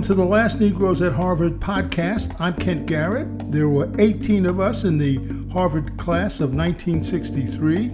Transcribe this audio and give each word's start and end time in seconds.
Welcome 0.00 0.16
to 0.16 0.22
the 0.22 0.30
Last 0.30 0.60
Negroes 0.60 1.02
at 1.02 1.12
Harvard 1.12 1.60
podcast. 1.60 2.40
I'm 2.40 2.54
Kent 2.54 2.86
Garrett. 2.86 3.52
There 3.52 3.68
were 3.68 3.92
18 3.98 4.46
of 4.46 4.58
us 4.58 4.84
in 4.84 4.96
the 4.96 5.20
Harvard 5.52 5.98
class 5.98 6.40
of 6.40 6.54
1963. 6.54 7.88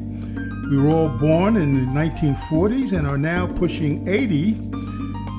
We 0.71 0.79
were 0.79 0.89
all 0.89 1.09
born 1.09 1.57
in 1.57 1.75
the 1.75 1.91
1940s 1.91 2.97
and 2.97 3.09
are 3.09 3.19
now 3.19 3.49
pushing 3.49 4.07
80. 4.07 4.53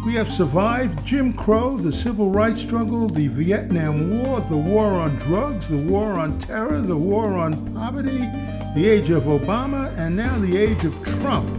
We 0.05 0.16
have 0.16 0.27
survived 0.27 1.05
Jim 1.05 1.32
Crow, 1.32 1.77
the 1.77 1.94
civil 1.94 2.32
rights 2.32 2.64
struggle, 2.64 3.08
the 3.08 3.30
Vietnam 3.30 4.22
War, 4.22 4.41
the 4.41 4.58
war 4.58 4.91
on 4.91 5.16
drugs, 5.20 5.70
the 5.70 5.77
war 5.77 6.20
on 6.20 6.38
terror, 6.38 6.81
the 6.81 6.98
war 6.98 7.38
on 7.38 7.73
poverty, 7.76 8.27
the 8.76 8.86
age 8.86 9.09
of 9.09 9.23
Obama, 9.23 9.98
and 9.98 10.18
now 10.18 10.38
the 10.38 10.58
age 10.58 10.84
of 10.84 11.02
Trump. 11.22 11.49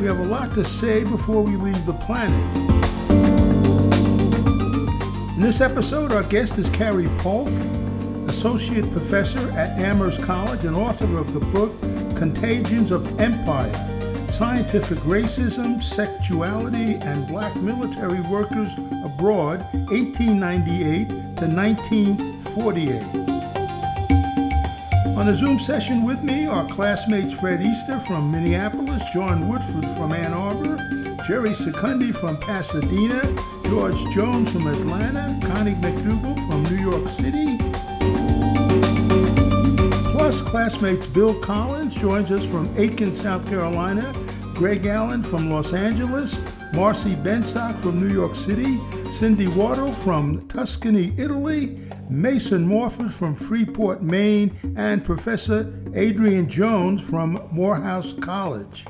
We 0.00 0.06
have 0.06 0.18
a 0.18 0.26
lot 0.26 0.54
to 0.54 0.64
say 0.64 1.04
before 1.04 1.44
we 1.44 1.54
leave 1.54 1.86
the 1.86 1.92
planet. 1.92 2.63
In 5.34 5.40
this 5.40 5.60
episode, 5.60 6.12
our 6.12 6.22
guest 6.22 6.58
is 6.58 6.70
Khary 6.70 7.08
Polk, 7.18 7.48
Associate 8.28 8.88
Professor 8.92 9.50
at 9.50 9.76
Amherst 9.80 10.22
College 10.22 10.64
and 10.64 10.76
author 10.76 11.18
of 11.18 11.34
the 11.34 11.40
book 11.40 11.72
Contagions 12.16 12.92
of 12.92 13.18
Empire 13.18 13.72
Scientific 14.30 14.98
Racism, 14.98 15.82
Sexuality, 15.82 16.94
and 17.02 17.26
Black 17.26 17.56
Military 17.56 18.20
Workers 18.20 18.74
Abroad, 19.04 19.58
1898 19.90 21.08
to 21.08 21.46
1948. 21.46 23.02
On 25.18 25.28
a 25.28 25.34
Zoom 25.34 25.58
session 25.58 26.04
with 26.04 26.22
me 26.22 26.46
are 26.46 26.68
classmates 26.68 27.32
Fred 27.32 27.60
Easter 27.60 27.98
from 27.98 28.30
Minneapolis, 28.30 29.02
John 29.12 29.48
Woodford 29.48 29.86
from 29.96 30.12
Ann 30.12 30.32
Arbor, 30.32 30.76
Jerry 31.26 31.50
Secundi 31.50 32.14
from 32.14 32.36
Pasadena, 32.36 33.20
George 33.74 34.08
Jones 34.14 34.52
from 34.52 34.68
Atlanta, 34.68 35.36
Connie 35.48 35.74
McDougal 35.74 36.36
from 36.46 36.62
New 36.62 36.80
York 36.80 37.08
City. 37.08 37.58
Plus, 40.12 40.40
classmates 40.42 41.08
Bill 41.08 41.34
Collins 41.40 41.96
joins 41.96 42.30
us 42.30 42.44
from 42.44 42.72
Aiken, 42.78 43.12
South 43.12 43.44
Carolina, 43.48 44.14
Greg 44.54 44.86
Allen 44.86 45.24
from 45.24 45.50
Los 45.50 45.72
Angeles, 45.72 46.40
Marcy 46.72 47.16
Bensock 47.16 47.76
from 47.80 48.00
New 48.00 48.14
York 48.14 48.36
City, 48.36 48.78
Cindy 49.10 49.48
Wardle 49.48 49.92
from 49.92 50.46
Tuscany, 50.46 51.12
Italy, 51.18 51.76
Mason 52.08 52.64
Morford 52.64 53.12
from 53.12 53.34
Freeport, 53.34 54.04
Maine, 54.04 54.56
and 54.76 55.04
Professor 55.04 55.74
Adrian 55.94 56.48
Jones 56.48 57.02
from 57.02 57.44
Morehouse 57.50 58.12
College. 58.12 58.84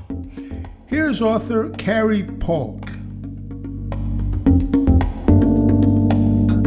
Here's 0.84 1.22
author 1.22 1.70
Khary 1.70 2.38
Polk. 2.38 2.93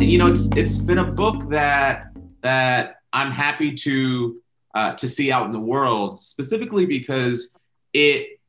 You 0.08 0.18
know, 0.18 0.28
it's 0.28 0.48
it's 0.56 0.78
been 0.78 1.00
a 1.00 1.04
book 1.04 1.50
that 1.50 2.14
that 2.42 3.02
I'm 3.12 3.30
happy 3.30 3.76
to 3.76 4.38
uh, 4.74 4.94
to 4.94 5.10
see 5.10 5.34
out 5.34 5.48
in 5.48 5.52
the 5.52 5.60
world, 5.60 6.22
specifically 6.22 6.86
because 6.86 7.54
it 7.92 8.40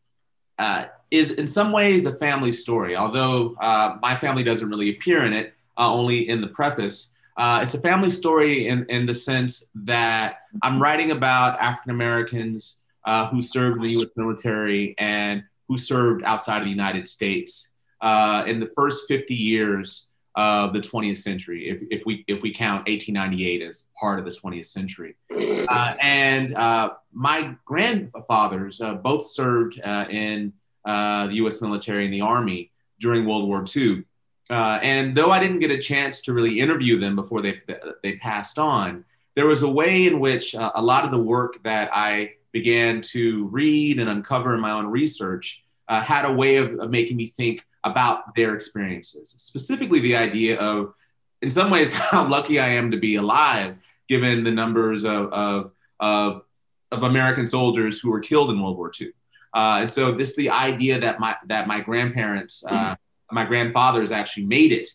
uh, 0.60 0.84
is 1.10 1.32
in 1.32 1.48
some 1.48 1.72
ways 1.72 2.06
a 2.06 2.14
family 2.14 2.52
story. 2.52 2.94
Although 2.94 3.56
uh, 3.60 3.96
my 4.00 4.16
family 4.16 4.44
doesn't 4.44 4.68
really 4.68 4.90
appear 4.90 5.24
in 5.24 5.32
it, 5.32 5.56
uh, 5.76 5.92
only 5.92 6.28
in 6.28 6.40
the 6.40 6.46
preface. 6.46 7.10
Uh, 7.36 7.62
it's 7.64 7.74
a 7.74 7.80
family 7.80 8.12
story 8.12 8.68
in, 8.68 8.86
in 8.88 9.04
the 9.04 9.14
sense 9.14 9.66
that 9.74 10.42
I'm 10.62 10.80
writing 10.80 11.10
about 11.10 11.58
African 11.58 11.90
Americans 11.90 12.76
uh, 13.04 13.26
who 13.30 13.42
served 13.42 13.78
in 13.78 13.82
the 13.82 13.92
U.S. 13.94 14.10
military 14.14 14.94
and 14.96 15.42
who 15.66 15.76
served 15.76 16.22
outside 16.22 16.58
of 16.58 16.66
the 16.66 16.70
United 16.70 17.08
States 17.08 17.72
in 18.00 18.60
the 18.60 18.70
first 18.76 19.08
50 19.08 19.34
years 19.34 20.07
of 20.38 20.72
the 20.72 20.78
20th 20.78 21.18
century, 21.18 21.68
if, 21.68 21.82
if, 21.90 22.06
we 22.06 22.24
if 22.28 22.42
we 22.42 22.52
count 22.54 22.86
1898 22.86 23.60
as 23.60 23.88
part 23.98 24.20
of 24.20 24.24
the 24.24 24.30
20th 24.30 24.66
century. 24.66 25.16
Uh, 25.32 25.94
and 26.00 26.54
uh, 26.54 26.90
my 27.12 27.56
grandfathers 27.64 28.80
uh, 28.80 28.94
both 28.94 29.26
served 29.26 29.80
uh, 29.82 30.06
in 30.08 30.52
uh, 30.84 31.26
the 31.26 31.34
U.S. 31.34 31.60
military 31.60 32.04
and 32.04 32.14
the 32.14 32.20
Army 32.20 32.70
during 33.00 33.26
World 33.26 33.48
War 33.48 33.64
II. 33.76 34.04
and 34.48 35.16
though 35.16 35.32
I 35.32 35.40
didn't 35.40 35.58
get 35.58 35.72
a 35.72 35.78
chance 35.78 36.20
to 36.22 36.32
really 36.32 36.60
interview 36.60 37.00
them 37.00 37.16
before 37.16 37.42
they, 37.42 37.60
they 38.04 38.14
passed 38.18 38.60
on, 38.60 39.04
there 39.34 39.46
was 39.46 39.62
a 39.62 39.68
way 39.68 40.06
in 40.06 40.20
which 40.20 40.54
a 40.54 40.80
lot 40.80 41.04
of 41.04 41.10
the 41.10 41.18
work 41.18 41.60
that 41.64 41.90
I 41.92 42.34
began 42.52 43.02
to 43.02 43.46
read 43.46 43.98
and 43.98 44.08
uncover 44.08 44.54
in 44.54 44.60
my 44.60 44.70
own 44.70 44.86
research 44.86 45.64
uh, 45.88 46.00
had 46.00 46.24
a 46.24 46.32
way 46.32 46.56
of, 46.56 46.78
of, 46.78 46.90
making 46.90 47.16
me 47.16 47.32
think 47.36 47.64
about 47.84 48.34
their 48.34 48.54
experiences, 48.54 49.34
specifically 49.38 50.00
the 50.00 50.16
idea 50.16 50.58
of, 50.58 50.94
in 51.42 51.50
some 51.50 51.70
ways, 51.70 51.92
how 52.10 52.26
lucky 52.26 52.58
I 52.58 52.68
am 52.70 52.90
to 52.90 52.98
be 52.98 53.16
alive, 53.16 53.76
given 54.08 54.44
the 54.44 54.50
numbers 54.50 55.04
of, 55.04 55.32
of, 55.32 55.72
of, 56.00 56.42
of 56.90 57.02
American 57.02 57.46
soldiers 57.46 58.00
who 58.00 58.10
were 58.10 58.20
killed 58.20 58.50
in 58.50 58.60
World 58.60 58.76
War 58.76 58.90
II. 58.98 59.12
Uh, 59.54 59.78
and 59.80 59.90
so 59.90 60.12
this 60.12 60.36
the 60.36 60.50
idea 60.50 60.98
that 60.98 61.18
my 61.20 61.34
that 61.46 61.66
my 61.66 61.80
grandparents, 61.80 62.62
uh, 62.68 62.94
my 63.32 63.44
grandfathers 63.44 64.12
actually 64.12 64.44
made 64.44 64.72
it 64.72 64.90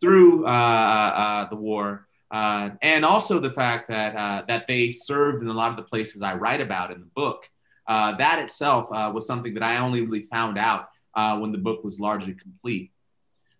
through 0.00 0.46
uh, 0.46 0.48
uh, 0.48 1.48
the 1.48 1.56
war 1.56 2.08
uh, 2.30 2.70
and 2.82 3.04
also 3.04 3.38
the 3.38 3.50
fact 3.50 3.88
that 3.88 4.14
uh, 4.14 4.42
that 4.48 4.66
they 4.66 4.92
served 4.92 5.42
in 5.42 5.48
a 5.48 5.52
lot 5.52 5.70
of 5.70 5.76
the 5.76 5.82
places 5.82 6.22
I 6.22 6.34
write 6.34 6.60
about 6.60 6.90
in 6.90 7.00
the 7.00 7.06
book. 7.06 7.48
Uh, 7.86 8.16
that 8.16 8.38
itself 8.38 8.88
uh, 8.92 9.10
was 9.14 9.26
something 9.26 9.54
that 9.54 9.62
I 9.62 9.78
only 9.78 10.02
really 10.02 10.24
found 10.24 10.58
out 10.58 10.90
uh, 11.18 11.36
when 11.38 11.50
the 11.50 11.58
book 11.58 11.82
was 11.82 11.98
largely 11.98 12.34
complete. 12.34 12.92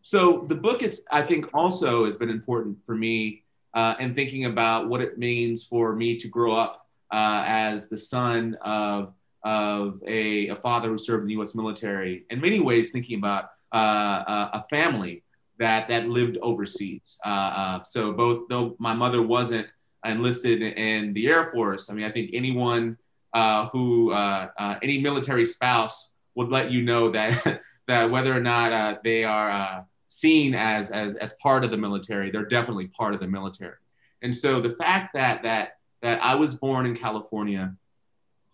So 0.02 0.46
the 0.48 0.54
book, 0.54 0.82
it's 0.82 1.00
I 1.10 1.22
think 1.22 1.50
also 1.52 2.04
has 2.04 2.16
been 2.16 2.30
important 2.30 2.78
for 2.86 2.94
me 2.94 3.42
uh, 3.74 3.94
in 3.98 4.14
thinking 4.14 4.44
about 4.44 4.88
what 4.88 5.00
it 5.00 5.18
means 5.18 5.64
for 5.64 5.94
me 5.94 6.16
to 6.18 6.28
grow 6.28 6.52
up 6.52 6.86
uh, 7.12 7.42
as 7.46 7.88
the 7.88 7.98
son 7.98 8.56
of 8.62 9.12
of 9.44 10.02
a, 10.06 10.48
a, 10.48 10.56
father 10.56 10.88
who 10.88 10.98
served 10.98 11.22
in 11.22 11.28
the 11.28 11.34
U.S. 11.34 11.54
military. 11.54 12.24
In 12.28 12.40
many 12.40 12.58
ways, 12.58 12.90
thinking 12.90 13.18
about 13.18 13.50
a 13.72 14.64
family 14.68 15.22
that 15.58 15.88
that 15.88 16.08
lived 16.08 16.38
overseas. 16.42 17.18
Uh, 17.24 17.28
uh, 17.28 17.82
so 17.84 18.12
both 18.12 18.48
though 18.48 18.76
my 18.78 18.94
mother 18.94 19.22
wasn't 19.22 19.66
enlisted 20.04 20.62
in 20.62 21.12
the 21.12 21.26
Air 21.28 21.50
Force, 21.50 21.90
I 21.90 21.94
mean 21.94 22.06
I 22.06 22.10
think 22.10 22.30
anyone 22.32 22.96
uh, 23.34 23.68
who 23.68 24.12
uh, 24.12 24.48
uh, 24.56 24.74
any 24.82 25.00
military 25.00 25.44
spouse 25.44 26.10
would 26.34 26.48
let 26.48 26.70
you 26.70 26.82
know 26.82 27.10
that 27.10 27.62
that 27.88 28.10
whether 28.10 28.34
or 28.34 28.40
not 28.40 28.72
uh, 28.72 28.98
they 29.02 29.24
are 29.24 29.86
seen 30.10 30.54
as, 30.54 30.90
as 30.90 31.14
as 31.16 31.34
part 31.34 31.64
of 31.64 31.70
the 31.70 31.76
military, 31.76 32.30
they're 32.30 32.46
definitely 32.46 32.88
part 32.88 33.14
of 33.14 33.20
the 33.20 33.26
military. 33.26 33.76
And 34.22 34.34
so 34.34 34.60
the 34.60 34.74
fact 34.74 35.14
that 35.14 35.42
that 35.42 35.74
that 36.02 36.22
I 36.22 36.34
was 36.34 36.54
born 36.54 36.86
in 36.86 36.96
California, 36.96 37.74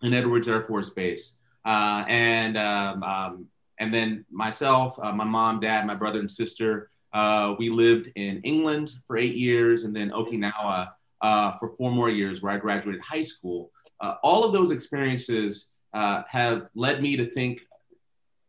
in 0.01 0.13
Edwards 0.13 0.47
Air 0.47 0.61
Force 0.61 0.89
Base, 0.91 1.37
and 1.65 2.57
um, 2.57 3.03
um, 3.03 3.47
and 3.79 3.93
then 3.93 4.25
myself, 4.31 4.97
my 4.97 5.25
mom, 5.25 5.59
dad, 5.59 5.85
my 5.85 5.95
brother 5.95 6.19
and 6.19 6.31
sister, 6.31 6.89
uh, 7.15 7.55
we 7.57 7.69
lived 7.69 8.11
in 8.15 8.41
England 8.41 8.91
for 9.07 9.17
eight 9.17 9.35
years 9.35 9.85
and 9.85 9.95
then 9.95 10.11
Okinawa 10.11 10.89
uh, 11.21 11.53
for 11.57 11.69
four 11.77 11.89
more 11.89 12.09
years 12.09 12.41
where 12.41 12.51
I 12.51 12.57
graduated 12.57 13.01
high 13.01 13.21
school. 13.21 13.71
Uh, 14.01 14.15
all 14.21 14.43
of 14.43 14.51
those 14.51 14.69
experiences 14.69 15.71
uh, 15.95 16.23
have 16.27 16.67
led 16.75 17.01
me 17.01 17.17
to 17.17 17.25
think, 17.25 17.61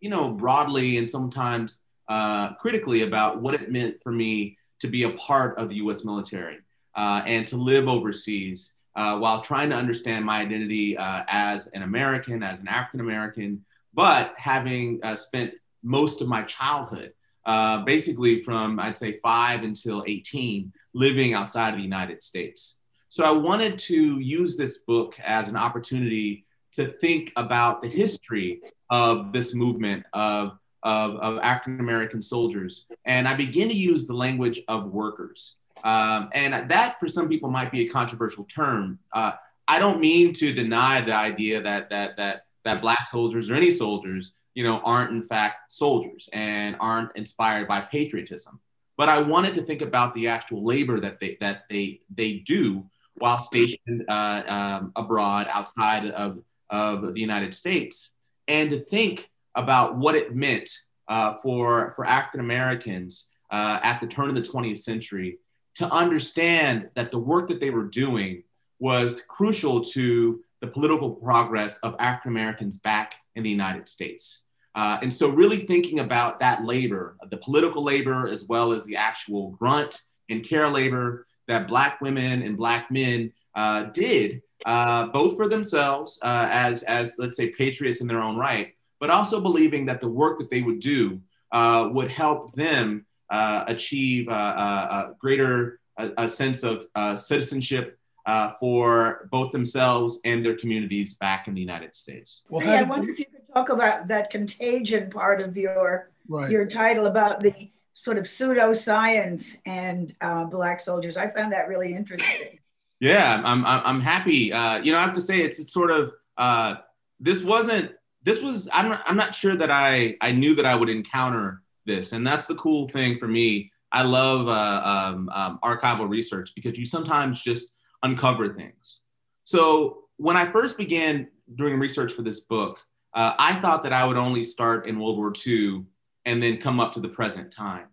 you 0.01 0.11
know, 0.11 0.31
broadly 0.31 0.99
and 0.99 1.11
sometimes 1.11 1.81
uh, 2.09 2.53
critically 2.55 3.03
about 3.03 3.41
what 3.41 3.55
it 3.55 3.71
meant 3.71 4.03
for 4.03 4.13
me 4.13 4.59
to 4.81 4.89
be 4.89 5.05
a 5.05 5.11
part 5.11 5.57
of 5.57 5.71
the 5.71 5.77
US 5.77 6.05
military 6.05 6.59
uh, 6.95 7.23
and 7.25 7.47
to 7.47 7.57
live 7.57 7.89
overseas 7.89 8.73
while 8.95 9.41
trying 9.41 9.71
to 9.71 9.77
understand 9.77 10.25
my 10.25 10.41
identity 10.41 10.97
as 10.99 11.67
an 11.69 11.83
American, 11.83 12.43
as 12.43 12.61
an 12.61 12.69
African 12.69 13.01
American, 13.01 13.65
but 13.95 14.35
having 14.37 15.01
spent 15.17 15.55
most 15.83 16.21
of 16.21 16.29
my 16.29 16.43
childhood 16.43 17.13
uh, 17.47 17.79
basically 17.85 18.43
from 18.43 18.81
I'd 18.81 18.99
say 18.99 19.21
five 19.21 19.63
until 19.63 20.05
18, 20.07 20.73
living 20.95 21.33
outside 21.33 21.71
of 21.71 21.77
the 21.77 21.83
United 21.83 22.23
States. 22.25 22.79
So 23.09 23.25
I 23.25 23.31
wanted 23.31 23.79
to 23.79 24.19
use 24.19 24.57
this 24.57 24.79
book 24.79 25.19
as 25.25 25.49
an 25.49 25.57
opportunity 25.57 26.45
to 26.77 26.87
think 26.87 27.33
about 27.37 27.83
the 27.83 27.89
history 27.89 28.63
of 28.91 29.33
this 29.33 29.55
movement 29.55 30.05
of, 30.13 30.59
of, 30.83 31.17
of 31.17 31.39
African 31.39 31.81
American 31.81 32.23
soldiers. 32.23 32.87
And 33.05 33.27
I 33.27 33.35
begin 33.35 33.69
to 33.69 33.75
use 33.75 34.07
the 34.07 34.15
language 34.15 34.61
of 34.69 34.93
workers. 34.93 35.57
Um, 35.85 36.31
and 36.33 36.71
that 36.71 36.99
for 36.99 37.09
some 37.09 37.29
people 37.29 37.51
might 37.51 37.71
be 37.71 37.87
a 37.87 37.89
controversial 37.89 38.45
term. 38.45 38.99
Uh, 39.13 39.33
I 39.69 39.79
don't 39.79 40.01
mean 40.01 40.33
to 40.35 40.53
deny 40.53 41.01
the 41.01 41.15
idea 41.15 41.61
that, 41.61 41.91
that, 41.91 42.17
that, 42.17 42.47
that 42.65 42.81
Black 42.81 43.09
soldiers 43.11 43.51
or 43.51 43.55
any 43.55 43.73
soldiers 43.73 44.33
you 44.57 44.65
know, 44.65 44.81
aren't 44.81 45.11
in 45.11 45.23
fact 45.23 45.71
soldiers 45.71 46.29
and 46.33 46.77
aren't 46.81 47.15
inspired 47.15 47.69
by 47.69 47.83
patriotism. 47.83 48.59
But 48.97 49.11
I 49.11 49.21
wanted 49.21 49.55
to 49.55 49.63
think 49.63 49.83
about 49.83 50.15
the 50.15 50.29
actual 50.29 50.65
labor 50.65 50.99
that 51.01 51.21
they 51.21 51.37
that 51.41 51.65
they 51.69 52.01
they 52.13 52.39
do 52.39 52.87
while 53.19 53.43
stationed 53.43 54.05
uh, 54.09 54.43
um, 54.49 54.93
abroad 54.97 55.47
outside 55.53 56.11
of 56.11 56.39
of 56.71 57.15
the 57.15 57.21
United 57.21 57.55
States, 57.55 58.11
and 58.49 58.71
to 58.71 58.81
think 58.81 59.31
about 59.55 59.97
what 59.97 60.15
it 60.15 60.35
meant 60.35 60.71
uh, 61.09 61.35
for 61.43 61.93
for 61.97 62.05
African 62.05 62.41
Americans 62.41 63.27
uh, 63.51 63.81
at 63.83 64.01
the 64.01 64.07
turn 64.07 64.29
of 64.29 64.35
the 64.35 64.43
20th 64.43 64.79
century 64.79 65.39
to 65.77 65.91
understand 65.93 66.89
that 66.95 67.11
the 67.11 67.19
work 67.19 67.49
that 67.49 67.61
they 67.61 67.71
were 67.71 67.85
doing 67.85 68.43
was 68.79 69.23
crucial 69.23 69.83
to 69.83 70.41
the 70.61 70.67
political 70.67 71.11
progress 71.11 71.79
of 71.79 71.95
African 71.99 72.31
Americans 72.33 72.79
back 72.79 73.17
in 73.35 73.43
the 73.43 73.51
United 73.51 73.89
States. 73.89 74.41
Uh, 74.75 74.99
and 75.01 75.13
so, 75.13 75.29
really 75.29 75.67
thinking 75.67 76.01
about 76.01 76.41
that 76.41 76.65
labor, 76.65 77.17
the 77.31 77.37
political 77.39 77.83
labor, 77.83 78.29
as 78.29 78.45
well 78.45 78.73
as 78.73 78.85
the 78.85 78.97
actual 78.97 79.51
grunt 79.51 80.03
and 80.29 80.45
care 80.45 80.69
labor 80.69 81.27
that 81.49 81.69
Black 81.69 82.01
women 82.01 82.43
and 82.43 82.57
Black 82.57 82.91
men 82.91 83.33
uh, 83.55 83.85
did, 83.85 84.43
uh, 84.65 85.07
both 85.09 85.37
for 85.37 85.49
themselves 85.49 86.19
uh, 86.23 86.49
as, 86.51 86.83
as, 86.85 87.17
let's 87.19 87.37
say, 87.37 87.49
patriots 87.51 88.01
in 88.01 88.07
their 88.07 88.23
own 88.23 88.37
right, 88.37 88.75
but 88.99 89.11
also 89.11 89.41
believing 89.41 89.87
that 89.87 90.01
the 90.01 90.09
work 90.09 90.39
that 90.39 90.51
they 90.51 90.63
would 90.63 90.81
do 90.81 91.21
uh, 91.53 91.89
would 91.93 92.11
help 92.11 92.55
them 92.55 93.05
uh, 93.31 93.65
achieve 93.67 94.29
a 94.29 95.15
greater 95.19 95.81
a, 95.99 96.11
a 96.19 96.29
sense 96.29 96.63
of 96.63 96.87
citizenship 97.19 97.99
uh, 98.27 98.53
for 98.59 99.29
both 99.31 99.53
themselves 99.53 100.21
and 100.25 100.45
their 100.45 100.57
communities 100.57 101.15
back 101.15 101.47
in 101.47 101.55
the 101.55 101.61
United 101.61 101.95
States. 101.95 102.43
Well, 102.49 102.65
hey, 102.65 102.79
I 102.79 102.83
wonder 102.83 103.11
if 103.11 103.19
you 103.21 103.27
could 103.27 103.47
talk 103.55 103.69
about 103.69 104.09
that 104.09 104.31
contagion 104.31 105.11
part 105.11 105.47
of 105.47 105.57
your 105.57 106.11
right. 106.29 106.51
your 106.51 106.67
title 106.67 107.07
about 107.07 107.41
the 107.41 107.71
sort 107.93 108.19
of 108.19 108.25
pseudoscience 108.25 109.59
and 109.65 110.15
uh, 110.21 110.45
black 110.45 110.81
soldiers. 110.81 111.17
I 111.17 111.31
found 111.31 111.53
that 111.53 111.69
really 111.69 111.95
interesting. 111.95 112.59
Yeah, 113.01 113.43
I'm 113.45 113.65
I'm, 113.65 113.83
I'm 113.85 114.01
happy. 114.01 114.53
Uh, 114.53 114.79
you 114.79 114.93
know, 114.93 114.99
I 114.99 115.03
have 115.03 115.15
to 115.15 115.21
say 115.21 115.41
it's, 115.41 115.59
it's 115.59 115.73
sort 115.73 115.91
of 115.91 116.13
uh, 116.39 116.77
this 117.21 117.43
wasn't 117.43 117.93
this 118.23 118.41
was 118.41 118.69
I'm 118.73 118.89
not, 118.89 119.03
I'm 119.07 119.17
not 119.17 119.35
sure 119.35 119.55
that 119.55 119.71
I 119.71 120.17
I 120.21 120.33
knew 120.33 120.55
that 120.55 120.67
I 120.67 120.75
would 120.75 120.89
encounter 120.89 121.63
this, 121.85 122.13
and 122.13 122.27
that's 122.27 122.47
the 122.47 122.55
cool 122.57 122.89
thing 122.89 123.19
for 123.19 123.29
me. 123.29 123.73
I 123.93 124.03
love 124.03 124.49
uh, 124.49 124.83
um, 124.85 125.31
um, 125.33 125.59
archival 125.63 126.09
research 126.09 126.53
because 126.55 126.77
you 126.77 126.85
sometimes 126.85 127.41
just 127.41 127.73
uncover 128.03 128.53
things. 128.53 129.01
So 129.45 130.05
when 130.17 130.37
I 130.37 130.51
first 130.51 130.77
began 130.77 131.29
doing 131.55 131.79
research 131.79 132.13
for 132.13 132.23
this 132.23 132.41
book, 132.41 132.81
uh, 133.15 133.35
I 133.39 133.55
thought 133.61 133.85
that 133.85 133.93
I 133.93 134.05
would 134.05 134.17
only 134.17 134.45
start 134.45 134.87
in 134.87 134.99
World 134.99 135.17
War 135.17 135.33
II 135.47 135.85
and 136.25 136.43
then 136.43 136.59
come 136.59 136.81
up 136.81 136.93
to 136.95 137.01
the 137.01 137.09
present 137.09 137.53
time. 137.53 137.87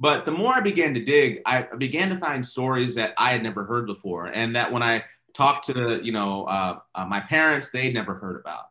But 0.00 0.24
the 0.24 0.32
more 0.32 0.54
I 0.54 0.60
began 0.60 0.94
to 0.94 1.04
dig, 1.04 1.42
I 1.44 1.62
began 1.62 2.10
to 2.10 2.18
find 2.18 2.46
stories 2.46 2.94
that 2.94 3.14
I 3.16 3.32
had 3.32 3.42
never 3.42 3.64
heard 3.64 3.86
before, 3.86 4.26
and 4.26 4.54
that 4.54 4.72
when 4.72 4.82
I 4.82 5.04
talked 5.34 5.66
to 5.66 6.00
you 6.02 6.12
know 6.12 6.44
uh, 6.44 6.78
uh, 6.94 7.04
my 7.04 7.20
parents, 7.20 7.70
they'd 7.70 7.94
never 7.94 8.14
heard 8.14 8.40
about. 8.40 8.66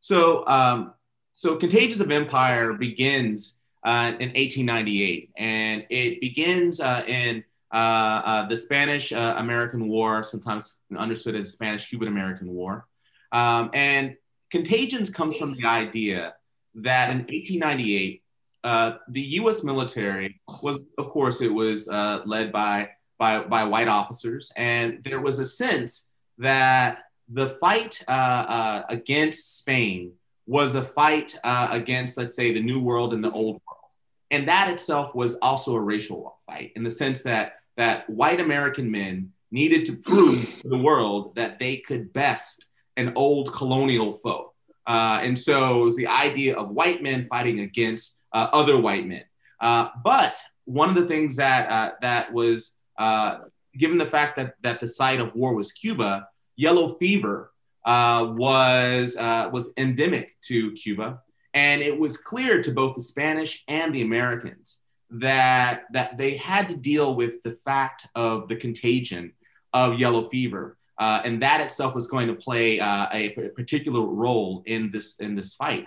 So, 0.00 0.46
um, 0.46 0.92
so 1.32 1.56
Contagions 1.56 2.00
of 2.00 2.10
Empire 2.10 2.74
begins 2.74 3.58
uh, 3.84 4.12
in 4.20 4.28
1898, 4.30 5.30
and 5.36 5.86
it 5.90 6.20
begins 6.20 6.80
uh, 6.80 7.04
in 7.06 7.44
uh, 7.72 7.76
uh, 7.76 8.48
the 8.48 8.56
Spanish 8.56 9.12
American 9.12 9.88
War, 9.88 10.24
sometimes 10.24 10.80
understood 10.96 11.36
as 11.36 11.46
the 11.46 11.50
Spanish 11.52 11.88
Cuban 11.88 12.08
American 12.08 12.48
War. 12.48 12.86
Um, 13.32 13.70
and 13.74 14.16
contagions 14.50 15.10
comes 15.10 15.36
from 15.36 15.54
the 15.54 15.66
idea 15.66 16.34
that 16.76 17.10
in 17.10 17.18
1898, 17.18 18.22
uh, 18.66 18.98
the 19.08 19.20
US 19.40 19.62
military 19.62 20.40
was, 20.60 20.78
of 20.98 21.10
course, 21.10 21.40
it 21.40 21.52
was 21.52 21.88
uh, 21.88 22.22
led 22.26 22.50
by, 22.50 22.90
by, 23.16 23.40
by 23.44 23.62
white 23.62 23.86
officers. 23.86 24.50
And 24.56 25.04
there 25.04 25.20
was 25.20 25.38
a 25.38 25.46
sense 25.46 26.08
that 26.38 27.04
the 27.28 27.50
fight 27.50 28.02
uh, 28.08 28.82
against 28.88 29.58
Spain 29.58 30.14
was 30.48 30.74
a 30.74 30.82
fight 30.82 31.38
against, 31.44 32.16
let's 32.16 32.34
say, 32.34 32.52
the 32.52 32.60
New 32.60 32.80
World 32.80 33.14
and 33.14 33.22
the 33.22 33.30
Old 33.30 33.60
World. 33.66 33.90
And 34.32 34.48
that 34.48 34.68
itself 34.68 35.14
was 35.14 35.36
also 35.36 35.76
a 35.76 35.80
racial 35.80 36.36
fight 36.46 36.72
in 36.74 36.82
the 36.82 36.90
sense 36.90 37.22
that 37.22 37.60
that 37.76 38.10
white 38.10 38.40
American 38.40 38.90
men 38.90 39.32
needed 39.52 39.84
to 39.86 39.96
prove 39.96 40.44
to 40.62 40.68
the 40.68 40.78
world 40.78 41.36
that 41.36 41.60
they 41.60 41.76
could 41.76 42.12
best 42.12 42.66
an 42.96 43.12
old 43.14 43.52
colonial 43.52 44.14
foe. 44.14 44.52
Uh, 44.88 45.20
and 45.22 45.38
so 45.38 45.82
it 45.82 45.84
was 45.84 45.96
the 45.96 46.06
idea 46.08 46.56
of 46.56 46.70
white 46.70 47.00
men 47.02 47.26
fighting 47.28 47.60
against 47.60 48.15
uh, 48.36 48.48
other 48.52 48.78
white 48.78 49.06
men. 49.06 49.24
Uh, 49.60 49.88
but 50.04 50.36
one 50.66 50.90
of 50.90 50.94
the 50.94 51.06
things 51.06 51.36
that 51.36 51.68
uh, 51.70 51.90
that 52.02 52.32
was 52.34 52.74
uh, 52.98 53.38
given 53.78 53.96
the 53.96 54.06
fact 54.16 54.36
that 54.36 54.54
that 54.62 54.78
the 54.78 54.88
site 54.88 55.20
of 55.20 55.34
war 55.34 55.54
was 55.54 55.72
Cuba, 55.72 56.28
yellow 56.54 56.96
fever 56.96 57.52
uh, 57.86 58.32
was 58.36 59.16
was 59.16 59.72
endemic 59.78 60.36
to 60.42 60.72
Cuba, 60.72 61.22
and 61.54 61.80
it 61.80 61.98
was 61.98 62.18
clear 62.18 62.62
to 62.62 62.70
both 62.72 62.94
the 62.96 63.02
Spanish 63.02 63.64
and 63.68 63.94
the 63.94 64.02
Americans 64.02 64.80
that 65.08 65.84
that 65.92 66.18
they 66.18 66.36
had 66.36 66.68
to 66.68 66.76
deal 66.76 67.14
with 67.14 67.42
the 67.42 67.56
fact 67.64 68.06
of 68.14 68.48
the 68.48 68.56
contagion 68.56 69.32
of 69.72 69.98
yellow 69.98 70.28
fever, 70.28 70.76
uh, 70.98 71.22
and 71.24 71.40
that 71.40 71.62
itself 71.62 71.94
was 71.94 72.06
going 72.08 72.28
to 72.28 72.34
play 72.34 72.80
uh, 72.80 73.06
a 73.12 73.30
particular 73.54 74.02
role 74.02 74.62
in 74.66 74.90
this 74.90 75.16
in 75.16 75.34
this 75.34 75.54
fight. 75.54 75.86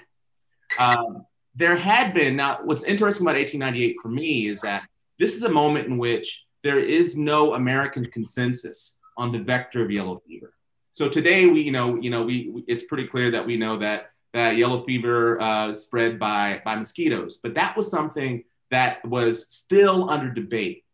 Um, 0.80 1.25
there 1.59 1.75
had 1.75 2.13
been 2.13 2.38
now. 2.38 2.59
What's 2.63 2.83
interesting 2.83 3.25
about 3.25 3.35
1898 3.35 3.97
for 4.01 4.07
me 4.07 4.47
is 4.47 4.61
that 4.61 4.83
this 5.19 5.35
is 5.35 5.44
a 5.44 5.51
moment 5.51 5.88
in 5.88 5.97
which 5.97 6.45
there 6.63 6.79
is 6.79 7.17
no 7.17 7.53
American 7.53 8.06
consensus 8.06 8.97
on 9.17 9.33
the 9.33 9.39
vector 9.39 9.83
of 9.83 9.91
yellow 9.91 10.21
fever. 10.25 10.53
So 10.94 11.09
today 11.09 11.47
we, 11.47 11.61
you 11.61 11.73
know, 11.73 11.97
you 12.00 12.09
know, 12.09 12.23
we 12.23 12.63
it's 12.67 12.85
pretty 12.85 13.07
clear 13.07 13.29
that 13.31 13.45
we 13.45 13.57
know 13.57 13.77
that 13.79 14.11
that 14.33 14.56
yellow 14.56 14.83
fever 14.85 15.39
uh, 15.41 15.73
spread 15.73 16.17
by 16.17 16.61
by 16.63 16.75
mosquitoes, 16.77 17.39
but 17.44 17.53
that 17.56 17.75
was 17.75 17.91
something 17.91 18.45
that 18.71 19.03
was 19.05 19.50
still 19.50 20.09
under 20.09 20.31
debate. 20.31 20.85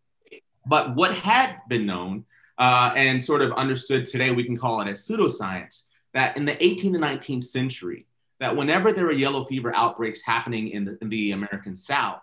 But 0.67 0.95
what 0.95 1.13
had 1.13 1.57
been 1.69 1.85
known 1.85 2.25
uh, 2.57 2.91
and 2.95 3.23
sort 3.23 3.43
of 3.43 3.51
understood 3.51 4.07
today, 4.07 4.31
we 4.31 4.43
can 4.43 4.57
call 4.57 4.81
it 4.81 4.87
as 4.87 5.07
pseudoscience, 5.07 5.83
that 6.15 6.37
in 6.37 6.45
the 6.45 6.53
18th 6.53 6.95
and 6.95 7.03
19th 7.03 7.43
century, 7.43 8.07
that 8.39 8.55
whenever 8.55 8.91
there 8.91 9.05
were 9.05 9.11
yellow 9.11 9.45
fever 9.45 9.73
outbreaks 9.75 10.21
happening 10.23 10.69
in 10.69 10.85
the, 10.85 10.97
in 11.01 11.09
the 11.09 11.31
American 11.31 11.75
South, 11.75 12.21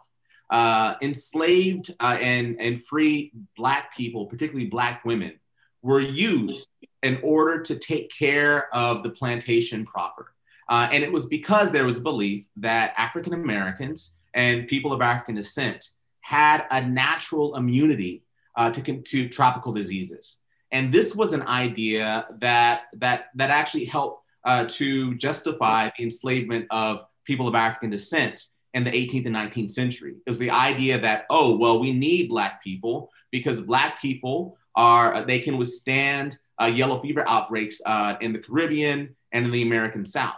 uh, 0.51 0.95
enslaved 1.01 1.95
uh, 2.01 2.19
and, 2.21 2.61
and 2.61 2.85
free 2.85 3.33
Black 3.57 3.97
people, 3.97 4.27
particularly 4.27 4.67
Black 4.67 5.05
women, 5.05 5.33
were 5.81 6.01
used 6.01 6.69
in 7.03 7.19
order 7.23 7.61
to 7.63 7.77
take 7.77 8.11
care 8.11 8.73
of 8.75 9.03
the 9.03 9.11
plantation 9.11 9.85
proper. 9.85 10.35
Uh, 10.69 10.89
and 10.93 11.03
it 11.03 11.13
was 11.13 11.27
because 11.27 11.71
there 11.71 11.85
was 11.85 11.99
a 11.99 12.03
belief 12.03 12.45
that 12.57 12.95
African 12.97 13.35
Americans 13.35 14.15
and 14.35 14.69
people 14.69 14.93
of 14.93 15.01
African 15.01 15.35
descent 15.35 15.91
had 16.21 16.67
a 16.71 16.81
natural 16.81 17.57
immunity 17.57 18.23
uh, 18.57 18.71
to, 18.71 19.03
to 19.03 19.29
tropical 19.29 19.73
diseases. 19.73 20.39
And 20.71 20.93
this 20.93 21.15
was 21.15 21.33
an 21.33 21.43
idea 21.43 22.27
that, 22.39 22.83
that, 22.95 23.27
that 23.35 23.51
actually 23.51 23.87
helped 23.87 24.22
uh, 24.45 24.67
to 24.69 25.15
justify 25.15 25.91
the 25.97 26.05
enslavement 26.05 26.67
of 26.71 27.07
people 27.25 27.49
of 27.49 27.55
African 27.55 27.91
descent 27.91 28.47
in 28.75 28.85
the 28.85 28.91
18th 28.91 29.27
and 29.27 29.37
19th 29.37 29.71
century. 29.71 30.15
It 30.27 30.31
was 30.31 30.39
the 30.39 30.51
idea 30.51 31.01
that, 31.01 31.27
oh, 31.31 31.57
well, 31.57 31.81
we 31.81 31.93
need 31.93 32.29
Black 32.29 32.63
people 32.63 33.11
because 33.31 33.61
Black 33.61 34.01
people 34.01 34.57
are, 34.75 35.25
they 35.25 35.39
can 35.39 35.59
withstand 35.59 36.39
uh, 36.61 36.67
yellow 36.67 37.01
fever 37.01 37.25
outbreaks 37.27 37.81
uh, 37.85 38.17
in 38.21 38.33
the 38.33 38.39
Caribbean 38.39 39.15
and 39.33 39.45
in 39.45 39.51
the 39.51 39.63
American 39.63 40.07
South. 40.07 40.37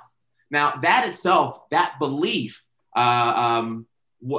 Now, 0.50 0.78
that 0.82 1.06
itself, 1.08 1.68
that 1.70 1.94
belief 1.98 2.64
uh, 2.96 3.60
um, 3.60 3.86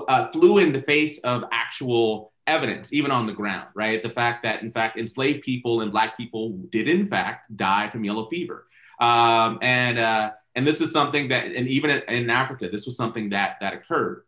uh, 0.07 0.31
flew 0.31 0.57
in 0.59 0.71
the 0.71 0.81
face 0.81 1.19
of 1.19 1.43
actual 1.51 2.31
evidence, 2.47 2.93
even 2.93 3.11
on 3.11 3.27
the 3.27 3.33
ground, 3.33 3.67
right? 3.75 4.01
The 4.01 4.09
fact 4.09 4.43
that, 4.43 4.61
in 4.61 4.71
fact, 4.71 4.97
enslaved 4.97 5.43
people 5.43 5.81
and 5.81 5.91
Black 5.91 6.15
people 6.15 6.51
did, 6.71 6.87
in 6.87 7.07
fact, 7.07 7.55
die 7.55 7.89
from 7.89 8.03
yellow 8.03 8.27
fever. 8.29 8.67
Um, 8.99 9.59
and, 9.61 9.97
uh, 9.97 10.31
and 10.55 10.65
this 10.65 10.81
is 10.81 10.91
something 10.91 11.29
that, 11.29 11.45
and 11.45 11.67
even 11.67 11.89
in 11.89 12.29
Africa, 12.29 12.69
this 12.69 12.85
was 12.85 12.95
something 12.95 13.29
that, 13.29 13.57
that 13.61 13.73
occurred. 13.73 14.23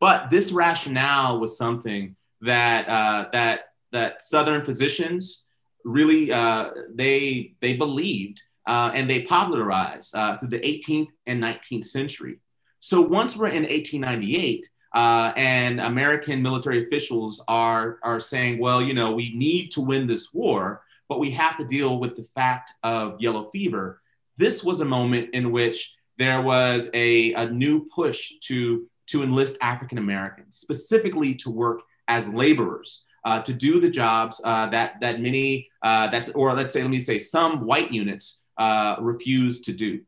But 0.00 0.30
this 0.30 0.50
rationale 0.52 1.38
was 1.38 1.56
something 1.56 2.16
that, 2.40 2.88
uh, 2.88 3.26
that, 3.32 3.72
that 3.92 4.22
Southern 4.22 4.64
physicians 4.64 5.44
really, 5.84 6.32
uh, 6.32 6.70
they, 6.92 7.54
they 7.60 7.76
believed 7.76 8.42
uh, 8.66 8.90
and 8.94 9.08
they 9.08 9.22
popularized 9.22 10.14
uh, 10.14 10.38
through 10.38 10.48
the 10.48 10.60
18th 10.60 11.08
and 11.26 11.42
19th 11.42 11.84
century. 11.84 12.38
So 12.80 13.00
once 13.00 13.36
we're 13.36 13.46
in 13.46 13.62
1898, 13.62 14.68
uh, 14.94 15.32
and 15.36 15.80
American 15.80 16.42
military 16.42 16.84
officials 16.84 17.42
are, 17.48 17.98
are 18.02 18.20
saying, 18.20 18.58
well, 18.58 18.82
you 18.82 18.92
know, 18.92 19.12
we 19.12 19.34
need 19.34 19.70
to 19.70 19.80
win 19.80 20.06
this 20.06 20.34
war, 20.34 20.82
but 21.08 21.18
we 21.18 21.30
have 21.30 21.56
to 21.58 21.64
deal 21.64 21.98
with 21.98 22.16
the 22.16 22.24
fact 22.34 22.72
of 22.82 23.20
yellow 23.20 23.50
fever. 23.50 24.00
This 24.36 24.62
was 24.64 24.80
a 24.80 24.84
moment 24.84 25.30
in 25.34 25.52
which 25.52 25.94
there 26.18 26.40
was 26.40 26.88
a, 26.94 27.32
a 27.34 27.50
new 27.50 27.86
push 27.94 28.32
to, 28.44 28.88
to 29.08 29.22
enlist 29.22 29.56
African 29.60 29.98
Americans, 29.98 30.56
specifically 30.56 31.34
to 31.36 31.50
work 31.50 31.80
as 32.08 32.28
laborers. 32.28 33.04
Uh, 33.24 33.40
to 33.40 33.52
do 33.54 33.78
the 33.78 33.88
jobs 33.88 34.40
uh, 34.42 34.66
that 34.66 34.94
that 35.00 35.20
many 35.20 35.70
uh, 35.82 36.08
that's 36.08 36.28
or 36.30 36.52
let's 36.54 36.74
say 36.74 36.82
let 36.82 36.90
me 36.90 36.98
say 36.98 37.18
some 37.18 37.64
white 37.64 37.92
units 37.92 38.42
uh, 38.58 38.96
refuse 38.98 39.60
to 39.60 39.72
do. 39.72 40.00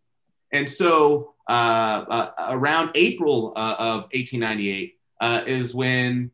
And 0.52 0.68
so 0.68 1.34
uh, 1.48 2.04
uh, 2.08 2.30
around 2.50 2.90
April 2.94 3.52
of 3.56 4.02
1898 4.12 4.94
uh, 5.20 5.42
is 5.46 5.74
when 5.74 6.30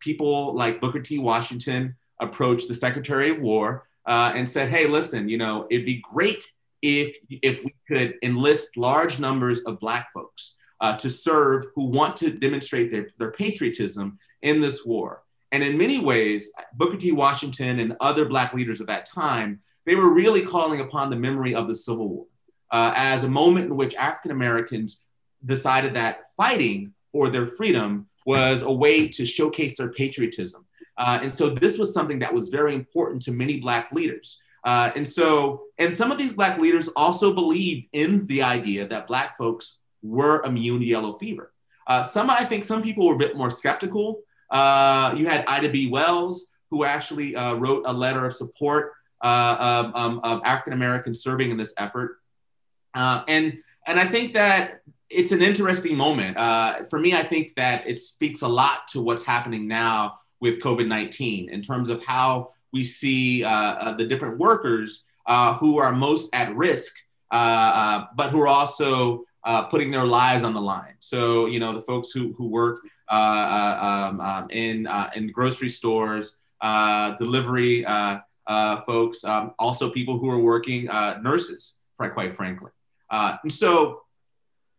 people 0.00 0.54
like 0.54 0.80
Booker 0.80 1.00
T. 1.00 1.18
Washington 1.18 1.96
approached 2.22 2.68
the 2.68 2.74
Secretary 2.74 3.30
of 3.30 3.40
War 3.40 3.86
uh, 4.06 4.32
and 4.34 4.48
said, 4.48 4.70
"Hey, 4.70 4.86
listen, 4.86 5.28
you 5.28 5.38
know, 5.38 5.66
it'd 5.70 5.86
be 5.86 6.02
great 6.12 6.44
if 6.80 7.14
if 7.28 7.64
we 7.64 7.74
could 7.88 8.14
enlist 8.22 8.76
large 8.76 9.18
numbers 9.18 9.60
of 9.64 9.80
Black 9.80 10.12
folks 10.12 10.56
uh, 10.80 10.96
to 10.98 11.10
serve 11.10 11.66
who 11.74 11.84
want 11.84 12.16
to 12.18 12.30
demonstrate 12.30 12.90
their, 12.90 13.08
their 13.18 13.32
patriotism 13.32 14.18
in 14.42 14.60
this 14.60 14.84
war." 14.84 15.22
And 15.52 15.62
in 15.62 15.76
many 15.76 15.98
ways, 15.98 16.50
Booker 16.74 16.96
T. 16.96 17.12
Washington 17.12 17.78
and 17.78 17.96
other 18.00 18.24
Black 18.24 18.54
leaders 18.54 18.80
of 18.80 18.86
that 18.86 19.04
time, 19.04 19.60
they 19.84 19.94
were 19.94 20.08
really 20.08 20.42
calling 20.42 20.80
upon 20.80 21.10
the 21.10 21.16
memory 21.16 21.54
of 21.54 21.68
the 21.68 21.74
Civil 21.74 22.08
War 22.08 22.26
uh, 22.70 22.92
as 22.96 23.22
a 23.22 23.28
moment 23.28 23.66
in 23.66 23.76
which 23.76 23.94
African 23.94 24.30
Americans 24.30 25.02
decided 25.44 25.94
that 25.94 26.30
fighting 26.36 26.94
for 27.12 27.28
their 27.28 27.46
freedom 27.46 28.08
was 28.24 28.62
a 28.62 28.72
way 28.72 29.08
to 29.08 29.26
showcase 29.26 29.76
their 29.76 29.92
patriotism. 29.92 30.64
Uh, 30.98 31.18
and 31.22 31.32
so 31.32 31.50
this 31.50 31.78
was 31.78 31.94
something 31.94 32.18
that 32.18 32.32
was 32.32 32.48
very 32.48 32.74
important 32.74 33.22
to 33.22 33.32
many 33.32 33.60
Black 33.60 33.90
leaders. 33.92 34.38
Uh, 34.64 34.92
and 34.94 35.08
so, 35.08 35.62
and 35.78 35.96
some 35.96 36.12
of 36.12 36.18
these 36.18 36.34
Black 36.34 36.58
leaders 36.58 36.88
also 36.94 37.32
believed 37.32 37.86
in 37.92 38.26
the 38.26 38.42
idea 38.42 38.86
that 38.86 39.06
Black 39.06 39.36
folks 39.36 39.78
were 40.02 40.42
immune 40.44 40.80
to 40.80 40.86
yellow 40.86 41.18
fever. 41.18 41.52
Uh, 41.86 42.04
some, 42.04 42.30
I 42.30 42.44
think, 42.44 42.64
some 42.64 42.82
people 42.82 43.08
were 43.08 43.14
a 43.14 43.18
bit 43.18 43.36
more 43.36 43.50
skeptical. 43.50 44.20
Uh, 44.50 45.14
you 45.16 45.26
had 45.26 45.44
Ida 45.46 45.70
B. 45.70 45.88
Wells, 45.88 46.46
who 46.70 46.84
actually 46.84 47.34
uh, 47.34 47.54
wrote 47.54 47.82
a 47.86 47.92
letter 47.92 48.24
of 48.24 48.34
support 48.34 48.92
uh, 49.20 49.82
um, 49.84 49.92
um, 49.94 50.20
of 50.22 50.42
African 50.44 50.72
Americans 50.72 51.22
serving 51.22 51.50
in 51.50 51.56
this 51.56 51.74
effort. 51.76 52.18
And 52.94 53.58
and 53.86 53.98
I 53.98 54.06
think 54.06 54.34
that 54.34 54.82
it's 55.10 55.32
an 55.32 55.42
interesting 55.42 55.96
moment. 55.96 56.36
For 56.88 56.98
me, 56.98 57.14
I 57.14 57.24
think 57.24 57.54
that 57.56 57.86
it 57.86 57.98
speaks 57.98 58.42
a 58.42 58.48
lot 58.48 58.88
to 58.88 59.00
what's 59.00 59.22
happening 59.22 59.66
now 59.66 60.20
with 60.42 60.60
COVID 60.60 60.86
19 60.86 61.48
in 61.48 61.62
terms 61.62 61.88
of 61.88 62.04
how 62.04 62.50
we 62.72 62.84
see 62.84 63.44
uh, 63.44 63.50
uh 63.50 63.92
the 63.94 64.04
different 64.04 64.38
workers 64.38 65.04
uh, 65.26 65.54
who 65.54 65.78
are 65.78 65.92
most 65.92 66.28
at 66.34 66.54
risk, 66.56 66.94
uh, 67.30 68.04
but 68.16 68.30
who 68.30 68.42
are 68.42 68.48
also 68.48 69.24
putting 69.70 69.90
their 69.90 70.04
lives 70.04 70.44
on 70.44 70.52
the 70.52 70.60
line. 70.60 70.94
So, 71.00 71.46
you 71.46 71.60
know, 71.60 71.72
the 71.72 71.82
folks 71.82 72.10
who, 72.10 72.32
who 72.34 72.48
work 72.48 72.80
um, 73.08 74.20
um, 74.20 74.50
in, 74.50 74.88
in 75.14 75.28
grocery 75.28 75.68
stores, 75.68 76.36
delivery 77.18 77.84
folks, 78.86 79.24
um, 79.24 79.54
also 79.58 79.90
people 79.90 80.18
who 80.18 80.28
are 80.28 80.38
working, 80.38 80.86
nurses, 81.22 81.76
quite 81.96 82.36
frankly. 82.36 82.70
Uh, 83.10 83.36
and 83.42 83.52
so 83.52 84.02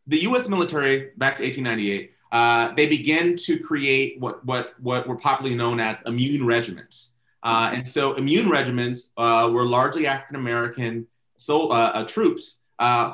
the 0.07 0.23
U.S. 0.23 0.49
military, 0.49 1.11
back 1.17 1.37
to 1.37 1.43
1898, 1.43 2.11
uh, 2.33 2.73
they 2.73 2.87
began 2.87 3.35
to 3.35 3.59
create 3.59 4.19
what, 4.19 4.43
what, 4.43 4.73
what 4.81 5.07
were 5.07 5.15
popularly 5.15 5.55
known 5.55 5.79
as 5.79 6.01
immune 6.07 6.45
regiments. 6.45 7.11
Uh, 7.43 7.71
and 7.73 7.87
so 7.87 8.15
immune 8.15 8.49
regiments 8.49 9.11
uh, 9.17 9.49
were 9.53 9.67
largely 9.67 10.07
African 10.07 10.37
American 10.37 11.05
so, 11.37 11.67
uh, 11.67 11.91
uh, 11.93 12.03
troops 12.05 12.59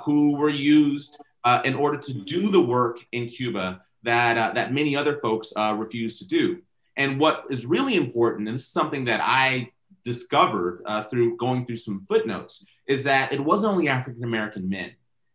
who 0.05 0.37
were 0.37 0.49
used 0.49 1.17
in 1.65 1.75
order 1.75 1.97
to 1.97 2.13
do 2.13 2.49
the 2.49 2.61
work 2.61 2.99
in 3.11 3.27
Cuba 3.27 3.81
that, 4.03 4.55
that 4.55 4.71
many 4.73 4.95
other 4.95 5.19
folks 5.19 5.51
refused 5.75 6.19
to 6.19 6.27
do. 6.27 6.61
And 6.95 7.19
what 7.19 7.45
is 7.49 7.65
really 7.65 7.95
important, 7.95 8.47
and 8.47 8.55
this 8.55 8.67
is 8.67 8.71
something 8.71 9.05
that 9.05 9.19
I 9.21 9.71
discovered 10.05 10.81
through 11.09 11.37
going 11.37 11.65
through 11.65 11.77
some 11.77 12.05
footnotes, 12.07 12.65
is 12.87 13.03
that 13.03 13.33
it 13.33 13.39
wasn't 13.39 13.73
only 13.73 13.89
African 13.89 14.23
American 14.23 14.69
men. 14.69 14.91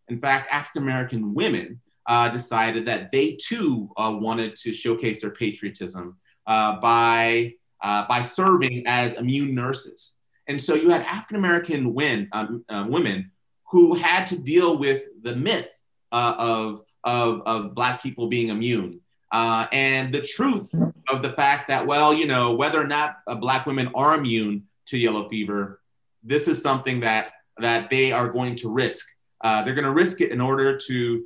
In 0.08 0.20
fact, 0.20 0.50
African 0.50 0.82
American 0.82 1.34
women 1.34 1.80
uh, 2.06 2.28
decided 2.28 2.86
that 2.86 3.10
they 3.12 3.32
too 3.40 3.90
uh, 3.96 4.14
wanted 4.18 4.54
to 4.56 4.72
showcase 4.72 5.20
their 5.20 5.30
patriotism 5.30 6.16
uh, 6.46 6.78
by, 6.80 7.54
uh, 7.82 8.06
by 8.06 8.22
serving 8.22 8.84
as 8.86 9.14
immune 9.14 9.54
nurses. 9.54 10.14
And 10.46 10.60
so 10.60 10.74
you 10.74 10.90
had 10.90 11.02
African 11.02 11.36
American 11.36 12.28
um, 12.32 12.64
uh, 12.68 12.84
women 12.88 13.30
who 13.70 13.94
had 13.94 14.26
to 14.26 14.38
deal 14.38 14.76
with 14.76 15.04
the 15.22 15.34
myth 15.34 15.68
uh, 16.12 16.34
of, 16.38 16.82
of, 17.02 17.42
of 17.46 17.74
Black 17.74 18.02
people 18.02 18.28
being 18.28 18.50
immune. 18.50 19.00
and 19.32 20.14
the 20.14 20.20
truth 20.20 20.68
of 21.08 21.22
the 21.22 21.32
fact 21.32 21.68
that, 21.68 21.86
well, 21.86 22.12
you 22.12 22.26
know, 22.26 22.54
whether 22.54 22.80
or 22.80 22.86
not 22.86 23.16
Black 23.40 23.64
women 23.64 23.90
are 23.94 24.14
immune 24.14 24.64
to 24.88 24.98
yellow 24.98 25.28
fever, 25.30 25.80
this 26.22 26.46
is 26.46 26.62
something 26.62 27.00
that, 27.00 27.32
that 27.58 27.88
they 27.88 28.12
are 28.12 28.28
going 28.28 28.54
to 28.56 28.68
risk 28.70 29.06
they're 29.42 29.74
going 29.74 29.84
to 29.84 29.92
risk 29.92 30.22
it 30.22 30.30
in 30.30 30.40
order 30.40 30.76
to 30.76 31.24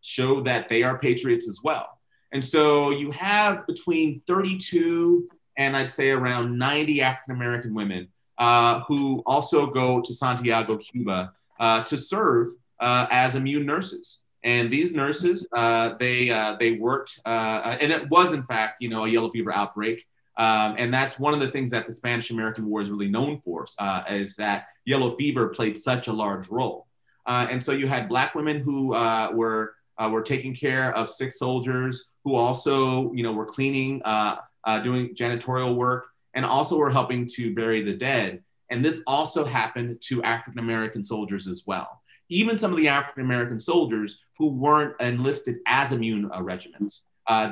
show 0.00 0.40
that 0.42 0.68
they 0.68 0.82
are 0.82 0.98
patriots 0.98 1.48
as 1.48 1.60
well. 1.62 1.88
And 2.32 2.44
so 2.44 2.90
you 2.90 3.10
have 3.12 3.66
between 3.66 4.22
32 4.26 5.28
and 5.56 5.76
I'd 5.76 5.90
say 5.90 6.10
around 6.10 6.58
90 6.58 7.00
African 7.00 7.34
American 7.34 7.74
women 7.74 8.08
uh, 8.36 8.80
who 8.86 9.22
also 9.26 9.66
go 9.66 10.00
to 10.00 10.14
Santiago, 10.14 10.76
Cuba 10.76 11.32
uh, 11.58 11.82
to 11.84 11.96
serve 11.96 12.52
as 12.80 13.34
immune 13.34 13.66
nurses. 13.66 14.20
And 14.44 14.72
these 14.72 14.92
nurses, 14.92 15.46
they, 15.52 16.56
they 16.60 16.72
worked, 16.72 17.18
and 17.24 17.92
it 17.92 18.08
was 18.08 18.32
in 18.32 18.44
fact, 18.44 18.76
you 18.80 18.88
know, 18.88 19.04
a 19.04 19.08
yellow 19.08 19.30
fever 19.30 19.52
outbreak. 19.52 20.06
Um, 20.38 20.76
and 20.78 20.94
that's 20.94 21.18
one 21.18 21.34
of 21.34 21.40
the 21.40 21.50
things 21.50 21.72
that 21.72 21.88
the 21.88 21.94
Spanish 21.94 22.30
American 22.30 22.66
War 22.66 22.80
is 22.80 22.90
really 22.90 23.08
known 23.08 23.40
for, 23.44 23.66
uh, 23.78 24.04
is 24.08 24.36
that 24.36 24.68
yellow 24.84 25.16
fever 25.16 25.48
played 25.48 25.76
such 25.76 26.06
a 26.06 26.12
large 26.12 26.48
role. 26.48 26.86
Uh, 27.28 27.46
and 27.50 27.62
so 27.62 27.72
you 27.72 27.86
had 27.86 28.08
black 28.08 28.34
women 28.34 28.58
who 28.58 28.94
uh, 28.94 29.30
were 29.32 29.74
uh, 29.98 30.08
were 30.08 30.22
taking 30.22 30.54
care 30.54 30.94
of 30.96 31.10
sick 31.10 31.30
soldiers, 31.30 32.06
who 32.24 32.34
also 32.34 33.12
you 33.12 33.22
know 33.22 33.32
were 33.32 33.44
cleaning, 33.44 34.00
uh, 34.04 34.36
uh, 34.64 34.80
doing 34.80 35.14
janitorial 35.14 35.76
work, 35.76 36.06
and 36.34 36.44
also 36.44 36.78
were 36.78 36.90
helping 36.90 37.26
to 37.26 37.54
bury 37.54 37.82
the 37.82 37.92
dead. 37.92 38.42
And 38.70 38.82
this 38.82 39.02
also 39.06 39.44
happened 39.44 40.00
to 40.08 40.22
African 40.22 40.58
American 40.58 41.04
soldiers 41.04 41.46
as 41.46 41.64
well. 41.66 42.00
Even 42.30 42.58
some 42.58 42.72
of 42.72 42.78
the 42.78 42.88
African 42.88 43.22
American 43.22 43.60
soldiers 43.60 44.18
who 44.38 44.46
weren't 44.46 44.98
enlisted 45.00 45.58
as 45.66 45.92
immune 45.92 46.30
regiments, 46.40 47.04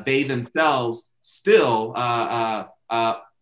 they 0.06 0.22
themselves 0.22 1.10
still 1.20 1.92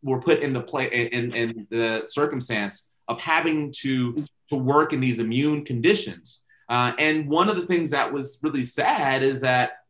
were 0.02 0.20
put 0.20 0.40
in 0.40 0.52
the 0.52 0.60
play 0.60 0.86
in, 0.86 1.34
in 1.34 1.66
the 1.70 2.04
circumstance 2.06 2.88
of 3.08 3.20
having 3.20 3.72
to 3.72 4.24
to 4.50 4.56
work 4.56 4.92
in 4.92 5.00
these 5.00 5.20
immune 5.20 5.64
conditions. 5.64 6.40
Uh, 6.68 6.92
and 6.98 7.28
one 7.28 7.48
of 7.48 7.56
the 7.56 7.66
things 7.66 7.90
that 7.90 8.12
was 8.12 8.38
really 8.42 8.64
sad 8.64 9.22
is 9.22 9.42
that 9.42 9.84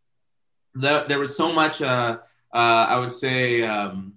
the, 0.75 1.05
there 1.09 1.19
was 1.19 1.37
so 1.37 1.53
much, 1.53 1.81
uh, 1.81 2.19
uh, 2.53 2.87
I 2.89 2.99
would 2.99 3.13
say, 3.13 3.63
um, 3.63 4.15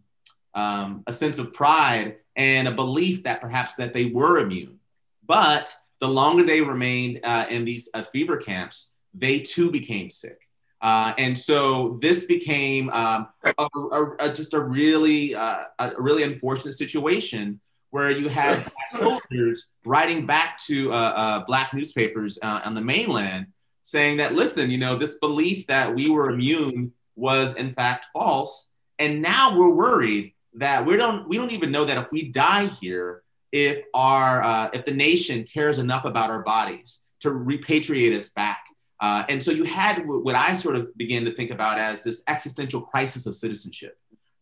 um, 0.53 1.03
a 1.05 1.13
sense 1.13 1.37
of 1.37 1.53
pride 1.53 2.17
and 2.35 2.67
a 2.67 2.71
belief 2.71 3.23
that 3.23 3.41
perhaps 3.41 3.75
that 3.75 3.93
they 3.93 4.05
were 4.05 4.39
immune. 4.39 4.79
But 5.25 5.75
the 5.99 6.07
longer 6.07 6.43
they 6.43 6.61
remained 6.61 7.19
uh, 7.23 7.45
in 7.49 7.65
these 7.65 7.89
uh, 7.93 8.03
fever 8.03 8.37
camps, 8.37 8.91
they 9.13 9.39
too 9.39 9.69
became 9.71 10.09
sick. 10.09 10.39
Uh, 10.81 11.13
and 11.17 11.37
so 11.37 11.97
this 12.01 12.25
became 12.25 12.89
um, 12.91 13.27
a, 13.43 13.67
a, 13.73 14.05
a, 14.19 14.33
just 14.33 14.53
a 14.53 14.59
really, 14.59 15.33
a 15.33 15.67
really 15.97 16.21
unfortunate 16.21 16.73
situation 16.73 17.59
where 17.89 18.11
you 18.11 18.27
had 18.29 18.69
soldiers 18.97 19.67
writing 19.85 20.25
back 20.25 20.59
to 20.65 20.91
uh, 20.91 20.95
uh, 20.95 21.45
black 21.45 21.73
newspapers 21.73 22.37
uh, 22.41 22.61
on 22.63 22.75
the 22.75 22.81
mainland 22.81 23.47
saying 23.83 24.17
that, 24.17 24.33
listen, 24.33 24.69
you 24.69 24.77
know, 24.77 24.95
this 24.95 25.17
belief 25.19 25.65
that 25.67 25.95
we 25.95 26.09
were 26.09 26.29
immune 26.29 26.91
was 27.15 27.55
in 27.55 27.73
fact 27.73 28.07
false. 28.13 28.69
And 28.99 29.21
now 29.21 29.57
we're 29.57 29.69
worried 29.69 30.33
that 30.55 30.85
we 30.85 30.97
don't, 30.97 31.27
we 31.29 31.37
don't 31.37 31.53
even 31.53 31.71
know 31.71 31.85
that 31.85 31.97
if 31.97 32.11
we 32.11 32.29
die 32.29 32.65
here, 32.65 33.23
if 33.51 33.85
our, 33.93 34.43
uh, 34.43 34.69
if 34.73 34.85
the 34.85 34.91
nation 34.91 35.45
cares 35.45 35.79
enough 35.79 36.03
about 36.03 36.29
our 36.29 36.43
bodies 36.43 37.03
to 37.21 37.29
repatriate 37.29 38.15
us 38.15 38.29
back. 38.29 38.59
Uh, 38.99 39.23
and 39.29 39.41
so 39.41 39.51
you 39.51 39.63
had 39.63 40.05
what 40.05 40.35
I 40.35 40.55
sort 40.55 40.75
of 40.75 40.95
began 40.97 41.23
to 41.25 41.33
think 41.33 41.51
about 41.51 41.77
as 41.77 42.03
this 42.03 42.23
existential 42.27 42.81
crisis 42.81 43.25
of 43.25 43.35
citizenship. 43.35 43.97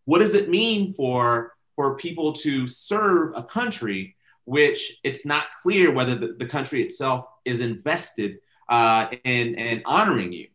What 0.05 0.19
does 0.19 0.33
it 0.33 0.49
mean 0.49 0.93
for 0.93 1.54
for 1.75 1.97
people 1.97 2.33
to 2.33 2.67
serve 2.67 3.33
a 3.35 3.43
country 3.43 4.15
which 4.45 4.99
it's 5.03 5.25
not 5.25 5.47
clear 5.61 5.91
whether 5.91 6.15
the, 6.15 6.35
the 6.39 6.45
country 6.45 6.81
itself 6.81 7.25
is 7.43 7.61
invested 7.61 8.37
uh, 8.69 9.07
in, 9.23 9.55
in 9.55 9.81
honoring 9.85 10.31
you. 10.31 10.47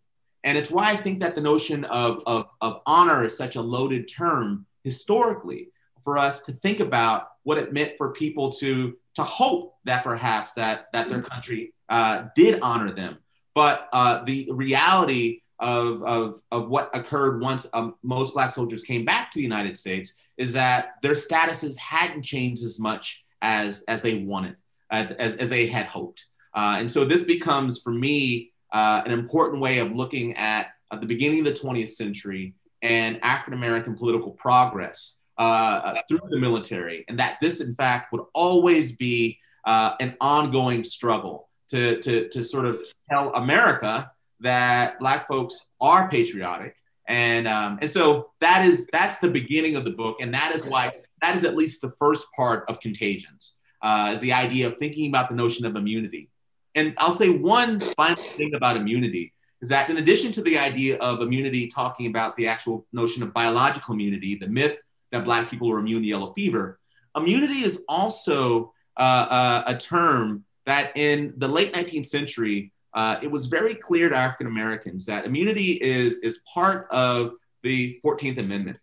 And 0.45 0.57
it's 0.57 0.71
why 0.71 0.91
I 0.91 0.97
think 0.97 1.21
that 1.21 1.35
the 1.35 1.41
notion 1.41 1.85
of, 1.85 2.23
of, 2.27 2.47
of 2.61 2.81
honor 2.87 3.25
is 3.25 3.37
such 3.37 3.57
a 3.57 3.61
loaded 3.61 4.09
term 4.09 4.67
historically 4.85 5.69
for 6.03 6.17
us 6.17 6.43
to 6.43 6.53
think 6.53 6.81
about 6.81 7.29
what 7.43 7.59
it 7.59 7.73
meant 7.73 7.93
for 7.99 8.13
people 8.13 8.51
to, 8.51 8.97
to 9.17 9.23
hope 9.23 9.77
that 9.85 10.03
perhaps 10.03 10.55
that, 10.55 10.87
that 10.93 11.09
their 11.09 11.23
country 11.23 11.75
uh, 11.89 12.25
did 12.35 12.61
honor 12.63 12.93
them. 12.93 13.19
But 13.55 13.89
uh, 13.93 14.25
the 14.25 14.49
reality 14.53 15.43
of, 15.59 16.03
of, 16.03 16.41
of 16.51 16.69
what 16.69 16.91
occurred 16.95 17.41
once 17.41 17.67
um, 17.75 17.97
most 18.03 18.33
Black 18.33 18.51
soldiers 18.51 18.83
came 18.83 19.05
back 19.05 19.31
to 19.33 19.39
the 19.39 19.43
United 19.43 19.77
States 19.77 20.15
is 20.41 20.55
that 20.55 20.95
their 21.03 21.13
statuses 21.13 21.77
hadn't 21.77 22.23
changed 22.23 22.65
as 22.65 22.81
much 22.81 23.23
as, 23.43 23.83
as 23.89 24.01
they 24.01 24.23
wanted, 24.23 24.57
as, 24.91 25.37
as 25.37 25.51
they 25.51 25.67
had 25.67 25.85
hoped. 25.85 26.25
Uh, 26.55 26.77
and 26.79 26.91
so 26.91 27.05
this 27.05 27.25
becomes, 27.25 27.79
for 27.81 27.93
me, 27.93 28.51
uh, 28.73 29.03
an 29.05 29.13
important 29.13 29.61
way 29.61 29.79
of 29.79 29.93
looking 29.93 30.35
at, 30.37 30.69
at 30.91 31.01
the 31.01 31.07
beginning 31.07 31.41
of 31.41 31.45
the 31.45 31.53
20th 31.53 31.91
century 31.91 32.55
and 32.81 33.23
African 33.23 33.53
American 33.53 33.95
political 33.95 34.31
progress 34.31 35.19
uh, 35.37 35.97
through 36.09 36.21
the 36.31 36.39
military, 36.39 37.05
and 37.09 37.19
that 37.19 37.37
this, 37.43 37.61
in 37.61 37.75
fact, 37.75 38.11
would 38.11 38.23
always 38.35 38.93
be 38.93 39.39
uh, 39.67 39.93
an 40.01 40.17
ongoing 40.23 40.85
struggle 40.85 41.51
to, 41.71 42.01
to, 42.01 42.29
to 42.31 42.43
sort 42.43 42.65
of 42.65 42.81
tell 43.11 43.33
America 43.35 44.11
that 44.41 44.99
Black 44.99 45.29
folks 45.29 45.69
are 45.83 46.09
patriotic. 46.09 46.77
And, 47.11 47.49
um, 47.49 47.81
and 47.83 47.91
so 47.91 48.31
that 48.41 48.65
is 48.65 48.87
that's 48.93 49.19
the 49.19 49.29
beginning 49.29 49.75
of 49.75 49.85
the 49.85 49.91
book, 49.91 50.19
and 50.21 50.33
that 50.33 50.55
is 50.55 50.65
why 50.65 50.93
that 51.23 51.37
is 51.37 51.45
at 51.45 51.57
least 51.57 51.83
the 51.83 51.91
first 51.99 52.25
part 52.37 52.65
of 52.69 52.79
Contagions, 52.79 53.57
uh, 53.83 54.13
is 54.15 54.21
the 54.21 54.33
idea 54.33 54.69
of 54.69 54.77
thinking 54.79 55.09
about 55.09 55.29
the 55.29 55.35
notion 55.35 55.67
of 55.67 55.75
immunity. 55.75 56.31
And 56.77 56.95
I'll 56.99 57.11
say 57.11 57.29
one 57.29 57.81
final 57.97 58.23
thing 58.23 58.55
about 58.55 58.77
immunity 58.77 59.33
is 59.61 59.69
that 59.71 59.91
in 59.91 59.97
addition 59.97 60.31
to 60.33 60.43
the 60.43 60.57
idea 60.57 60.99
of 60.99 61.21
immunity, 61.21 61.67
talking 61.67 62.07
about 62.07 62.37
the 62.37 62.47
actual 62.47 62.87
notion 62.93 63.25
of 63.25 63.35
biological 63.35 63.93
immunity, 63.93 64.37
the 64.37 64.47
myth 64.47 64.79
that 65.11 65.25
Black 65.25 65.51
people 65.51 65.69
are 65.73 65.81
immune 65.81 66.03
to 66.03 66.09
yellow 66.09 66.33
fever, 66.33 66.79
immunity 67.17 67.65
is 67.65 67.83
also 67.89 68.73
uh, 68.97 69.27
uh, 69.29 69.65
a 69.67 69.77
term 69.77 70.45
that 70.67 70.97
in 70.97 71.35
the 71.39 71.49
late 71.49 71.73
19th 71.73 72.07
century, 72.07 72.71
uh, 72.95 73.17
it 73.23 73.31
was 73.31 73.47
very 73.47 73.75
clear 73.75 74.09
to 74.09 74.17
African 74.17 74.47
Americans 74.47 75.07
that 75.07 75.25
immunity 75.25 75.73
is, 75.73 76.19
is 76.19 76.41
part 76.53 76.89
of 76.91 77.35
the 77.63 78.01
14th 78.05 78.39
Amendment. 78.39 78.79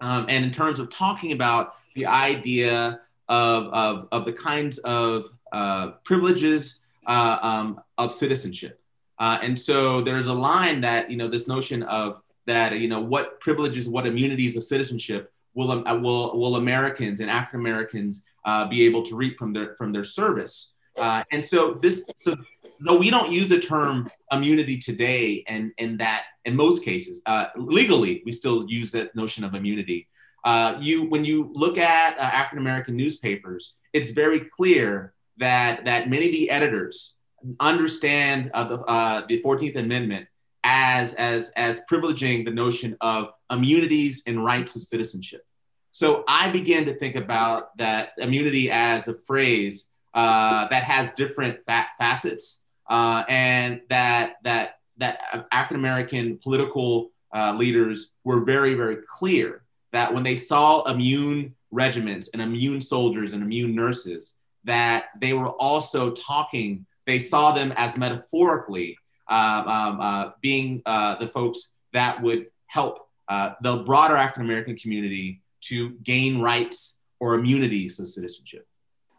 Um, 0.00 0.26
and 0.28 0.44
in 0.44 0.52
terms 0.52 0.78
of 0.78 0.90
talking 0.90 1.32
about 1.32 1.74
the 1.94 2.06
idea 2.06 3.00
of, 3.28 3.66
of, 3.66 4.08
of 4.12 4.24
the 4.24 4.32
kinds 4.32 4.78
of 4.78 5.26
uh, 5.52 5.92
privileges 6.04 6.80
uh, 7.06 7.38
um, 7.42 7.80
of 7.96 8.12
citizenship. 8.12 8.80
Uh, 9.18 9.38
and 9.42 9.58
so 9.58 10.00
there's 10.00 10.26
a 10.26 10.32
line 10.32 10.80
that, 10.82 11.10
you 11.10 11.16
know, 11.16 11.26
this 11.26 11.48
notion 11.48 11.82
of 11.84 12.22
that, 12.46 12.78
you 12.78 12.88
know, 12.88 13.00
what 13.00 13.40
privileges, 13.40 13.88
what 13.88 14.06
immunities 14.06 14.56
of 14.56 14.64
citizenship 14.64 15.32
will, 15.54 15.72
um, 15.72 16.02
will, 16.02 16.38
will 16.38 16.56
Americans 16.56 17.20
and 17.20 17.28
African 17.30 17.60
Americans 17.60 18.24
uh, 18.44 18.66
be 18.66 18.84
able 18.84 19.02
to 19.02 19.16
reap 19.16 19.38
from 19.38 19.52
their, 19.52 19.74
from 19.74 19.92
their 19.92 20.04
service. 20.04 20.72
Uh, 20.96 21.22
and 21.32 21.46
so 21.46 21.78
this, 21.82 22.06
so 22.16 22.34
though 22.80 22.98
we 22.98 23.10
don't 23.10 23.32
use 23.32 23.48
the 23.48 23.58
term 23.58 24.08
immunity 24.32 24.78
today, 24.78 25.44
and 25.46 25.72
in 25.78 25.96
that, 25.98 26.24
in 26.44 26.56
most 26.56 26.84
cases, 26.84 27.20
uh, 27.26 27.46
legally, 27.56 28.22
we 28.24 28.32
still 28.32 28.66
use 28.68 28.92
that 28.92 29.14
notion 29.14 29.44
of 29.44 29.54
immunity. 29.54 30.08
Uh, 30.44 30.76
you, 30.80 31.04
when 31.04 31.24
you 31.24 31.50
look 31.52 31.78
at 31.78 32.18
uh, 32.18 32.22
African 32.22 32.58
American 32.58 32.96
newspapers, 32.96 33.74
it's 33.92 34.10
very 34.10 34.40
clear 34.40 35.12
that 35.38 35.84
that 35.84 36.08
many 36.08 36.26
of 36.26 36.32
the 36.32 36.50
editors 36.50 37.14
understand 37.60 38.50
uh, 38.54 38.64
the, 38.64 38.78
uh, 38.80 39.26
the 39.28 39.42
14th 39.42 39.76
Amendment 39.76 40.26
as, 40.64 41.14
as, 41.14 41.50
as 41.56 41.80
privileging 41.90 42.44
the 42.44 42.50
notion 42.50 42.96
of 43.00 43.30
immunities 43.50 44.22
and 44.26 44.44
rights 44.44 44.76
of 44.76 44.82
citizenship. 44.82 45.44
So 45.92 46.24
I 46.28 46.50
began 46.50 46.84
to 46.86 46.94
think 46.94 47.16
about 47.16 47.76
that 47.78 48.10
immunity 48.18 48.70
as 48.70 49.08
a 49.08 49.14
phrase 49.14 49.88
uh, 50.14 50.68
that 50.68 50.84
has 50.84 51.12
different 51.14 51.58
fa- 51.66 51.88
facets, 51.98 52.62
uh, 52.88 53.24
and 53.28 53.80
that 53.88 54.36
that 54.44 54.78
that 54.98 55.46
African 55.52 55.76
American 55.76 56.38
political 56.38 57.10
uh, 57.34 57.54
leaders 57.56 58.12
were 58.24 58.44
very 58.44 58.74
very 58.74 58.98
clear 59.18 59.62
that 59.92 60.12
when 60.12 60.22
they 60.22 60.36
saw 60.36 60.82
immune 60.84 61.54
regiments 61.70 62.28
and 62.32 62.42
immune 62.42 62.80
soldiers 62.80 63.32
and 63.32 63.42
immune 63.42 63.74
nurses, 63.74 64.34
that 64.64 65.06
they 65.20 65.32
were 65.32 65.48
also 65.48 66.10
talking 66.10 66.86
they 67.06 67.18
saw 67.18 67.52
them 67.52 67.72
as 67.76 67.96
metaphorically 67.96 68.98
um, 69.28 69.68
um, 69.68 70.00
uh, 70.00 70.30
being 70.42 70.82
uh, 70.84 71.14
the 71.16 71.28
folks 71.28 71.72
that 71.92 72.22
would 72.22 72.46
help 72.66 73.08
uh, 73.28 73.54
the 73.62 73.78
broader 73.78 74.16
African 74.16 74.42
American 74.42 74.76
community 74.76 75.40
to 75.62 75.90
gain 76.02 76.40
rights 76.40 76.98
or 77.20 77.34
immunities 77.34 77.98
of 77.98 78.08
citizenship. 78.08 78.66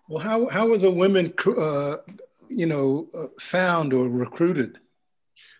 Well, 0.07 0.23
how, 0.23 0.47
how 0.49 0.67
were 0.67 0.77
the 0.77 0.89
women, 0.89 1.33
uh, 1.45 1.97
you 2.49 2.65
know, 2.65 3.07
uh, 3.17 3.27
found 3.39 3.93
or 3.93 4.07
recruited? 4.07 4.77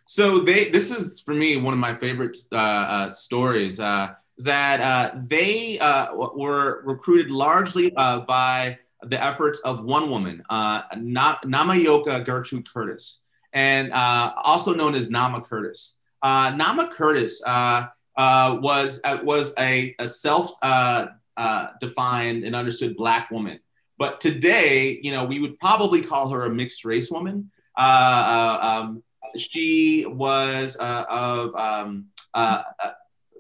So 0.06 0.40
they, 0.40 0.70
this 0.70 0.92
is 0.92 1.22
for 1.22 1.34
me 1.34 1.58
one 1.58 1.74
of 1.74 1.80
my 1.80 1.96
favorite 1.96 2.38
uh, 2.52 2.56
uh, 2.56 3.10
stories. 3.10 3.80
Uh, 3.80 4.14
that 4.40 5.28
they 5.28 5.78
were 6.14 6.82
recruited 6.86 7.30
largely 7.30 7.90
by 7.90 8.80
the 9.04 9.24
efforts 9.24 9.60
of 9.60 9.84
one 9.84 10.10
woman, 10.10 10.44
uh, 10.50 10.82
Namahyoke 10.94 12.26
Gertrude 12.26 12.68
Curtis, 12.72 13.20
and 13.54 13.94
uh, 13.94 14.34
also 14.44 14.74
known 14.74 14.96
as 14.96 15.10
Nama 15.10 15.42
Curtis. 15.42 15.96
Uh, 16.22 16.54
Nama 16.56 16.90
Curtis 16.90 17.42
uh, 17.46 17.88
uh, 18.18 18.60
was 18.62 19.00
uh, 19.04 19.20
was 19.24 19.54
a, 19.58 19.96
a 20.00 20.10
self-defined 20.10 22.44
and 22.44 22.56
understood 22.56 22.98
Black 22.98 23.32
woman, 23.32 23.60
but 24.00 24.20
today, 24.20 25.00
you 25.04 25.12
know, 25.12 25.26
we 25.26 25.40
would 25.40 25.60
probably 25.60 26.02
call 26.02 26.30
her 26.30 26.46
a 26.46 26.50
mixed 26.50 26.84
race 26.86 27.12
woman. 27.12 27.52
Um, 27.78 29.04
she 29.38 30.06
was 30.08 30.76
of 30.80 31.56
um, 31.56 32.06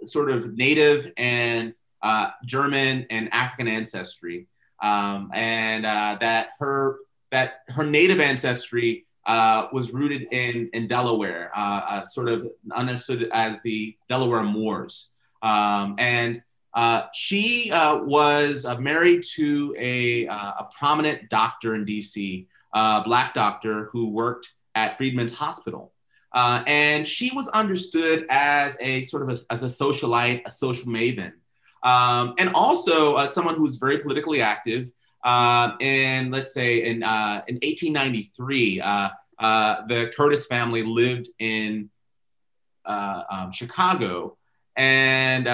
sort 0.05 0.29
of 0.29 0.55
Native 0.55 1.11
and 1.17 1.73
German 2.45 3.07
and 3.09 3.33
African 3.33 3.67
ancestry 3.67 4.47
um, 4.81 5.31
and 5.33 5.85
uh, 5.85 6.17
that 6.19 6.49
her 6.59 6.97
that 7.31 7.61
her 7.67 7.85
native 7.85 8.19
ancestry 8.19 9.05
uh, 9.25 9.67
was 9.71 9.91
rooted 9.91 10.27
in 10.31 10.69
in 10.73 10.87
Delaware, 10.87 11.51
uh, 11.55 11.81
uh 11.87 12.05
sort 12.05 12.29
of 12.29 12.47
understood 12.75 13.29
as 13.31 13.61
the 13.61 13.95
Delaware 14.07 14.43
Moors, 14.43 15.09
um, 15.41 15.95
and 15.99 16.41
uh, 16.73 17.03
she 17.13 17.71
uh, 17.71 17.97
was 17.97 18.65
married 18.79 19.23
to 19.35 19.75
a, 19.77 20.25
a 20.25 20.67
prominent 20.77 21.29
doctor 21.29 21.75
in 21.75 21.85
D.C., 21.85 22.47
a 22.73 23.01
black 23.03 23.33
doctor 23.33 23.85
who 23.91 24.09
worked 24.09 24.53
at 24.75 24.97
Freedmen's 24.97 25.33
Hospital. 25.33 25.93
and 26.33 27.07
she 27.07 27.31
was 27.35 27.47
understood 27.49 28.25
as 28.29 28.77
a 28.79 29.01
sort 29.03 29.23
of 29.23 29.29
a, 29.29 29.53
as 29.53 29.63
a 29.63 29.67
socialite, 29.67 30.45
a 30.45 30.51
social 30.51 30.87
maven 30.87 31.33
um, 31.83 32.35
and 32.37 32.49
also 32.53 33.15
uh, 33.15 33.27
someone 33.27 33.61
was 33.61 33.77
very 33.77 33.99
politically 33.99 34.41
active. 34.41 34.91
Uh, 35.23 35.75
in 35.79 36.31
let's 36.31 36.53
say 36.53 36.85
in 36.85 37.03
uh, 37.03 37.41
in 37.47 37.55
1893, 37.55 38.81
uh, 38.81 39.09
uh, 39.37 39.85
the 39.87 40.11
Curtis 40.15 40.45
family 40.45 40.83
lived 40.83 41.29
in 41.39 41.89
uh, 42.85 43.23
um, 43.29 43.51
Chicago, 43.51 44.37
and 44.75 45.45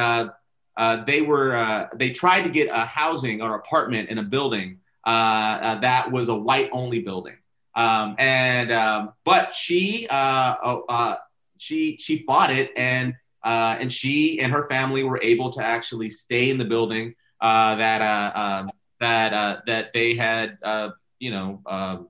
they 1.06 1.22
were 1.22 1.90
they 1.96 2.12
tried 2.12 2.44
to 2.44 2.50
get 2.50 2.70
a 2.70 2.86
housing 2.86 3.42
or 3.42 3.56
apartment 3.56 4.10
in 4.10 4.18
a 4.18 4.24
building 4.24 4.80
that 5.06 6.12
was 6.12 6.30
a 6.30 6.36
white 6.36 6.70
only 6.72 7.00
building. 7.00 7.36
Um, 7.78 8.16
and 8.18 8.72
um, 8.72 9.14
but 9.26 9.54
she 9.54 10.08
oh, 10.10 11.18
she 11.58 11.98
she 11.98 12.24
fought 12.26 12.52
it 12.52 12.72
and 12.76 13.16
uh, 13.44 13.78
and 13.80 13.94
she 13.94 14.40
and 14.40 14.52
her 14.52 14.68
family 14.68 15.04
were 15.04 15.20
able 15.22 15.52
to 15.52 15.64
actually 15.64 16.10
stay 16.10 16.50
in 16.50 16.58
the 16.58 16.66
building 16.66 17.14
uh, 17.40 17.76
that 17.76 18.02
uh, 18.02 18.40
um, 18.40 18.70
that 19.00 19.34
uh, 19.34 19.62
that 19.68 19.94
they 19.94 20.16
had 20.16 20.58
uh, 20.64 20.90
you 21.20 21.32
know 21.32 21.62
um, 21.66 22.10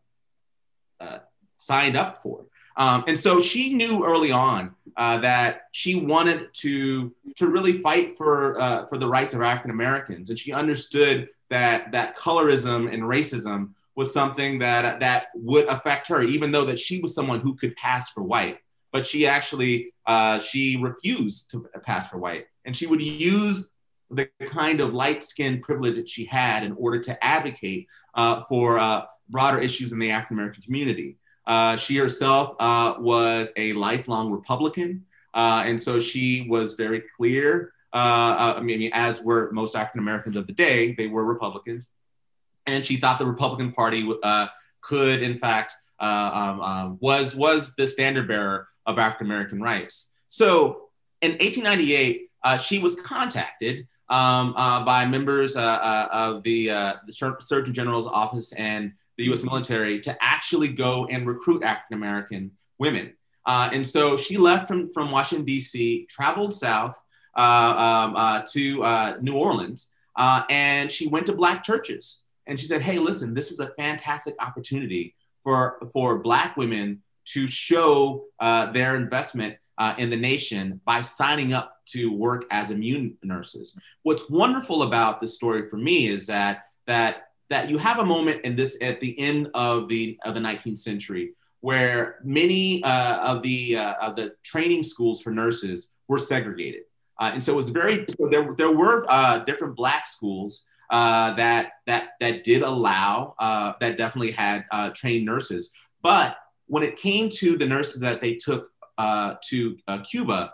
uh, 1.00 1.20
signed 1.58 1.98
up 1.98 2.24
for. 2.24 2.46
Um, 2.78 3.04
and 3.08 3.20
so 3.20 3.40
she 3.40 3.74
knew 3.74 4.06
early 4.06 4.32
on 4.32 4.76
that 4.98 5.64
she 5.72 5.96
wanted 5.96 6.54
to 6.54 7.14
to 7.36 7.48
really 7.48 7.82
fight 7.82 8.18
for 8.18 8.86
for 8.90 8.98
the 8.98 9.08
rights 9.08 9.34
of 9.34 9.42
African 9.42 9.72
Americans, 9.72 10.30
and 10.30 10.40
she 10.40 10.52
understood 10.52 11.30
that 11.50 11.92
that 11.92 12.18
colorism 12.18 12.92
and 12.94 13.04
racism 13.04 13.72
was 13.96 14.14
something 14.14 14.60
that 14.60 15.00
that 15.00 15.28
would 15.36 15.66
affect 15.68 16.08
her, 16.10 16.22
even 16.22 16.52
though 16.52 16.66
that 16.66 16.80
she 16.80 17.00
was 17.00 17.16
someone 17.16 17.40
who 17.40 17.56
could 17.56 17.76
pass 17.76 18.10
for 18.10 18.22
white. 18.22 18.60
But 18.92 19.08
she 19.08 19.26
actually 19.28 19.94
uh, 20.06 20.40
she 20.40 20.78
refused 20.78 21.52
to 21.52 21.68
pass 21.84 22.08
for 22.08 22.18
white, 22.18 22.48
and 22.66 22.76
she 22.76 22.88
would 22.88 23.02
use 23.02 23.70
the 24.12 24.30
kind 24.48 24.80
of 24.82 24.94
light 24.94 25.24
skin 25.24 25.62
privilege 25.62 25.96
that 25.96 26.10
she 26.10 26.26
had 26.26 26.64
in 26.64 26.74
order 26.74 27.00
to 27.00 27.26
advocate 27.26 27.88
uh, 28.14 28.44
for 28.48 28.78
uh, 28.78 29.04
broader 29.30 29.60
issues 29.60 29.92
in 29.92 30.00
the 30.00 30.12
African 30.12 30.38
American 30.38 30.64
community. 30.64 31.18
Uh, 31.48 31.76
she 31.76 31.96
herself 31.98 32.56
uh, 32.60 32.96
was 33.00 33.52
a 33.56 33.74
lifelong 33.74 34.32
Republican, 34.32 35.06
uh, 35.34 35.64
and 35.66 35.82
so 35.82 36.00
she 36.00 36.48
was 36.50 36.74
very 36.74 37.04
clear. 37.18 37.72
I 37.94 38.60
mean, 38.62 38.90
as 38.94 39.22
were 39.22 39.52
most 39.54 39.76
African 39.76 40.02
Americans 40.02 40.36
of 40.36 40.48
the 40.48 40.54
day, 40.54 40.94
they 40.94 41.08
were 41.08 41.24
Republicans, 41.24 41.90
and 42.66 42.86
she 42.86 42.98
thought 42.98 43.20
the 43.20 43.26
Republican 43.26 43.72
Party 43.72 44.12
could, 44.82 45.22
in 45.22 45.38
fact, 45.38 45.76
um, 46.00 46.98
was 47.00 47.36
was 47.36 47.74
the 47.76 47.88
standard 47.88 48.28
bearer 48.28 48.68
of 48.86 49.00
African 49.00 49.28
American 49.28 49.62
rights. 49.62 50.10
So 50.30 50.90
in 51.22 51.32
1898, 51.32 52.30
uh, 52.44 52.58
she 52.58 52.80
was 52.80 52.96
contacted 52.96 53.88
um, 54.10 54.54
uh, 54.56 54.84
by 54.86 55.06
members 55.06 55.56
uh, 55.56 55.62
uh 55.62 56.08
of 56.12 56.44
the, 56.44 56.70
uh, 56.70 56.94
the, 57.08 57.14
Surgeon 57.40 57.74
General's 57.74 58.08
office 58.08 58.52
and 58.54 58.94
the 59.18 59.26
U.S. 59.26 59.44
military 59.44 60.00
to 60.02 60.18
actually 60.22 60.70
go 60.70 61.06
and 61.08 61.28
recruit 61.28 61.64
African 61.64 61.98
American 61.98 62.52
women. 62.78 63.14
Uh, 63.46 63.70
and 63.72 63.86
so 63.86 64.18
she 64.18 64.38
left 64.38 64.68
from, 64.68 64.92
from 64.92 65.12
Washington, 65.12 65.46
D.C., 65.46 66.08
traveled 66.10 66.54
south, 66.54 66.98
uh, 67.36 68.06
um, 68.08 68.16
uh, 68.16 68.42
to 68.50 68.84
uh, 68.84 69.18
New 69.22 69.36
Orleans, 69.36 69.92
uh, 70.16 70.44
and 70.50 70.92
she 70.92 71.08
went 71.08 71.26
to 71.26 71.34
black 71.34 71.64
churches. 71.64 72.22
And 72.48 72.60
she 72.60 72.66
said, 72.66 72.82
"Hey, 72.82 72.98
listen, 72.98 73.34
this 73.34 73.52
is 73.52 73.60
a 73.60 73.72
fantastic 73.78 74.36
opportunity 74.40 75.16
for 75.44 75.90
for 75.92 76.20
black 76.20 76.56
women 76.56 77.02
to 77.34 77.48
show 77.48 78.26
uh, 78.40 78.72
their 78.72 78.96
investment 78.96 79.58
in 79.98 80.10
the 80.10 80.16
nation 80.16 80.80
by 80.86 81.02
signing 81.02 81.54
up 81.54 81.78
to 81.88 82.14
work 82.14 82.46
as 82.52 82.72
immune 82.72 83.18
nurses." 83.24 83.78
What's 84.04 84.30
wonderful 84.30 84.84
about 84.84 85.20
this 85.20 85.34
story 85.34 85.70
for 85.70 85.78
me 85.78 86.08
is 86.08 86.28
that 86.28 86.68
that 86.88 87.30
that 87.50 87.70
you 87.70 87.78
have 87.78 88.00
a 88.00 88.06
moment 88.06 88.42
in 88.44 88.56
this 88.56 88.78
at 88.82 89.00
the 89.00 89.18
end 89.20 89.50
of 89.54 89.88
the 89.88 90.18
of 90.26 90.34
the 90.34 90.40
19th 90.40 90.80
century 90.80 91.34
where 91.66 92.20
many 92.24 92.84
uh, 92.84 93.18
of 93.34 93.42
the 93.42 93.76
uh, 93.76 93.94
of 93.94 94.16
the 94.16 94.36
training 94.44 94.84
schools 94.84 95.20
for 95.20 95.32
nurses 95.32 95.90
were 96.08 96.20
segregated, 96.20 96.84
uh, 97.20 97.32
and 97.34 97.44
so 97.44 97.54
it 97.54 97.56
was 97.56 97.70
very 97.70 98.06
so 98.20 98.28
there 98.28 98.54
there 98.56 98.72
were 98.72 99.04
uh, 99.10 99.40
different 99.46 99.76
black 99.76 100.06
schools 100.06 100.64
uh, 100.92 101.34
that 101.34 101.72
that 101.88 102.10
that 102.20 102.44
did 102.44 102.62
allow 102.62 103.34
uh, 103.40 103.74
that 103.80 103.98
definitely 103.98 104.30
had 104.30 104.64
trained 104.94 105.26
nurses, 105.26 105.72
but 106.04 106.38
when 106.68 106.84
it 106.84 106.98
came 106.98 107.30
to 107.30 107.58
the 107.58 107.66
nurses 107.66 108.00
that 108.00 108.22
they 108.22 108.36
took 108.36 108.70
to 109.50 109.76
Cuba, 110.08 110.54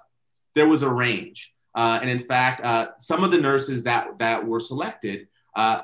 there 0.56 0.70
was 0.70 0.82
a 0.82 0.90
range, 0.90 1.54
and 1.76 2.10
in 2.10 2.20
fact, 2.20 3.02
some 3.02 3.26
of 3.26 3.32
the 3.32 3.38
nurses 3.38 3.84
that 3.84 4.18
that 4.20 4.48
were 4.48 4.62
selected 4.62 5.28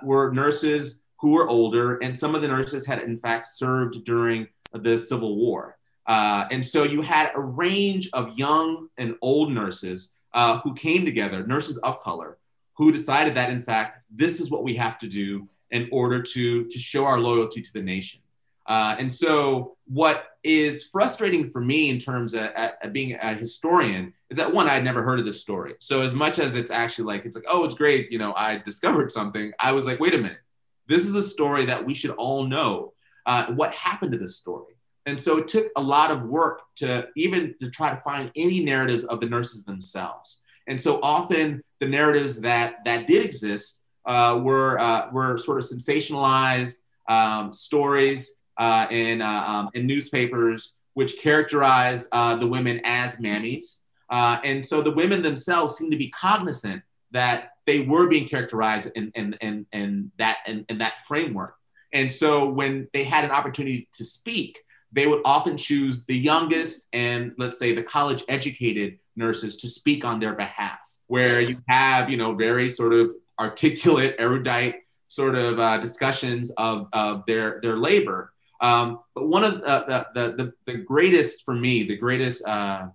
were 0.03 0.31
nurses 0.31 1.01
who 1.19 1.31
were 1.31 1.47
older, 1.47 1.97
and 1.97 2.17
some 2.17 2.35
of 2.35 2.41
the 2.41 2.47
nurses 2.47 2.85
had 2.85 3.01
in 3.01 3.17
fact 3.17 3.47
served 3.47 4.03
during 4.03 4.47
the 4.73 4.97
Civil 4.97 5.35
War. 5.37 5.77
Uh, 6.05 6.47
and 6.51 6.65
so 6.65 6.83
you 6.83 7.01
had 7.01 7.31
a 7.35 7.41
range 7.41 8.09
of 8.13 8.37
young 8.37 8.87
and 8.97 9.15
old 9.21 9.51
nurses 9.51 10.11
uh, 10.33 10.59
who 10.59 10.73
came 10.73 11.05
together, 11.05 11.45
nurses 11.45 11.77
of 11.79 12.01
color, 12.01 12.37
who 12.75 12.91
decided 12.91 13.35
that, 13.35 13.49
in 13.49 13.61
fact, 13.61 14.03
this 14.09 14.39
is 14.39 14.49
what 14.49 14.63
we 14.63 14.75
have 14.75 14.97
to 14.99 15.07
do 15.07 15.47
in 15.71 15.89
order 15.91 16.21
to, 16.21 16.63
to 16.65 16.79
show 16.79 17.03
our 17.05 17.19
loyalty 17.19 17.61
to 17.61 17.73
the 17.73 17.81
nation. 17.81 18.21
Uh, 18.67 18.95
and 18.99 19.11
so, 19.11 19.75
what 19.87 20.27
is 20.43 20.83
frustrating 20.83 21.49
for 21.49 21.61
me 21.61 21.89
in 21.89 21.99
terms 21.99 22.33
of, 22.33 22.49
of, 22.81 22.93
being 22.93 23.17
a 23.21 23.33
historian 23.33 24.13
is 24.29 24.37
that 24.37 24.53
one, 24.53 24.67
I'd 24.67 24.83
never 24.83 25.03
heard 25.03 25.19
of 25.19 25.25
this 25.25 25.39
story. 25.39 25.75
So, 25.79 26.01
as 26.01 26.13
much 26.13 26.39
as 26.39 26.55
it's 26.55 26.71
actually 26.71 27.05
like, 27.05 27.25
it's 27.25 27.35
like, 27.35 27.45
oh, 27.47 27.63
it's 27.63 27.75
great, 27.75 28.11
you 28.11 28.19
know, 28.19 28.33
I 28.35 28.57
discovered 28.57 29.11
something, 29.11 29.53
I 29.59 29.71
was 29.71 29.85
like, 29.85 29.99
wait 29.99 30.13
a 30.13 30.17
minute, 30.17 30.39
this 30.87 31.05
is 31.05 31.15
a 31.15 31.23
story 31.23 31.65
that 31.65 31.85
we 31.85 31.93
should 31.93 32.11
all 32.11 32.45
know 32.45 32.93
uh, 33.25 33.47
what 33.53 33.73
happened 33.73 34.13
to 34.13 34.17
this 34.17 34.37
story. 34.37 34.73
And 35.05 35.19
so 35.19 35.37
it 35.37 35.47
took 35.47 35.69
a 35.77 35.81
lot 35.81 36.11
of 36.11 36.23
work 36.23 36.63
to 36.77 37.07
even 37.15 37.55
to 37.61 37.69
try 37.69 37.91
to 37.91 38.01
find 38.01 38.29
any 38.35 38.59
narratives 38.59 39.05
of 39.05 39.21
the 39.21 39.25
nurses 39.25 39.63
themselves. 39.63 40.41
And 40.67 40.79
so 40.79 40.99
often 41.01 41.63
the 41.79 41.87
narratives 41.87 42.41
that 42.41 42.83
that 42.83 43.07
did 43.07 43.25
exist 43.25 43.81
uh, 44.05 44.39
were 44.43 44.77
uh, 44.79 45.09
were 45.11 45.37
sort 45.37 45.59
of 45.59 45.65
sensationalized 45.69 46.75
um, 47.07 47.53
stories 47.53 48.31
uh, 48.57 48.87
in 48.91 49.21
uh, 49.21 49.43
um, 49.47 49.69
in 49.73 49.87
newspapers, 49.87 50.73
which 50.93 51.19
characterize 51.19 52.09
uh, 52.11 52.35
the 52.35 52.47
women 52.47 52.81
as 52.83 53.15
mammies. 53.15 53.77
Uh, 54.09 54.39
and 54.43 54.65
so 54.65 54.81
the 54.81 54.91
women 54.91 55.21
themselves 55.21 55.75
seem 55.75 55.91
to 55.91 55.97
be 55.97 56.09
cognizant 56.09 56.81
that 57.11 57.51
they 57.65 57.81
were 57.81 58.07
being 58.07 58.27
characterized 58.27 58.91
in, 58.95 59.11
in, 59.15 59.33
in, 59.41 59.65
in 59.73 60.11
that 60.17 60.37
in, 60.47 60.65
in 60.69 60.77
that 60.77 60.93
framework. 61.05 61.55
And 61.93 62.11
so 62.11 62.49
when 62.49 62.87
they 62.93 63.03
had 63.03 63.25
an 63.25 63.31
opportunity 63.31 63.87
to 63.93 64.03
speak, 64.03 64.59
they 64.91 65.07
would 65.07 65.21
often 65.25 65.57
choose 65.57 66.05
the 66.05 66.17
youngest 66.17 66.85
and 66.93 67.33
let's 67.37 67.59
say 67.59 67.73
the 67.73 67.83
college 67.83 68.23
educated 68.27 68.99
nurses 69.15 69.57
to 69.57 69.69
speak 69.69 70.05
on 70.05 70.19
their 70.19 70.33
behalf, 70.33 70.79
where 71.07 71.41
you 71.41 71.57
have, 71.67 72.09
you 72.09 72.17
know, 72.17 72.33
very 72.33 72.69
sort 72.69 72.93
of 72.93 73.11
articulate, 73.39 74.15
erudite 74.19 74.75
sort 75.07 75.35
of 75.35 75.59
uh, 75.59 75.77
discussions 75.77 76.51
of, 76.51 76.87
of 76.93 77.25
their, 77.25 77.59
their 77.61 77.77
labor. 77.77 78.33
Um, 78.59 78.99
but 79.13 79.27
one 79.27 79.43
of 79.43 79.61
the, 79.61 80.05
the, 80.13 80.33
the, 80.37 80.53
the, 80.65 80.77
greatest 80.77 81.45
for 81.45 81.53
me, 81.53 81.83
the 81.83 81.95
greatest 81.95 82.45
uh, 82.45 82.87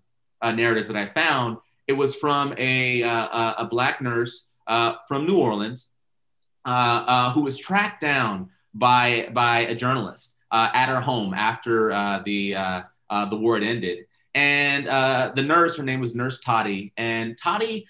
uh, 0.42 0.52
narratives 0.52 0.88
that 0.88 0.96
I 0.96 1.07
found, 1.07 1.59
it 1.87 1.94
was 1.94 2.14
from 2.14 2.55
a, 2.59 3.02
uh, 3.02 3.55
a 3.59 3.66
black 3.70 4.00
nurse 4.00 4.46
uh, 4.66 4.94
from 5.09 5.26
New 5.26 5.38
Orleans 5.38 5.88
uh, 6.64 7.33
who 7.33 7.42
was 7.42 7.59
tracked 7.59 8.00
down 8.00 8.50
by 8.74 9.28
by 9.33 9.61
a 9.61 9.74
journalist 9.74 10.35
uh, 10.50 10.70
at 10.72 10.88
her 10.88 11.00
home 11.00 11.35
after 11.35 11.92
uh, 11.92 12.22
the 12.24 12.55
uh, 12.55 12.83
uh, 13.11 13.24
the 13.26 13.37
war 13.37 13.55
had 13.55 13.64
ended. 13.64 14.07
And 14.35 14.88
uh, 14.88 15.33
the 15.35 15.42
nurse, 15.42 15.76
her 15.76 15.83
name 15.83 16.00
was 16.00 16.14
Nurse 16.14 16.40
Toddy, 16.40 16.92
and 16.96 17.37
Toddy 17.37 17.87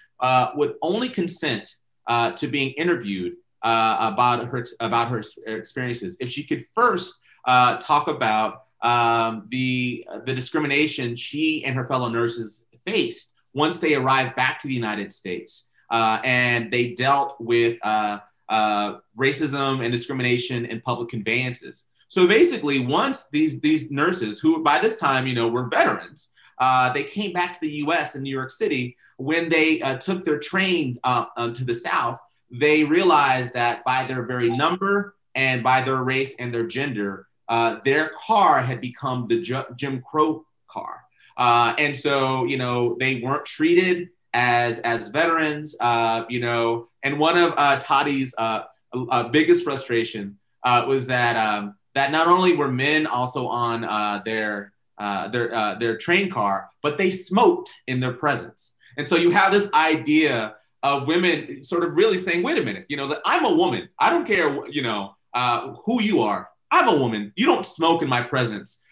would 0.54 0.74
only 0.82 1.08
consent 1.08 1.76
to 2.08 2.48
being 2.48 2.70
interviewed 2.70 3.34
about 3.62 4.46
her 4.46 4.64
about 4.80 5.08
her 5.08 5.22
experiences 5.46 6.16
if 6.18 6.30
she 6.30 6.42
could 6.42 6.64
first 6.74 7.18
talk 7.46 8.08
about 8.08 8.61
um, 8.82 9.46
the 9.50 10.06
the 10.26 10.34
discrimination 10.34 11.16
she 11.16 11.64
and 11.64 11.76
her 11.76 11.86
fellow 11.86 12.08
nurses 12.08 12.64
faced 12.86 13.34
once 13.54 13.78
they 13.78 13.94
arrived 13.94 14.34
back 14.36 14.58
to 14.60 14.68
the 14.68 14.74
United 14.74 15.12
States, 15.12 15.68
and 15.90 16.70
they 16.72 16.94
dealt 16.94 17.40
with 17.40 17.78
uh, 17.82 18.18
racism 19.16 19.82
and 19.84 19.92
discrimination 19.92 20.66
in 20.66 20.80
public 20.80 21.08
conveyances. 21.08 21.86
So 22.12 22.26
basically, 22.26 22.78
once 22.78 23.28
these 23.30 23.58
these 23.60 23.90
nurses, 23.90 24.38
who 24.38 24.62
by 24.62 24.78
this 24.78 24.98
time 24.98 25.26
you 25.26 25.34
know 25.34 25.48
were 25.48 25.68
veterans, 25.68 26.32
uh, 26.58 26.92
they 26.92 27.04
came 27.04 27.32
back 27.32 27.54
to 27.54 27.60
the 27.60 27.70
U.S. 27.86 28.14
in 28.14 28.22
New 28.22 28.30
York 28.30 28.50
City. 28.50 28.98
When 29.16 29.48
they 29.48 29.80
uh, 29.80 29.96
took 29.96 30.24
their 30.24 30.38
train 30.38 30.98
uh, 31.04 31.26
um, 31.38 31.54
to 31.54 31.64
the 31.64 31.74
South, 31.74 32.20
they 32.50 32.84
realized 32.84 33.54
that 33.54 33.82
by 33.84 34.06
their 34.06 34.24
very 34.24 34.50
number 34.50 35.14
and 35.34 35.62
by 35.62 35.80
their 35.82 36.02
race 36.02 36.34
and 36.38 36.52
their 36.52 36.66
gender, 36.66 37.28
uh, 37.52 37.78
their 37.84 38.12
car 38.26 38.62
had 38.62 38.80
become 38.80 39.28
the 39.28 39.66
Jim 39.76 40.02
Crow 40.10 40.46
car. 40.70 41.02
Uh, 41.36 41.74
and 41.76 41.94
so, 41.94 42.46
you 42.46 42.56
know, 42.56 42.96
they 42.98 43.20
weren't 43.20 43.44
treated 43.44 44.08
as 44.32 44.78
as 44.78 45.08
veterans, 45.08 45.76
uh, 45.78 46.24
you 46.30 46.40
know, 46.40 46.88
and 47.02 47.18
one 47.18 47.36
of 47.36 47.52
uh, 47.58 47.78
Toddy's 47.80 48.34
uh, 48.38 48.62
uh 48.94 49.28
biggest 49.28 49.64
frustration 49.64 50.38
uh, 50.64 50.86
was 50.88 51.08
that 51.08 51.36
um, 51.36 51.74
that 51.94 52.10
not 52.10 52.26
only 52.26 52.56
were 52.56 52.70
men 52.70 53.06
also 53.06 53.46
on 53.48 53.84
uh, 53.84 54.22
their 54.24 54.72
their 55.30 55.76
their 55.78 55.98
train 55.98 56.30
car, 56.30 56.70
but 56.82 56.96
they 56.96 57.10
smoked 57.10 57.70
in 57.86 58.00
their 58.00 58.14
presence. 58.14 58.74
And 58.96 59.06
so 59.06 59.16
you 59.16 59.30
have 59.30 59.52
this 59.52 59.68
idea 59.74 60.54
of 60.82 61.06
women 61.06 61.62
sort 61.64 61.84
of 61.84 61.96
really 61.96 62.16
saying, 62.16 62.42
"Wait 62.42 62.56
a 62.56 62.62
minute, 62.62 62.86
you 62.88 62.96
know, 62.96 63.08
that 63.08 63.20
I'm 63.26 63.44
a 63.44 63.54
woman. 63.54 63.90
I 63.98 64.08
don't 64.08 64.26
care, 64.26 64.66
you 64.68 64.80
know, 64.80 65.16
who 65.84 66.00
you 66.00 66.22
are. 66.22 66.48
I'm 66.72 66.88
a 66.88 66.96
woman. 66.96 67.32
You 67.36 67.46
don't 67.46 67.64
smoke 67.64 68.02
in 68.02 68.08
my 68.08 68.22
presence. 68.22 68.82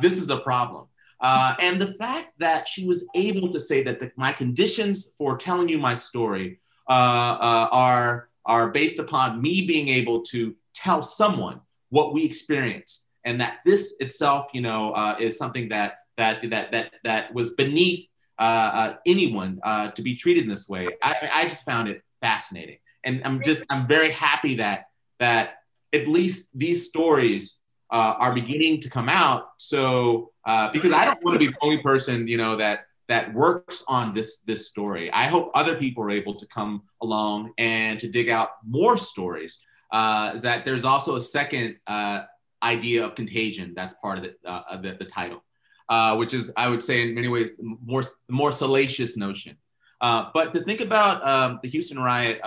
this 0.00 0.22
is 0.22 0.30
a 0.30 0.38
problem." 0.38 0.86
Uh, 1.24 1.54
and 1.58 1.80
the 1.80 1.94
fact 1.94 2.38
that 2.38 2.68
she 2.68 2.86
was 2.86 3.06
able 3.14 3.50
to 3.50 3.58
say 3.58 3.82
that 3.82 3.98
the, 3.98 4.12
my 4.14 4.30
conditions 4.30 5.10
for 5.16 5.38
telling 5.38 5.70
you 5.70 5.78
my 5.78 5.94
story 5.94 6.60
uh, 6.86 6.92
uh, 6.92 7.68
are, 7.72 8.28
are 8.44 8.68
based 8.70 8.98
upon 8.98 9.40
me 9.40 9.66
being 9.66 9.88
able 9.88 10.20
to 10.20 10.54
tell 10.74 11.02
someone 11.02 11.62
what 11.88 12.12
we 12.12 12.26
experienced, 12.26 13.08
and 13.24 13.40
that 13.40 13.60
this 13.64 13.94
itself, 14.00 14.48
you 14.52 14.60
know, 14.60 14.92
uh, 14.92 15.16
is 15.18 15.38
something 15.38 15.70
that 15.70 15.94
that 16.18 16.42
that 16.50 16.72
that 16.72 16.92
that 17.04 17.32
was 17.32 17.54
beneath 17.54 18.06
uh, 18.38 18.42
uh, 18.42 18.96
anyone 19.06 19.60
to 19.94 20.02
be 20.02 20.16
treated 20.16 20.42
in 20.42 20.48
this 20.50 20.68
way. 20.68 20.86
I, 21.02 21.14
I 21.32 21.48
just 21.48 21.64
found 21.64 21.88
it 21.88 22.02
fascinating, 22.20 22.78
and 23.02 23.22
I'm 23.24 23.42
just 23.42 23.64
I'm 23.70 23.86
very 23.86 24.10
happy 24.10 24.56
that 24.56 24.86
that 25.20 25.60
at 25.94 26.08
least 26.08 26.50
these 26.54 26.88
stories 26.88 27.58
uh, 27.90 28.14
are 28.18 28.34
beginning 28.34 28.80
to 28.80 28.90
come 28.90 29.08
out. 29.08 29.50
So 29.58 30.32
uh, 30.44 30.70
because 30.72 30.92
I 30.92 31.04
don't 31.04 31.22
want 31.24 31.36
to 31.36 31.38
be 31.38 31.46
the 31.46 31.56
only 31.62 31.78
person, 31.78 32.28
you 32.28 32.36
know, 32.36 32.56
that 32.56 32.86
that 33.08 33.32
works 33.34 33.84
on 33.86 34.14
this 34.14 34.40
this 34.42 34.66
story. 34.68 35.10
I 35.12 35.26
hope 35.26 35.50
other 35.54 35.76
people 35.76 36.04
are 36.04 36.10
able 36.10 36.34
to 36.34 36.46
come 36.46 36.82
along 37.02 37.52
and 37.58 38.00
to 38.00 38.08
dig 38.08 38.28
out 38.28 38.50
more 38.66 38.96
stories. 38.96 39.60
Uh, 39.92 40.32
is 40.34 40.42
that 40.42 40.64
there's 40.64 40.84
also 40.84 41.16
a 41.16 41.22
second 41.22 41.76
uh, 41.86 42.22
idea 42.62 43.04
of 43.04 43.14
contagion 43.14 43.74
that's 43.76 43.94
part 43.94 44.18
of 44.18 44.24
the, 44.24 44.34
uh, 44.44 44.80
the, 44.80 44.96
the, 44.98 45.04
title, 45.04 45.44
uh, 45.88 46.16
which 46.16 46.34
is 46.34 46.50
I 46.56 46.68
would 46.68 46.82
say 46.82 47.02
in 47.02 47.14
many 47.14 47.28
ways 47.28 47.52
more 47.60 48.02
more 48.28 48.50
salacious 48.50 49.16
notion. 49.16 49.56
But 50.00 50.52
to 50.52 50.60
think 50.60 50.80
about 50.80 51.26
um, 51.26 51.60
the 51.62 51.68
Houston 51.68 51.98
riot, 51.98 52.40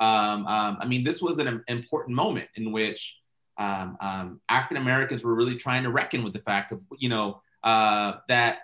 um, 0.00 0.46
um, 0.46 0.78
I 0.80 0.86
mean, 0.86 1.04
this 1.04 1.20
was 1.20 1.38
an 1.38 1.62
important 1.68 2.16
moment 2.16 2.48
in 2.56 2.72
which 2.72 3.18
um, 3.58 3.98
um, 4.00 4.40
African 4.48 4.78
Americans 4.78 5.22
were 5.22 5.34
really 5.34 5.56
trying 5.56 5.82
to 5.82 5.90
reckon 5.90 6.24
with 6.24 6.32
the 6.32 6.40
fact 6.40 6.72
of, 6.72 6.82
you 6.98 7.10
know, 7.10 7.42
uh, 7.62 8.14
that 8.28 8.60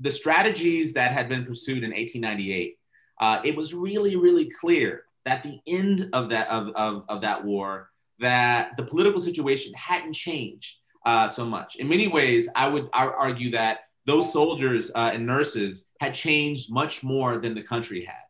the 0.00 0.10
strategies 0.10 0.94
that 0.94 1.12
had 1.12 1.28
been 1.28 1.44
pursued 1.44 1.84
in 1.84 1.90
1898, 1.90 2.76
uh, 3.20 3.40
it 3.44 3.54
was 3.54 3.72
really, 3.72 4.16
really 4.16 4.50
clear 4.50 5.04
that 5.24 5.44
the 5.44 5.60
end 5.66 6.08
of 6.12 6.30
that 6.30 6.48
of, 6.48 6.68
of, 6.74 7.04
of 7.08 7.20
that 7.20 7.44
war, 7.44 7.90
that 8.18 8.76
the 8.76 8.82
political 8.82 9.20
situation 9.20 9.72
hadn't 9.74 10.14
changed 10.14 10.78
uh, 11.06 11.28
so 11.28 11.44
much. 11.44 11.76
In 11.76 11.88
many 11.88 12.08
ways, 12.08 12.48
I 12.56 12.68
would 12.68 12.88
argue 12.92 13.50
that 13.52 13.80
those 14.06 14.32
soldiers 14.32 14.90
uh, 14.94 15.10
and 15.12 15.24
nurses 15.24 15.86
had 16.00 16.14
changed 16.14 16.72
much 16.72 17.04
more 17.04 17.38
than 17.38 17.54
the 17.54 17.62
country 17.62 18.04
had. 18.04 18.24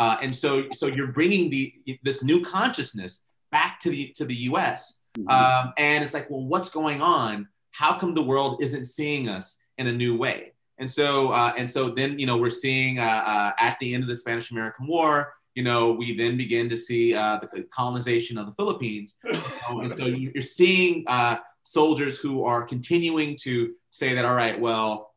Uh, 0.00 0.16
and 0.22 0.34
so, 0.34 0.64
so 0.72 0.86
you're 0.86 1.08
bringing 1.12 1.50
the 1.50 1.74
this 2.02 2.22
new 2.22 2.42
consciousness 2.42 3.22
back 3.52 3.78
to 3.80 3.90
the 3.90 4.06
to 4.16 4.24
the 4.24 4.34
U.S. 4.34 5.00
Mm-hmm. 5.18 5.28
Um, 5.28 5.74
and 5.76 6.02
it's 6.02 6.14
like, 6.14 6.30
well, 6.30 6.42
what's 6.42 6.70
going 6.70 7.02
on? 7.02 7.46
How 7.72 7.98
come 7.98 8.14
the 8.14 8.22
world 8.22 8.62
isn't 8.62 8.86
seeing 8.86 9.28
us 9.28 9.58
in 9.76 9.88
a 9.88 9.92
new 9.92 10.16
way? 10.16 10.54
And 10.78 10.90
so, 10.90 11.32
uh, 11.32 11.52
and 11.58 11.70
so 11.70 11.90
then, 11.90 12.18
you 12.18 12.24
know, 12.24 12.38
we're 12.38 12.48
seeing 12.48 12.98
uh, 12.98 13.02
uh, 13.02 13.52
at 13.58 13.78
the 13.80 13.92
end 13.92 14.02
of 14.02 14.08
the 14.08 14.16
Spanish 14.16 14.50
American 14.50 14.86
War, 14.86 15.34
you 15.54 15.62
know, 15.62 15.92
we 15.92 16.16
then 16.16 16.38
begin 16.38 16.70
to 16.70 16.76
see 16.78 17.14
uh, 17.14 17.38
the 17.52 17.64
colonization 17.64 18.38
of 18.38 18.46
the 18.46 18.52
Philippines. 18.52 19.16
and 19.68 19.98
so 19.98 20.06
you're 20.06 20.42
seeing 20.42 21.04
uh, 21.08 21.36
soldiers 21.64 22.16
who 22.16 22.44
are 22.44 22.62
continuing 22.62 23.36
to 23.42 23.74
say 23.90 24.14
that, 24.14 24.24
all 24.24 24.34
right, 24.34 24.58
well, 24.58 25.12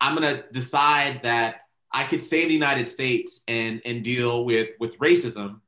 I'm 0.00 0.16
going 0.16 0.36
to 0.36 0.44
decide 0.52 1.22
that 1.24 1.62
I 1.92 2.04
could 2.04 2.22
stay 2.22 2.42
in 2.42 2.48
the 2.48 2.54
United 2.54 2.88
States 2.88 3.42
and, 3.48 3.80
and 3.84 4.02
deal 4.02 4.44
with, 4.44 4.70
with 4.80 4.98
racism, 4.98 5.60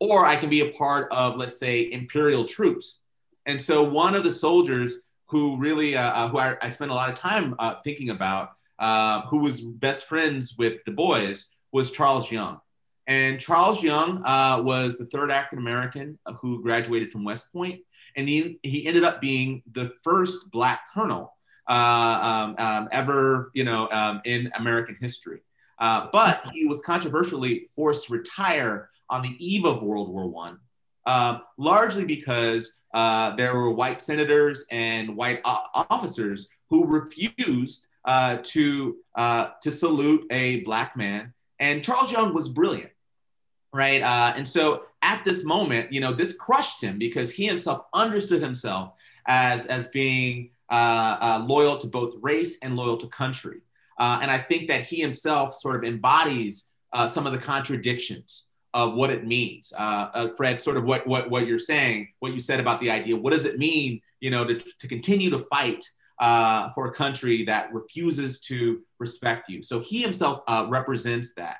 or 0.00 0.24
I 0.24 0.36
can 0.36 0.50
be 0.50 0.60
a 0.60 0.70
part 0.72 1.10
of, 1.12 1.36
let's 1.36 1.58
say, 1.58 1.90
imperial 1.92 2.44
troops. 2.44 3.00
And 3.46 3.60
so 3.60 3.82
one 3.82 4.14
of 4.14 4.24
the 4.24 4.32
soldiers 4.32 4.98
who 5.26 5.56
really, 5.56 5.96
uh, 5.96 6.02
uh 6.02 6.28
who 6.28 6.38
I, 6.38 6.56
I, 6.62 6.68
spent 6.68 6.90
a 6.90 6.94
lot 6.94 7.08
of 7.08 7.14
time 7.16 7.54
uh, 7.58 7.76
thinking 7.84 8.10
about, 8.10 8.52
uh, 8.78 9.22
who 9.22 9.38
was 9.38 9.60
best 9.60 10.06
friends 10.06 10.56
with 10.58 10.84
Du 10.84 10.92
Bois, 10.92 11.34
was 11.72 11.90
Charles 11.90 12.30
Young. 12.30 12.60
And 13.06 13.40
Charles 13.40 13.82
Young 13.82 14.22
uh, 14.24 14.60
was 14.62 14.98
the 14.98 15.06
third 15.06 15.30
African 15.30 15.58
American 15.58 16.18
who 16.40 16.62
graduated 16.62 17.12
from 17.12 17.24
West 17.24 17.52
Point, 17.52 17.80
and 18.16 18.28
he, 18.28 18.58
he 18.62 18.86
ended 18.86 19.04
up 19.04 19.20
being 19.20 19.62
the 19.72 19.92
first 20.02 20.50
Black 20.50 20.80
colonel 20.92 21.34
uh, 21.68 21.74
um, 22.22 22.66
um, 22.66 22.88
ever, 22.92 23.50
you 23.54 23.64
know, 23.64 23.88
um, 23.90 24.20
in 24.24 24.50
American 24.56 24.96
history. 25.00 25.40
Uh, 25.78 26.08
but 26.12 26.42
he 26.52 26.64
was 26.64 26.80
controversially 26.80 27.68
forced 27.76 28.06
to 28.06 28.12
retire 28.12 28.90
on 29.10 29.22
the 29.22 29.36
eve 29.38 29.64
of 29.64 29.82
World 29.82 30.08
War 30.08 30.26
One, 30.26 30.58
uh, 31.04 31.40
largely 31.58 32.04
because 32.04 32.74
uh, 32.94 33.36
there 33.36 33.54
were 33.54 33.70
white 33.70 34.00
senators 34.00 34.64
and 34.70 35.16
white 35.16 35.40
officers 35.44 36.48
who 36.70 36.86
refused 36.86 37.86
uh, 38.04 38.38
to 38.42 38.96
uh, 39.14 39.50
to 39.62 39.70
salute 39.70 40.26
a 40.30 40.60
black 40.60 40.96
man. 40.96 41.32
And 41.58 41.84
Charles 41.84 42.12
Young 42.12 42.34
was 42.34 42.48
brilliant 42.48 42.90
right? 43.72 44.00
Uh, 44.00 44.32
and 44.34 44.48
so 44.48 44.84
at 45.02 45.22
this 45.22 45.44
moment, 45.44 45.92
you 45.92 46.00
know, 46.00 46.14
this 46.14 46.34
crushed 46.34 46.80
him 46.80 46.98
because 46.98 47.30
he 47.30 47.44
himself 47.44 47.84
understood 47.92 48.40
himself 48.40 48.94
as 49.26 49.66
as 49.66 49.88
being 49.88 50.50
loyal 50.70 51.76
to 51.76 51.86
both 51.86 52.14
race 52.22 52.56
and 52.62 52.74
loyal 52.74 52.96
to 52.96 53.06
country. 53.08 53.60
Uh, 53.98 54.18
and 54.22 54.30
I 54.30 54.38
think 54.38 54.68
that 54.68 54.84
he 54.84 55.00
himself 55.00 55.56
sort 55.56 55.76
of 55.76 55.84
embodies 55.84 56.68
uh, 56.92 57.08
some 57.08 57.26
of 57.26 57.32
the 57.32 57.38
contradictions 57.38 58.44
of 58.74 58.94
what 58.94 59.10
it 59.10 59.26
means. 59.26 59.72
Uh, 59.76 60.28
Fred, 60.36 60.60
sort 60.60 60.76
of 60.76 60.84
what, 60.84 61.06
what 61.06 61.30
what 61.30 61.46
you're 61.46 61.58
saying, 61.58 62.08
what 62.18 62.34
you 62.34 62.40
said 62.40 62.60
about 62.60 62.80
the 62.80 62.90
idea. 62.90 63.16
What 63.16 63.30
does 63.30 63.46
it 63.46 63.58
mean, 63.58 64.00
you 64.20 64.30
know, 64.30 64.44
to, 64.44 64.60
to 64.80 64.88
continue 64.88 65.30
to 65.30 65.46
fight 65.50 65.84
for 66.74 66.86
a 66.86 66.92
country 66.92 67.44
that 67.44 67.72
refuses 67.72 68.40
to 68.40 68.82
respect 68.98 69.48
you? 69.48 69.62
So 69.62 69.80
he 69.80 70.02
himself 70.02 70.40
represents 70.68 71.32
that. 71.34 71.56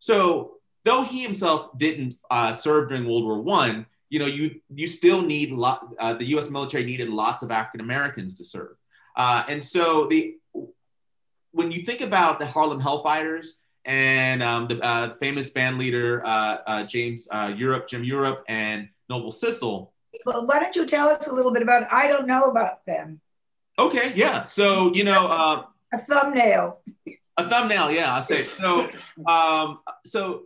So 0.00 0.58
though 0.84 1.02
he 1.02 1.22
himself 1.22 1.76
didn't 1.76 2.14
uh, 2.30 2.52
serve 2.52 2.88
during 2.88 3.04
World 3.04 3.24
War 3.24 3.40
One, 3.40 3.86
you 4.08 4.18
know, 4.18 4.26
you 4.26 4.60
you 4.74 4.88
still 4.88 5.22
need. 5.22 5.52
Uh, 5.54 6.14
the 6.14 6.24
U.S. 6.26 6.48
military 6.48 6.84
needed 6.84 7.10
lots 7.10 7.42
of 7.42 7.50
African 7.50 7.80
Americans 7.80 8.34
to 8.38 8.44
serve, 8.44 8.76
uh, 9.16 9.44
and 9.48 9.62
so 9.62 10.06
the 10.06 10.36
when 11.52 11.72
you 11.72 11.82
think 11.82 12.00
about 12.00 12.38
the 12.38 12.46
Harlem 12.46 12.80
Hellfighters 12.80 13.54
and 13.84 14.42
um, 14.42 14.68
the 14.68 14.80
uh, 14.82 15.14
famous 15.16 15.50
band 15.50 15.78
leader 15.78 16.24
uh, 16.26 16.58
uh, 16.66 16.84
James 16.84 17.28
Europe, 17.56 17.88
Jim 17.88 18.04
Europe, 18.04 18.44
and 18.48 18.88
Noble 19.08 19.32
Sissle. 19.32 19.88
Well, 20.24 20.46
why 20.46 20.60
don't 20.60 20.74
you 20.74 20.86
tell 20.86 21.08
us 21.08 21.28
a 21.28 21.34
little 21.34 21.52
bit 21.52 21.62
about? 21.62 21.84
I 21.92 22.08
don't 22.08 22.26
know 22.26 22.44
about 22.44 22.84
them. 22.86 23.20
Okay, 23.78 24.12
yeah. 24.14 24.44
So 24.44 24.92
you 24.94 25.04
know, 25.04 25.26
a 25.92 25.98
thumbnail. 25.98 26.80
A 27.36 27.48
thumbnail, 27.48 27.90
yeah. 27.90 28.14
I 28.14 28.20
say 28.20 28.42
so. 28.44 28.88
Um, 29.26 29.80
so 30.04 30.42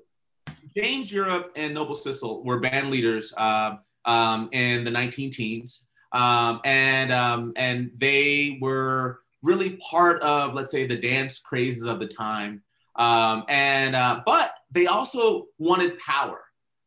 James 0.77 1.13
Europe 1.13 1.53
and 1.57 1.75
Noble 1.75 1.95
Sissle 1.95 2.45
were 2.45 2.61
band 2.61 2.91
leaders 2.91 3.33
uh, 3.37 3.77
um, 4.05 4.49
in 4.53 4.85
the 4.85 4.91
19 4.91 5.31
teens. 5.31 5.85
Um, 6.13 6.61
and, 6.65 7.11
um, 7.11 7.53
and 7.57 7.91
they 7.97 8.59
were 8.61 9.21
really 9.43 9.79
part 9.91 10.23
of, 10.23 10.55
let's 10.55 10.71
say, 10.71 10.87
the 10.87 10.97
dance 10.97 11.39
crazes 11.39 11.85
of 11.85 11.99
the 11.99 12.07
time. 12.07 12.63
Um, 12.97 13.45
and, 13.49 13.97
uh, 13.97 14.23
but 14.25 14.55
they 14.71 14.87
also 14.87 15.47
wanted 15.59 15.99
power 15.99 16.41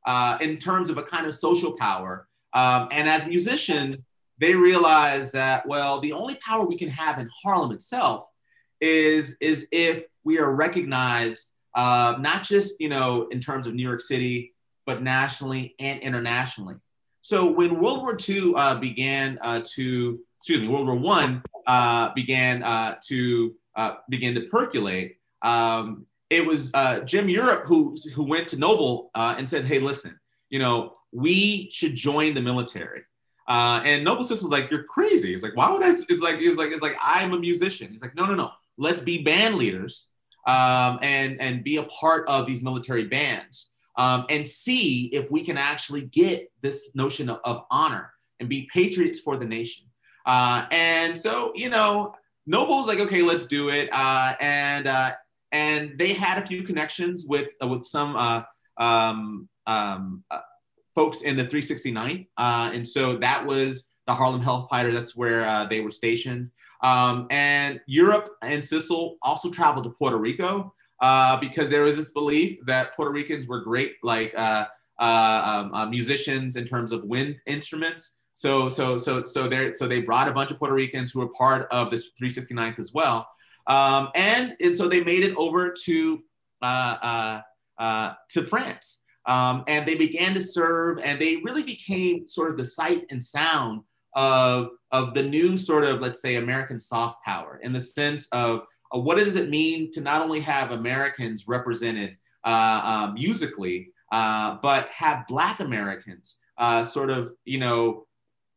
uh, 0.05 0.37
in 0.39 0.57
terms 0.57 0.89
of 0.89 0.97
a 0.97 1.03
kind 1.03 1.25
of 1.25 1.35
social 1.35 1.73
power. 1.73 2.27
Um, 2.53 2.87
and 2.91 3.09
as 3.09 3.27
musicians, 3.27 4.01
they 4.37 4.55
realized 4.55 5.33
that, 5.33 5.67
well, 5.67 5.99
the 5.99 6.13
only 6.13 6.35
power 6.35 6.65
we 6.65 6.77
can 6.77 6.89
have 6.89 7.19
in 7.19 7.29
Harlem 7.43 7.71
itself 7.71 8.27
is, 8.79 9.37
is 9.41 9.67
if 9.71 10.05
we 10.23 10.39
are 10.39 10.53
recognized 10.53 11.51
uh, 11.75 12.15
not 12.19 12.43
just 12.43 12.79
you 12.79 12.89
know 12.89 13.27
in 13.31 13.39
terms 13.39 13.67
of 13.67 13.75
New 13.75 13.83
York 13.83 14.01
City, 14.01 14.53
but 14.85 15.03
nationally 15.03 15.75
and 15.79 15.99
internationally. 15.99 16.75
So 17.25 17.49
when 17.49 17.81
World 17.81 18.01
War 18.01 18.15
II 18.29 18.53
uh, 18.55 18.79
began 18.79 19.39
uh, 19.41 19.63
to, 19.73 20.19
excuse 20.38 20.61
me, 20.61 20.67
World 20.67 20.85
War 20.85 20.95
One 20.95 21.41
uh, 21.65 22.13
began 22.13 22.61
uh, 22.61 22.97
to 23.07 23.55
uh, 23.75 23.95
begin 24.09 24.35
to 24.35 24.41
percolate, 24.41 25.17
um, 25.41 26.05
it 26.29 26.45
was 26.45 26.71
Jim 27.05 27.27
Europe 27.27 27.63
who 27.65 27.97
who 28.13 28.21
went 28.21 28.47
to 28.49 28.57
Noble 28.57 29.09
and 29.15 29.49
said, 29.49 29.65
"Hey, 29.65 29.79
listen, 29.79 30.19
you 30.51 30.59
know, 30.59 30.97
we 31.11 31.71
should 31.71 31.95
join 31.95 32.35
the 32.35 32.43
military." 32.43 33.01
Uh, 33.47 33.81
and 33.83 34.03
Noble 34.03 34.23
Sis 34.23 34.43
was 34.43 34.51
like, 34.51 34.69
"You're 34.69 34.83
crazy." 34.83 35.31
He's 35.31 35.41
like, 35.41 35.55
"Why 35.55 35.71
would 35.71 35.81
I?" 35.81 35.89
It's 36.07 36.21
like, 36.21 36.39
it's 36.39 36.57
like, 36.59 36.71
it's 36.71 36.83
like, 36.83 36.95
I'm 37.03 37.33
a 37.33 37.39
musician. 37.39 37.91
He's 37.91 38.03
like, 38.03 38.13
"No, 38.13 38.27
no, 38.27 38.35
no. 38.35 38.51
Let's 38.77 39.01
be 39.01 39.23
band 39.23 39.55
leaders 39.55 40.09
um, 40.45 40.99
and 41.01 41.41
and 41.41 41.63
be 41.63 41.77
a 41.77 41.83
part 41.85 42.27
of 42.27 42.45
these 42.45 42.61
military 42.61 43.05
bands 43.05 43.71
um, 43.97 44.25
and 44.29 44.47
see 44.47 45.05
if 45.08 45.31
we 45.31 45.41
can 45.41 45.58
actually 45.58 46.03
get 46.03 46.51
this 46.62 46.89
notion 46.95 47.29
of, 47.29 47.39
of 47.43 47.63
honor 47.71 48.12
and 48.39 48.49
be 48.49 48.67
patriots 48.73 49.19
for 49.19 49.38
the 49.38 49.45
nation. 49.45 49.86
Uh, 50.25 50.65
and 50.71 51.17
so 51.17 51.51
you 51.55 51.69
know, 51.69 52.13
Noble's 52.47 52.88
like, 52.88 52.99
okay, 52.99 53.21
let's 53.21 53.45
do 53.45 53.69
it. 53.69 53.89
Uh, 53.91 54.34
and 54.39 54.88
uh, 54.88 55.12
and 55.51 55.97
they 55.97 56.13
had 56.13 56.41
a 56.41 56.45
few 56.45 56.63
connections 56.63 57.25
with 57.27 57.51
uh, 57.62 57.67
with 57.67 57.84
some 57.86 58.15
uh, 58.15 58.43
um, 58.77 59.47
um, 59.67 60.23
uh, 60.29 60.41
folks 60.93 61.21
in 61.21 61.38
the 61.38 61.45
369th, 61.45 62.27
and 62.38 62.88
so 62.88 63.17
that 63.17 63.45
was 63.45 63.89
the 64.08 64.13
Harlem 64.13 64.41
Hellfighter. 64.41 64.93
That's 64.93 65.15
where 65.15 65.67
they 65.67 65.81
were 65.81 65.91
stationed. 65.91 66.51
Um, 66.84 67.25
and 67.31 67.81
Europe 67.88 68.29
and 68.43 68.62
Sissle 68.62 69.15
also 69.23 69.49
traveled 69.49 69.86
to 69.86 69.89
Puerto 69.91 70.17
Rico 70.17 70.74
uh, 71.01 71.39
because 71.39 71.69
there 71.69 71.84
was 71.84 71.95
this 71.95 72.12
belief 72.12 72.60
that 72.65 72.95
Puerto 72.95 73.12
Ricans 73.12 73.47
were 73.47 73.62
great, 73.62 73.95
like 74.03 74.34
uh, 74.38 74.65
uh, 74.99 75.41
um, 75.45 75.73
uh, 75.73 75.86
musicians 75.86 76.55
in 76.55 76.65
terms 76.65 76.91
of 76.91 77.03
wind 77.03 77.38
instruments. 77.45 78.15
So, 78.34 78.69
so, 78.69 78.97
so, 78.97 79.23
so 79.23 79.47
they 79.47 79.73
so 79.73 79.88
they 79.88 80.01
brought 80.01 80.27
a 80.27 80.34
bunch 80.34 80.51
of 80.51 80.60
Puerto 80.60 80.75
Ricans 80.75 81.12
who 81.12 81.19
were 81.19 81.29
part 81.29 81.67
of 81.71 81.89
this 81.89 82.12
369th 82.21 82.79
as 82.79 82.93
well, 82.93 83.27
um, 83.67 84.10
and, 84.13 84.55
and 84.60 84.75
so 84.75 84.88
they 84.88 85.03
made 85.03 85.23
it 85.23 85.36
over 85.38 85.73
to 85.86 86.23
uh, 86.62 87.41
uh, 87.77 88.13
to 88.29 88.43
France, 88.43 89.01
um, 89.25 89.63
and 89.67 89.88
they 89.88 89.95
began 89.95 90.34
to 90.34 90.41
serve, 90.41 90.99
and 90.99 91.19
they 91.19 91.38
really 91.38 91.63
became 91.63 92.27
sort 92.27 92.51
of 92.51 92.58
the 92.58 92.65
sight 92.65 93.05
and 93.10 93.23
sound 93.23 93.81
of, 94.15 94.69
of 94.91 95.13
the 95.13 95.23
new 95.23 95.58
sort 95.58 95.84
of, 95.84 95.99
let's 95.99 96.21
say, 96.21 96.36
American 96.36 96.79
soft 96.79 97.23
power 97.23 97.60
in 97.62 97.73
the 97.73 97.81
sense 97.81 98.27
of 98.31 98.62
uh, 98.93 99.00
what 99.00 99.17
does 99.17 99.36
it 99.36 99.50
mean 99.50 99.91
to 99.91 100.02
not 100.02 100.21
only 100.21 100.39
have 100.39 100.71
Americans 100.71 101.48
represented 101.48 102.17
uh, 102.43 102.82
uh, 102.84 103.12
musically, 103.13 103.89
uh, 104.12 104.58
but 104.62 104.88
have 104.89 105.28
Black 105.28 105.60
Americans 105.60 106.38
uh, 106.58 106.86
sort 106.86 107.10
of, 107.10 107.34
you 107.43 107.60
know, 107.60 108.06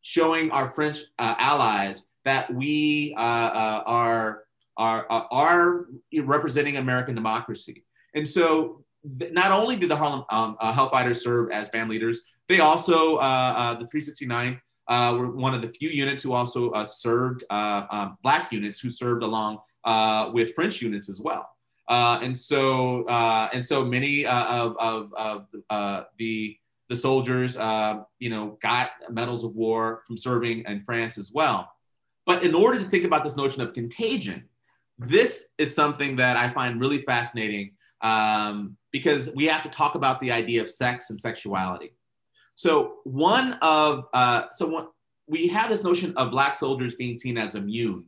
showing 0.02 0.50
our 0.50 0.70
French 0.70 1.00
uh, 1.18 1.34
allies 1.38 2.06
that 2.24 2.52
we 2.52 3.14
are, 3.16 4.44
are, 4.76 5.06
are 5.08 5.86
representing 6.22 6.76
American 6.76 7.14
democracy. 7.14 7.84
And 8.14 8.28
so 8.28 8.84
not 9.04 9.50
only 9.50 9.76
did 9.76 9.90
the 9.90 9.96
Harlem 9.96 10.24
um, 10.30 10.56
Hellfighters 10.60 11.16
serve 11.16 11.50
as 11.50 11.68
band 11.70 11.88
leaders, 11.88 12.22
they 12.48 12.60
also, 12.60 13.16
the 13.16 13.86
369 13.90 14.60
uh, 14.88 15.14
were 15.18 15.30
one 15.30 15.54
of 15.54 15.62
the 15.62 15.68
few 15.68 15.90
units 15.90 16.22
who 16.22 16.32
also 16.32 16.70
uh, 16.70 16.84
served 16.84 17.44
uh, 17.50 17.86
um, 17.90 18.18
black 18.22 18.50
units 18.50 18.80
who 18.80 18.90
served 18.90 19.22
along 19.22 19.58
uh, 19.84 20.30
with 20.32 20.54
French 20.54 20.82
units 20.82 21.08
as 21.08 21.20
well. 21.20 21.48
Uh, 21.88 22.20
and 22.22 22.36
so 22.36 23.04
uh, 23.04 23.48
and 23.52 23.64
so 23.64 23.84
many 23.84 24.26
of, 24.26 24.76
of, 24.78 25.14
of 25.16 25.46
the 26.18 26.56
the 26.88 26.96
soldiers, 26.96 27.56
you 28.18 28.30
know, 28.30 28.58
got 28.62 28.90
medals 29.10 29.44
of 29.44 29.54
war 29.54 30.02
from 30.06 30.16
serving 30.16 30.64
in 30.66 30.82
France 30.82 31.18
as 31.18 31.32
well. 31.32 31.70
But 32.26 32.42
in 32.42 32.54
order 32.54 32.78
to 32.78 32.88
think 32.88 33.04
about 33.04 33.24
this 33.24 33.36
notion 33.36 33.62
of 33.62 33.72
contagion, 33.72 34.44
this 34.98 35.48
is 35.58 35.74
something 35.74 36.16
that 36.16 36.36
I 36.36 36.50
find 36.50 36.80
really 36.80 37.02
fascinating 37.02 37.72
um, 38.00 38.76
because 38.92 39.30
we 39.34 39.46
have 39.46 39.62
to 39.62 39.68
talk 39.68 39.94
about 39.94 40.20
the 40.20 40.32
idea 40.32 40.62
of 40.62 40.70
sex 40.70 41.10
and 41.10 41.20
sexuality. 41.20 41.94
So 42.54 42.96
one 43.04 43.54
of 43.62 44.06
uh, 44.12 44.44
so 44.52 44.66
one, 44.66 44.86
we 45.28 45.46
have 45.48 45.70
this 45.70 45.84
notion 45.84 46.12
of 46.16 46.30
black 46.30 46.54
soldiers 46.54 46.94
being 46.94 47.18
seen 47.18 47.38
as 47.38 47.54
immune, 47.54 48.06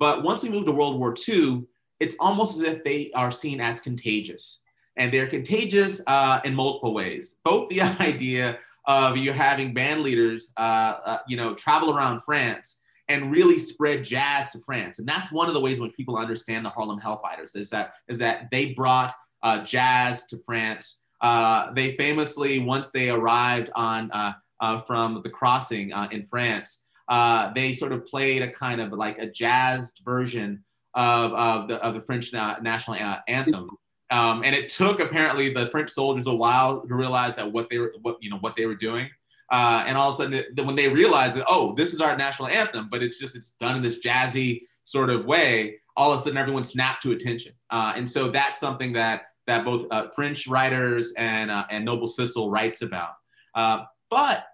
but 0.00 0.22
once 0.22 0.42
we 0.42 0.48
move 0.48 0.64
to 0.64 0.72
World 0.72 0.98
War 0.98 1.14
II, 1.28 1.64
it's 2.00 2.16
almost 2.18 2.58
as 2.58 2.64
if 2.64 2.82
they 2.82 3.12
are 3.14 3.30
seen 3.30 3.60
as 3.60 3.80
contagious, 3.80 4.60
and 4.96 5.12
they're 5.12 5.28
contagious 5.28 6.00
uh, 6.06 6.40
in 6.42 6.54
multiple 6.54 6.94
ways. 6.94 7.36
Both 7.44 7.68
the 7.68 7.82
idea 8.00 8.58
of 8.86 9.18
you 9.18 9.32
having 9.32 9.74
band 9.74 10.02
leaders, 10.02 10.50
uh, 10.56 10.96
uh, 11.04 11.18
you 11.28 11.36
know, 11.36 11.54
travel 11.54 11.94
around 11.94 12.22
France 12.22 12.80
and 13.08 13.30
really 13.30 13.58
spread 13.58 14.02
jazz 14.02 14.52
to 14.52 14.60
France, 14.60 14.98
and 14.98 15.06
that's 15.06 15.30
one 15.30 15.48
of 15.48 15.54
the 15.54 15.60
ways 15.60 15.78
when 15.78 15.92
people 15.92 16.16
understand 16.16 16.64
the 16.64 16.70
Harlem 16.70 16.98
Hellfighters 16.98 17.54
is 17.54 17.68
that 17.68 17.92
is 18.08 18.18
that 18.18 18.48
they 18.50 18.72
brought 18.72 19.14
uh, 19.42 19.62
jazz 19.64 20.26
to 20.28 20.38
France. 20.38 21.02
Uh, 21.20 21.70
they 21.74 21.94
famously, 21.98 22.58
once 22.58 22.90
they 22.90 23.10
arrived 23.10 23.68
on 23.74 24.10
uh, 24.12 24.80
from 24.86 25.20
the 25.22 25.28
crossing 25.28 25.92
in 26.10 26.22
France, 26.22 26.84
uh, 27.10 27.52
they 27.52 27.72
sort 27.72 27.92
of 27.92 28.06
played 28.06 28.40
a 28.40 28.50
kind 28.50 28.80
of 28.80 28.92
like 28.92 29.18
a 29.18 29.26
jazzed 29.26 30.00
version 30.04 30.64
of, 30.94 31.32
of 31.32 31.68
the 31.68 31.76
of 31.76 31.94
the 31.94 32.00
French 32.00 32.32
national 32.32 33.18
anthem. 33.28 33.70
Um, 34.12 34.42
and 34.44 34.54
it 34.54 34.70
took 34.70 35.00
apparently 35.00 35.52
the 35.52 35.68
French 35.68 35.90
soldiers 35.90 36.26
a 36.26 36.34
while 36.34 36.86
to 36.86 36.94
realize 36.94 37.36
that 37.36 37.52
what 37.52 37.68
they 37.68 37.78
were, 37.78 37.92
what 38.02 38.16
you 38.20 38.30
know, 38.30 38.38
what 38.38 38.56
they 38.56 38.66
were 38.66 38.74
doing. 38.76 39.08
Uh, 39.52 39.84
and 39.86 39.98
all 39.98 40.10
of 40.10 40.14
a 40.14 40.16
sudden, 40.18 40.34
it, 40.34 40.64
when 40.64 40.76
they 40.76 40.88
realized 40.88 41.34
that, 41.34 41.44
oh, 41.48 41.74
this 41.74 41.92
is 41.92 42.00
our 42.00 42.16
national 42.16 42.48
anthem, 42.48 42.88
but 42.88 43.02
it's 43.02 43.18
just 43.18 43.34
it's 43.34 43.52
done 43.52 43.74
in 43.76 43.82
this 43.82 43.98
jazzy 43.98 44.62
sort 44.84 45.10
of 45.10 45.24
way, 45.24 45.80
all 45.96 46.12
of 46.12 46.20
a 46.20 46.22
sudden 46.22 46.38
everyone 46.38 46.64
snapped 46.64 47.02
to 47.02 47.12
attention. 47.12 47.52
Uh, 47.70 47.92
and 47.96 48.08
so 48.08 48.28
that's 48.28 48.60
something 48.60 48.92
that 48.92 49.24
that 49.48 49.64
both 49.64 49.86
uh, 49.90 50.08
French 50.14 50.46
writers 50.46 51.12
and 51.16 51.50
uh, 51.50 51.64
and 51.70 51.84
Noble 51.84 52.06
Sissle 52.06 52.52
writes 52.52 52.82
about. 52.82 53.14
Uh, 53.54 53.84
but 54.10 54.46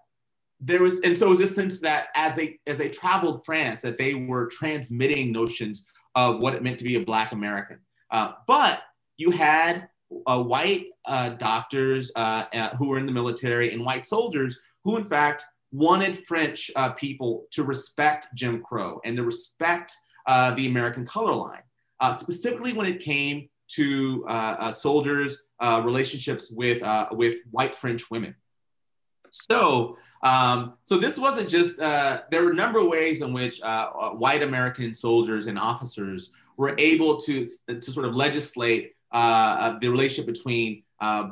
there 0.59 0.81
was, 0.81 0.99
and 1.01 1.17
so 1.17 1.27
it 1.27 1.29
was 1.29 1.39
this 1.39 1.55
sense 1.55 1.79
that 1.81 2.07
as 2.15 2.35
they 2.35 2.59
as 2.65 2.77
they 2.77 2.89
traveled 2.89 3.45
France, 3.45 3.81
that 3.81 3.97
they 3.97 4.13
were 4.13 4.47
transmitting 4.47 5.31
notions 5.31 5.85
of 6.15 6.39
what 6.39 6.55
it 6.55 6.63
meant 6.63 6.79
to 6.79 6.83
be 6.83 6.95
a 6.95 7.03
Black 7.03 7.31
American. 7.31 7.79
Uh, 8.09 8.33
but 8.47 8.81
you 9.17 9.31
had 9.31 9.89
uh, 10.25 10.41
white 10.41 10.87
uh, 11.05 11.29
doctors 11.29 12.11
who 12.77 12.87
were 12.87 12.97
in 12.97 13.05
the 13.05 13.11
military 13.11 13.71
and 13.71 13.85
white 13.85 14.05
soldiers 14.05 14.57
who, 14.83 14.97
in 14.97 15.03
fact, 15.03 15.43
wanted 15.71 16.25
French 16.25 16.71
people 16.95 17.45
to 17.51 17.63
respect 17.63 18.27
Jim 18.33 18.63
Crow 18.63 18.99
and 19.05 19.17
to 19.17 19.23
respect 19.23 19.95
the 20.27 20.67
American 20.67 21.05
color 21.05 21.33
line, 21.33 21.63
specifically 22.15 22.73
when 22.73 22.87
it 22.87 22.99
came 22.99 23.49
to 23.67 24.25
uh, 24.27 24.55
uh, 24.59 24.71
soldiers' 24.71 25.43
uh, 25.59 25.81
relationships 25.83 26.51
with 26.51 26.81
with 27.11 27.37
white 27.51 27.75
French 27.75 28.09
women. 28.09 28.35
So, 29.31 29.97
um, 30.23 30.73
so 30.85 30.97
this 30.97 31.17
wasn't 31.17 31.49
just. 31.49 31.77
there 31.77 32.43
were 32.43 32.51
a 32.51 32.55
number 32.55 32.79
of 32.79 32.87
ways 32.87 33.21
in 33.21 33.33
which 33.33 33.61
white 33.61 34.41
American 34.41 34.93
soldiers 34.93 35.47
and 35.47 35.57
officers 35.57 36.31
were 36.57 36.75
able 36.77 37.17
to 37.17 37.45
to 37.67 37.91
sort 37.91 38.05
of 38.05 38.15
legislate 38.15 38.95
the 39.11 39.79
relationship 39.83 40.25
between 40.25 40.83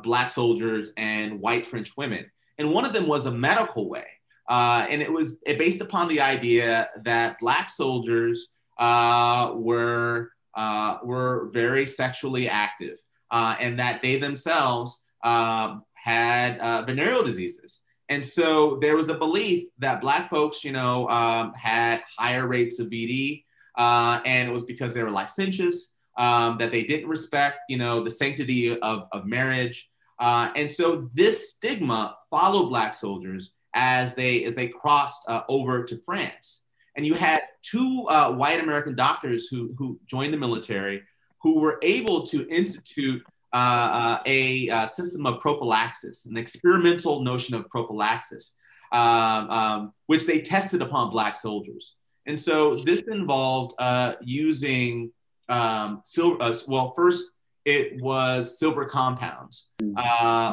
black 0.04 0.30
soldiers 0.30 0.94
and 0.98 1.40
white 1.40 1.66
French 1.66 1.96
women. 1.98 2.26
And 2.58 2.72
one 2.72 2.86
of 2.86 2.94
them 2.94 3.08
was 3.08 3.26
a 3.26 3.32
medical 3.32 3.90
way. 3.90 4.06
Uh, 4.48 4.86
and 4.90 5.02
it 5.02 5.12
was 5.12 5.38
based 5.58 5.82
upon 5.82 6.08
the 6.08 6.22
idea 6.22 6.90
that 7.04 7.40
black 7.40 7.70
soldiers 7.70 8.50
uh, 8.78 9.52
were 9.56 10.32
uh, 10.56 11.00
were 11.04 11.50
very 11.54 11.86
sexually 11.86 12.48
active 12.48 12.98
uh, 13.32 13.56
and 13.60 13.80
that 13.80 14.02
they 14.02 14.18
themselves 14.18 15.02
um, 15.24 15.84
had 15.94 16.58
uh, 16.60 16.84
venereal 16.84 17.24
diseases. 17.24 17.82
And 18.10 18.26
so 18.26 18.78
there 18.82 18.96
was 18.96 19.10
a 19.10 19.16
belief 19.16 19.68
that 19.80 20.02
Black 20.02 20.30
folks, 20.30 20.64
you 20.64 20.72
know, 20.72 21.10
um, 21.10 21.54
had 21.54 22.02
higher 22.18 22.48
rates 22.48 22.80
of 22.80 22.88
VD, 22.88 23.44
uh, 23.78 24.22
and 24.26 24.48
it 24.48 24.52
was 24.52 24.64
because 24.64 24.94
they 24.94 25.04
were 25.04 25.10
licentious, 25.10 25.92
um, 26.18 26.58
that 26.60 26.72
they 26.72 26.84
didn't 26.84 27.10
respect, 27.10 27.60
you 27.68 27.78
know, 27.78 28.04
the 28.04 28.12
sanctity 28.12 28.78
of, 28.80 29.08
of 29.12 29.26
marriage. 29.26 29.90
Uh, 30.20 30.52
and 30.56 30.70
so 30.70 31.10
this 31.14 31.54
stigma 31.54 32.16
followed 32.30 32.70
Black 32.70 32.94
soldiers 32.94 33.52
as 33.74 34.16
they 34.16 34.46
as 34.46 34.56
they 34.56 34.68
crossed 34.68 35.22
uh, 35.28 35.42
over 35.50 35.84
to 35.84 36.00
France. 36.06 36.62
And 36.96 37.06
you 37.06 37.14
had 37.14 37.42
two 37.62 38.06
uh, 38.08 38.32
white 38.32 38.62
American 38.62 38.96
doctors 38.96 39.48
who, 39.48 39.76
who 39.78 40.00
joined 40.06 40.34
the 40.34 40.38
military 40.38 41.04
who 41.42 41.60
were 41.60 41.78
able 41.82 42.26
to 42.26 42.48
institute 42.48 43.22
uh, 43.56 43.58
uh, 43.58 44.20
a, 44.26 44.68
a, 44.68 44.76
uh, 44.76 44.86
system 44.86 45.26
of 45.26 45.40
prophylaxis, 45.40 46.26
an 46.26 46.38
experimental 46.38 47.22
notion 47.22 47.56
of 47.56 47.70
prophylaxis, 47.70 48.56
um, 48.92 49.50
um, 49.50 49.94
which 50.08 50.26
they 50.26 50.42
tested 50.42 50.82
upon 50.82 51.10
Black 51.10 51.38
soldiers. 51.38 51.94
And 52.26 52.40
so 52.40 52.74
this 52.74 53.02
involved 53.08 53.76
uh, 53.80 54.14
using 54.22 55.12
um, 55.48 56.02
silver, 56.04 56.42
uh, 56.42 56.56
well, 56.68 56.94
first, 56.96 57.32
it 57.64 58.02
was 58.02 58.60
silver 58.60 58.86
compounds, 58.86 59.70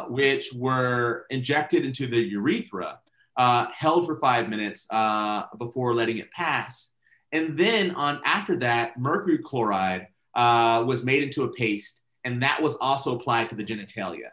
which 0.09 0.53
were 0.55 1.27
injected 1.31 1.85
into 1.85 2.07
the 2.07 2.21
urethra 2.21 2.99
uh, 3.37 3.67
held 3.75 4.07
for 4.07 4.19
five 4.19 4.49
minutes 4.49 4.87
uh, 4.91 5.45
before 5.59 5.95
letting 5.95 6.19
it 6.19 6.31
pass. 6.31 6.91
And 7.33 7.59
then 7.59 7.93
on 7.93 8.21
after 8.25 8.57
that, 8.59 8.99
mercury 8.99 9.39
chloride 9.39 10.09
uh, 10.35 10.85
was 10.87 11.05
made 11.05 11.23
into 11.23 11.45
a 11.45 11.53
paste, 11.53 12.02
and 12.25 12.43
that 12.43 12.63
was 12.63 12.77
also 12.77 13.17
applied 13.17 13.51
to 13.51 13.57
the 13.57 13.65
genitalia. 13.65 14.29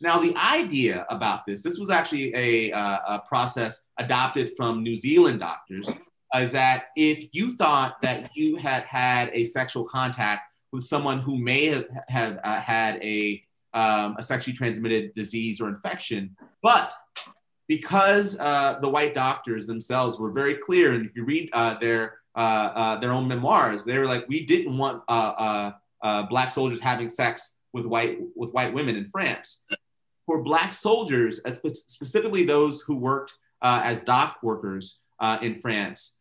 Now, 0.00 0.18
the 0.18 0.34
idea 0.36 1.06
about 1.10 1.46
this, 1.46 1.62
this 1.62 1.78
was 1.78 1.88
actually 1.88 2.34
a, 2.34 2.72
uh, 2.72 2.98
a 3.06 3.22
process 3.28 3.84
adopted 3.98 4.50
from 4.56 4.82
New 4.82 4.96
Zealand 4.96 5.38
doctors, 5.38 6.00
is 6.34 6.52
that 6.52 6.86
if 6.96 7.28
you 7.32 7.56
thought 7.56 8.02
that 8.02 8.30
you 8.34 8.56
had 8.56 8.82
had 8.82 9.30
a 9.32 9.44
sexual 9.44 9.84
contact 9.84 10.42
with 10.72 10.84
someone 10.84 11.20
who 11.20 11.38
may 11.38 11.66
have, 11.66 11.86
have 12.08 12.40
uh, 12.42 12.60
had 12.60 12.96
a, 13.02 13.44
um, 13.74 14.16
a 14.18 14.22
sexually 14.22 14.56
transmitted 14.56 15.14
disease 15.14 15.60
or 15.60 15.68
infection, 15.68 16.36
but 16.62 16.92
because 17.68 18.36
uh, 18.40 18.78
the 18.80 18.88
white 18.88 19.14
doctors 19.14 19.66
themselves 19.66 20.18
were 20.18 20.32
very 20.32 20.56
clear, 20.56 20.94
and 20.94 21.06
if 21.06 21.14
you 21.14 21.24
read 21.24 21.48
uh, 21.52 21.78
their 21.78 22.18
uh, 22.34 22.38
uh 22.74 23.00
their 23.00 23.12
own 23.12 23.28
memoirs, 23.28 23.84
they 23.84 23.98
were 23.98 24.06
like, 24.06 24.26
we 24.26 24.44
didn't 24.46 24.76
want 24.76 25.02
uh, 26.02 26.06
uh, 26.06 26.22
black 26.24 26.50
soldiers 26.50 26.80
having 26.80 27.10
sex 27.10 27.56
with 27.72 27.86
white 27.86 28.18
with 28.36 28.52
white 28.52 28.74
women 28.74 28.96
in 28.96 29.06
France. 29.06 29.62
For 30.26 30.42
black 30.42 30.72
soldiers, 30.72 31.40
specifically 31.88 32.44
those 32.44 32.82
who 32.82 32.96
worked 32.96 33.34
as 33.62 34.02
dock 34.02 34.38
workers 34.42 35.00
in 35.40 35.60
France, 35.60 36.16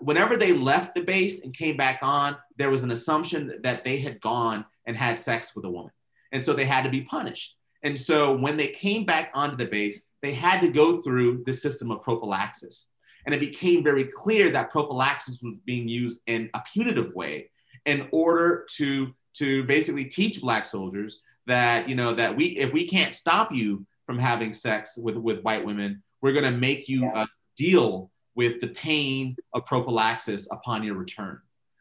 whenever 0.00 0.36
they 0.36 0.52
left 0.52 0.94
the 0.94 1.02
base 1.02 1.42
and 1.42 1.52
came 1.52 1.76
back 1.76 1.98
on, 2.02 2.36
there 2.56 2.70
was 2.70 2.82
an 2.82 2.90
assumption 2.90 3.58
that 3.62 3.84
they 3.84 3.98
had 3.98 4.20
gone 4.20 4.64
and 4.86 4.96
had 4.96 5.18
sex 5.18 5.56
with 5.56 5.64
a 5.64 5.70
woman, 5.70 5.92
and 6.32 6.44
so 6.44 6.52
they 6.52 6.64
had 6.64 6.84
to 6.84 6.90
be 6.90 7.02
punished. 7.02 7.56
And 7.82 7.98
so 8.00 8.36
when 8.36 8.56
they 8.56 8.68
came 8.68 9.04
back 9.04 9.30
onto 9.34 9.56
the 9.56 9.66
base, 9.66 10.04
they 10.22 10.32
had 10.32 10.60
to 10.62 10.68
go 10.68 11.02
through 11.02 11.44
the 11.46 11.52
system 11.52 11.90
of 11.90 12.02
prophylaxis. 12.02 12.88
And 13.24 13.34
it 13.34 13.40
became 13.40 13.82
very 13.82 14.04
clear 14.04 14.50
that 14.50 14.70
prophylaxis 14.70 15.42
was 15.42 15.56
being 15.64 15.88
used 15.88 16.20
in 16.26 16.50
a 16.54 16.62
punitive 16.72 17.14
way 17.14 17.50
in 17.86 18.08
order 18.10 18.66
to, 18.76 19.14
to 19.34 19.64
basically 19.64 20.04
teach 20.04 20.40
Black 20.40 20.66
soldiers 20.66 21.20
that, 21.46 21.88
you 21.88 21.94
know, 21.94 22.14
that 22.14 22.36
we, 22.36 22.46
if 22.58 22.72
we 22.72 22.86
can't 22.86 23.14
stop 23.14 23.52
you 23.52 23.86
from 24.04 24.18
having 24.18 24.52
sex 24.52 24.96
with, 24.96 25.16
with 25.16 25.42
white 25.42 25.64
women, 25.64 26.02
we're 26.20 26.32
going 26.32 26.52
to 26.52 26.58
make 26.58 26.88
you 26.88 27.06
uh, 27.14 27.26
deal 27.56 28.10
with 28.34 28.60
the 28.60 28.68
pain 28.68 29.36
of 29.54 29.64
prophylaxis 29.64 30.48
upon 30.50 30.82
your 30.82 30.94
return. 30.94 31.40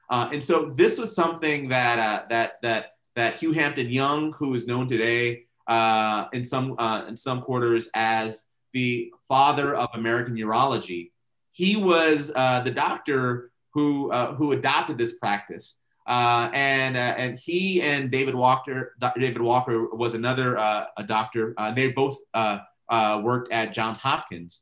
Uh, 0.09 0.29
and 0.31 0.43
so 0.43 0.71
this 0.77 0.97
was 0.97 1.13
something 1.13 1.69
that, 1.69 1.99
uh, 1.99 2.25
that, 2.29 2.53
that, 2.61 2.93
that 3.15 3.37
Hugh 3.37 3.53
Hampton 3.53 3.89
Young, 3.89 4.33
who 4.33 4.53
is 4.53 4.67
known 4.67 4.87
today 4.87 5.45
uh, 5.67 6.25
in 6.33 6.43
some 6.43 6.75
uh, 6.77 7.05
in 7.07 7.17
some 7.17 7.41
quarters 7.41 7.89
as 7.93 8.45
the 8.73 9.11
father 9.27 9.75
of 9.75 9.87
American 9.93 10.35
urology. 10.35 11.11
He 11.51 11.75
was 11.75 12.31
uh, 12.35 12.61
the 12.61 12.71
doctor 12.71 13.51
who 13.73 14.11
uh, 14.11 14.35
who 14.35 14.51
adopted 14.51 14.97
this 14.97 15.17
practice, 15.17 15.77
uh, 16.07 16.49
and 16.53 16.95
uh, 16.95 17.15
and 17.17 17.39
he 17.39 17.81
and 17.81 18.11
David 18.11 18.35
Walker. 18.35 18.95
David 19.17 19.41
Walker 19.41 19.87
was 19.95 20.13
another 20.13 20.55
a 20.55 21.03
doctor. 21.05 21.55
they 21.75 21.91
both 21.91 22.17
worked 22.91 23.51
at 23.51 23.73
Johns 23.73 23.99
Hopkins. 23.99 24.61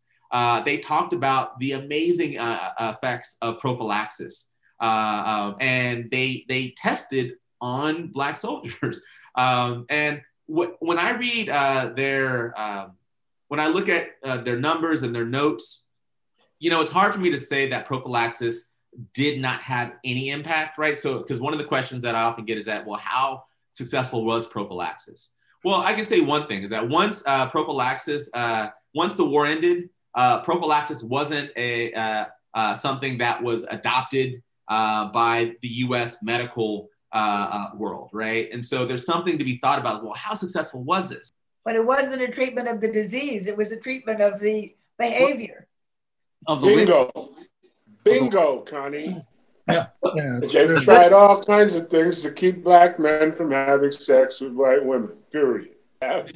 they 0.66 0.78
talked 0.78 1.14
about 1.14 1.60
the 1.60 1.74
amazing 1.74 2.38
effects 2.80 3.38
of 3.41 3.60
prophylaxis, 3.60 4.48
um, 4.80 5.56
and 5.60 6.10
they 6.12 6.46
they 6.48 6.74
tested 6.78 7.34
on 7.62 8.08
black 8.08 8.38
soldiers. 8.38 9.02
Um, 9.36 9.88
and 9.89 10.22
when 10.46 11.00
I 11.00 11.12
read 11.12 11.50
uh, 11.50 11.94
their, 11.96 12.54
um, 12.60 12.91
when 13.48 13.60
I 13.60 13.66
look 13.66 13.89
at 13.89 14.10
uh, 14.24 14.38
their 14.38 14.60
numbers 14.60 15.02
and 15.02 15.16
their 15.16 15.26
notes, 15.26 15.86
you 16.60 16.70
know, 16.70 16.82
it's 16.82 16.91
hard 16.91 17.14
for 17.14 17.20
me 17.20 17.32
to 17.32 17.38
say 17.39 17.70
that 17.70 17.88
prophylaxis 17.88 18.68
did 19.14 19.41
not 19.41 19.62
have 19.62 19.94
any 20.04 20.30
impact, 20.30 20.78
right? 20.78 21.00
So, 21.00 21.20
because 21.20 21.39
one 21.39 21.54
of 21.54 21.60
the 21.60 21.66
questions 21.66 22.04
that 22.04 22.16
I 22.16 22.24
often 22.24 22.46
get 22.46 22.58
is 22.58 22.66
that, 22.66 22.86
well, 22.86 23.00
how 23.00 23.44
successful 23.72 24.26
was 24.26 24.48
prophylaxis? 24.48 25.32
Well, 25.64 25.82
I 25.82 25.94
can 25.94 26.06
say 26.06 26.20
one 26.20 26.48
thing 26.48 26.64
is 26.64 26.70
that 26.72 26.88
once 26.88 27.24
uh, 27.26 27.50
prophylaxis, 27.50 28.30
uh, 28.34 28.68
once 28.94 29.16
the 29.16 29.26
war 29.26 29.46
ended, 29.46 29.89
uh, 30.14 30.41
prophylaxis 30.41 31.04
wasn't 31.04 31.52
a 31.56 31.94
uh, 31.94 32.26
uh, 32.54 32.76
something 32.76 33.18
that 33.18 33.41
was 33.41 33.66
adopted 33.70 34.44
uh, 34.68 35.08
by 35.12 35.56
the 35.62 35.68
U.S. 35.68 36.22
medical 36.22 36.89
world, 37.76 38.10
right? 38.12 38.52
And 38.52 38.66
so 38.66 38.86
there's 38.86 39.06
something 39.06 39.38
to 39.38 39.44
be 39.44 39.58
thought 39.58 39.80
about. 39.80 40.04
Well, 40.04 40.14
how 40.14 40.36
successful 40.36 40.84
was 40.84 41.10
this? 41.10 41.32
But 41.64 41.76
it 41.76 41.86
wasn't 41.86 42.22
a 42.22 42.28
treatment 42.28 42.68
of 42.68 42.82
the 42.82 42.91
disease; 42.91 43.48
it 43.48 43.56
was 43.56 43.72
a 43.72 43.80
treatment 43.80 44.22
of 44.22 44.39
the 44.39 44.76
behavior. 45.00 45.68
Of 46.46 46.60
the 46.60 46.68
bingo, 46.68 47.10
bingo, 48.04 48.62
Connie. 48.62 49.24
Yeah. 49.68 49.88
yeah. 50.14 50.39
They've 50.41 50.82
tried 50.84 51.14
all 51.14 51.41
kinds 51.43 51.76
of 51.76 51.89
things 51.89 52.22
to 52.24 52.32
keep 52.32 52.64
black 52.64 52.99
men 52.99 53.32
from 53.32 53.51
having 53.51 53.91
sex 53.91 54.41
with 54.41 54.54
white 54.54 54.84
women, 54.84 55.12
period. 55.32 55.70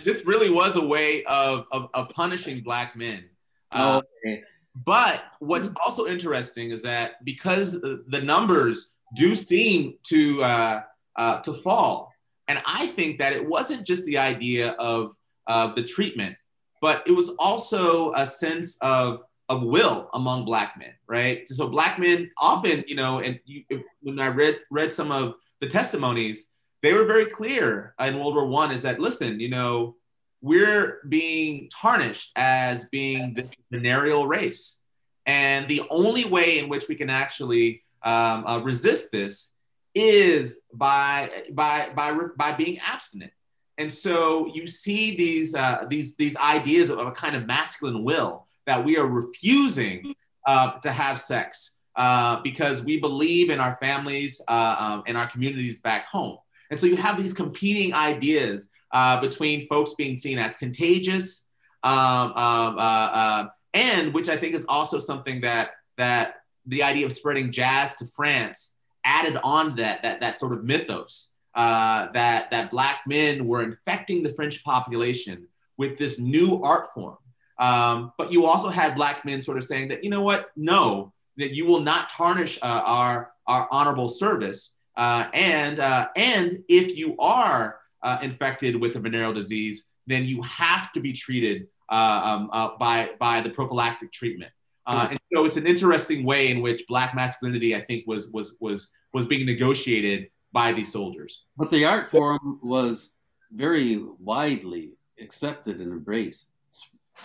This 0.04 0.26
really 0.26 0.50
was 0.50 0.78
a 0.78 0.86
way 0.86 1.24
of, 1.26 1.68
of, 1.72 1.90
of 1.94 2.10
punishing 2.10 2.62
black 2.62 2.96
men. 2.96 3.26
Uh, 3.72 4.02
okay. 4.26 4.44
But 4.86 5.24
what's 5.40 5.70
also 5.86 6.08
interesting 6.08 6.72
is 6.72 6.84
that 6.84 7.24
because 7.26 7.74
the 7.74 8.22
numbers 8.24 8.92
do 9.16 9.36
seem 9.36 9.96
to 10.04 10.44
uh, 10.44 10.82
uh, 11.16 11.40
to 11.42 11.54
fall, 11.54 12.14
and 12.48 12.62
I 12.66 12.88
think 12.88 13.18
that 13.20 13.34
it 13.34 13.46
wasn't 13.46 13.88
just 13.88 14.06
the 14.06 14.20
idea 14.20 14.72
of 14.74 15.16
of 15.48 15.76
the 15.76 15.84
treatment, 15.84 16.36
but 16.82 17.04
it 17.08 17.12
was 17.12 17.30
also 17.40 18.14
a 18.14 18.28
sense 18.28 18.78
of 18.82 19.24
of 19.50 19.64
will 19.64 20.10
among 20.14 20.46
black 20.46 20.78
men, 20.78 20.94
right? 21.08 21.48
So 21.50 21.68
black 21.68 22.00
men 22.00 22.32
often, 22.38 22.84
you 22.88 22.96
know, 22.96 23.20
and 23.20 23.40
you, 23.46 23.64
if, 23.70 23.82
when 24.02 24.20
I 24.20 24.28
read 24.28 24.60
read 24.70 24.92
some 24.92 25.12
of 25.12 25.36
the 25.62 25.70
testimonies, 25.70 26.48
they 26.84 26.94
were 26.94 27.06
very 27.06 27.26
clear 27.26 27.94
in 28.00 28.20
World 28.20 28.36
War 28.36 28.46
One 28.46 28.72
is 28.72 28.84
that 28.84 29.00
listen, 29.00 29.40
you 29.40 29.50
know, 29.50 29.96
we're 30.42 31.00
being 31.08 31.70
tarnished 31.70 32.32
as 32.36 32.86
being 32.86 33.34
the 33.34 33.50
venereal 33.72 34.28
race, 34.28 34.80
and 35.26 35.68
the 35.68 35.84
only 35.90 36.26
way 36.26 36.60
in 36.60 36.70
which 36.70 36.88
we 36.88 36.96
can 36.96 37.10
actually 37.10 37.84
um, 38.04 38.46
uh, 38.46 38.60
resist 38.60 39.12
this 39.12 39.52
is 39.96 40.60
by 40.74 41.32
by 41.52 41.90
by 41.96 42.12
by 42.36 42.52
being 42.52 42.80
abstinent. 42.80 43.32
And 43.80 43.94
so 43.94 44.48
you 44.48 44.68
see 44.68 45.16
these 45.16 45.56
uh, 45.56 45.86
these 45.90 46.16
these 46.16 46.36
ideas 46.36 46.90
of 46.90 47.00
a 47.00 47.12
kind 47.12 47.36
of 47.36 47.46
masculine 47.46 48.04
will 48.04 48.47
that 48.68 48.84
we 48.84 48.98
are 48.98 49.08
refusing 49.08 50.14
uh, 50.46 50.74
to 50.80 50.92
have 50.92 51.20
sex 51.20 51.78
uh, 51.96 52.40
because 52.44 52.84
we 52.84 53.00
believe 53.00 53.50
in 53.50 53.60
our 53.60 53.78
families 53.82 54.40
uh, 54.48 54.76
um, 54.78 55.04
and 55.08 55.18
our 55.18 55.28
communities 55.30 55.80
back 55.80 56.06
home. 56.08 56.38
And 56.70 56.80
so 56.80 56.86
you 56.86 56.98
have 56.98 57.18
these 57.18 57.34
competing 57.34 57.94
ideas 57.94 58.70
uh, 58.92 59.20
between 59.20 59.68
folks 59.68 59.96
being 59.96 60.18
seen 60.18 60.38
as 60.38 60.56
contagious, 60.58 61.46
um, 61.84 62.34
um, 62.34 62.78
uh, 62.78 63.10
uh, 63.14 63.48
and 63.74 64.14
which 64.14 64.30
I 64.30 64.38
think 64.38 64.54
is 64.54 64.66
also 64.70 65.00
something 65.00 65.42
that 65.42 65.72
that 65.98 66.36
the 66.66 66.84
idea 66.84 67.06
of 67.06 67.14
spreading 67.14 67.52
jazz 67.52 67.96
to 67.96 68.06
France 68.06 68.76
added 69.04 69.38
on 69.44 69.76
that 69.78 70.04
that 70.04 70.20
that 70.20 70.40
sort 70.40 70.54
of 70.54 70.64
mythos 70.64 71.32
that 71.56 72.52
that 72.52 72.72
black 72.72 73.00
men 73.08 73.48
were 73.48 73.64
infecting 73.64 74.24
the 74.24 74.34
French 74.34 74.64
population 74.64 75.48
with 75.78 75.98
this 75.98 76.20
new 76.20 76.62
art 76.64 76.94
form 76.94 77.18
um, 77.60 78.14
but 78.18 78.32
you 78.32 78.46
also 78.46 78.70
had 78.70 78.96
black 78.96 79.26
men 79.26 79.42
sort 79.42 79.58
of 79.58 79.64
saying 79.64 79.88
that, 79.90 80.04
you 80.04 80.10
know 80.10 80.22
what, 80.22 80.52
no, 80.56 81.14
that 81.38 81.56
you 81.56 81.66
will 81.66 81.82
not 81.82 82.10
tarnish 82.10 82.60
uh, 82.62 82.82
our, 82.86 83.32
our 83.48 83.68
honorable 83.72 84.10
service. 84.10 84.74
Uh, 84.96 85.28
and, 85.34 85.80
uh, 85.80 86.08
and 86.16 86.64
if 86.68 86.96
you 86.98 87.16
are 87.18 87.80
uh, 88.04 88.20
infected 88.22 88.80
with 88.80 88.96
a 88.96 89.00
venereal 89.00 89.34
disease, 89.34 89.86
then 90.08 90.26
you 90.26 90.42
have 90.44 90.92
to 90.94 91.00
be 91.00 91.14
treated 91.14 91.68
uh, 91.90 92.22
um, 92.24 92.50
uh, 92.52 92.70
by, 92.80 93.12
by 93.20 93.42
the 93.42 93.50
prophylactic 93.50 94.12
treatment. 94.12 94.52
and 94.88 95.20
so 95.34 95.46
it's 95.46 95.58
an 95.58 95.68
interesting 95.68 96.24
way 96.24 96.50
in 96.50 96.62
which 96.62 96.84
black 96.88 97.14
masculinity, 97.16 97.76
I 97.76 97.82
think, 97.82 98.06
was, 98.08 98.30
was, 98.30 98.56
was, 98.60 98.92
was 99.14 99.26
being 99.26 99.46
negotiated 99.46 100.30
by 100.52 100.74
these 100.74 100.92
soldiers. 100.92 101.44
But 101.58 101.70
the 101.70 101.86
art 101.86 102.08
form 102.08 102.60
was 102.64 103.18
very 103.52 104.04
widely 104.20 104.94
accepted 105.20 105.80
and 105.80 105.92
embraced 105.92 106.54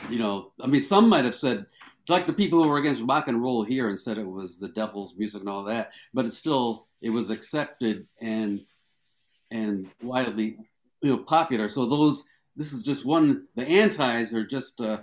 you 0.09 0.19
know, 0.19 0.53
I 0.61 0.67
mean, 0.67 0.81
some 0.81 1.09
might 1.09 1.25
have 1.25 1.35
said, 1.35 1.67
like 2.09 2.27
the 2.27 2.33
people 2.33 2.63
who 2.63 2.69
were 2.69 2.79
against 2.79 3.03
rock 3.03 3.29
and 3.29 3.41
roll 3.41 3.63
here 3.63 3.89
and 3.89 3.99
said 3.99 4.19
it 4.19 4.27
was 4.27 4.59
the 4.59 4.69
devil's 4.69 5.17
music 5.17 5.41
and 5.41 5.49
all 5.49 5.65
that, 5.65 5.93
but 6.13 6.27
it's 6.27 6.39
still 6.39 6.89
it 7.01 7.11
was 7.11 7.31
accepted 7.31 8.07
and 8.21 8.65
and 9.51 9.89
widely 10.03 10.57
you 11.03 11.11
know 11.11 11.19
popular. 11.19 11.69
So 11.69 11.87
those 11.87 12.29
this 12.57 12.73
is 12.73 12.83
just 12.83 13.05
one. 13.05 13.47
The 13.55 13.67
antis 13.67 14.35
are 14.35 14.45
just 14.45 14.81
uh, 14.81 14.99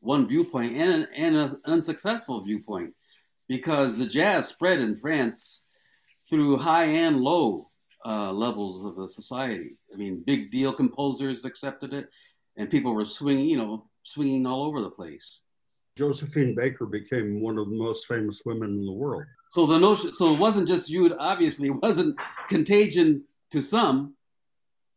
one 0.00 0.26
viewpoint 0.28 0.76
and 0.76 1.08
and 1.14 1.36
an 1.36 1.48
unsuccessful 1.66 2.42
viewpoint 2.42 2.94
because 3.48 3.98
the 3.98 4.06
jazz 4.06 4.48
spread 4.48 4.80
in 4.80 4.96
France 4.96 5.66
through 6.30 6.56
high 6.56 6.84
and 6.84 7.20
low 7.20 7.70
uh, 8.04 8.32
levels 8.32 8.84
of 8.84 8.96
the 8.96 9.08
society. 9.08 9.78
I 9.92 9.96
mean, 9.96 10.22
big 10.24 10.50
deal 10.50 10.72
composers 10.72 11.44
accepted 11.44 11.92
it, 11.92 12.08
and 12.56 12.70
people 12.70 12.94
were 12.94 13.04
swinging. 13.04 13.46
You 13.46 13.56
know, 13.58 13.86
swinging 14.02 14.46
all 14.46 14.64
over 14.64 14.80
the 14.80 14.90
place. 14.90 15.40
Josephine 15.96 16.54
Baker 16.54 16.86
became 16.86 17.40
one 17.40 17.58
of 17.58 17.68
the 17.68 17.76
most 17.76 18.06
famous 18.06 18.42
women 18.44 18.70
in 18.70 18.86
the 18.86 18.92
world. 18.92 19.24
So 19.50 19.66
the 19.66 19.78
notion, 19.78 20.12
so 20.12 20.32
it 20.32 20.38
wasn't 20.38 20.66
just 20.66 20.88
viewed. 20.88 21.14
Obviously, 21.18 21.68
it 21.68 21.82
wasn't 21.82 22.18
contagion 22.48 23.24
to 23.50 23.60
some, 23.60 24.14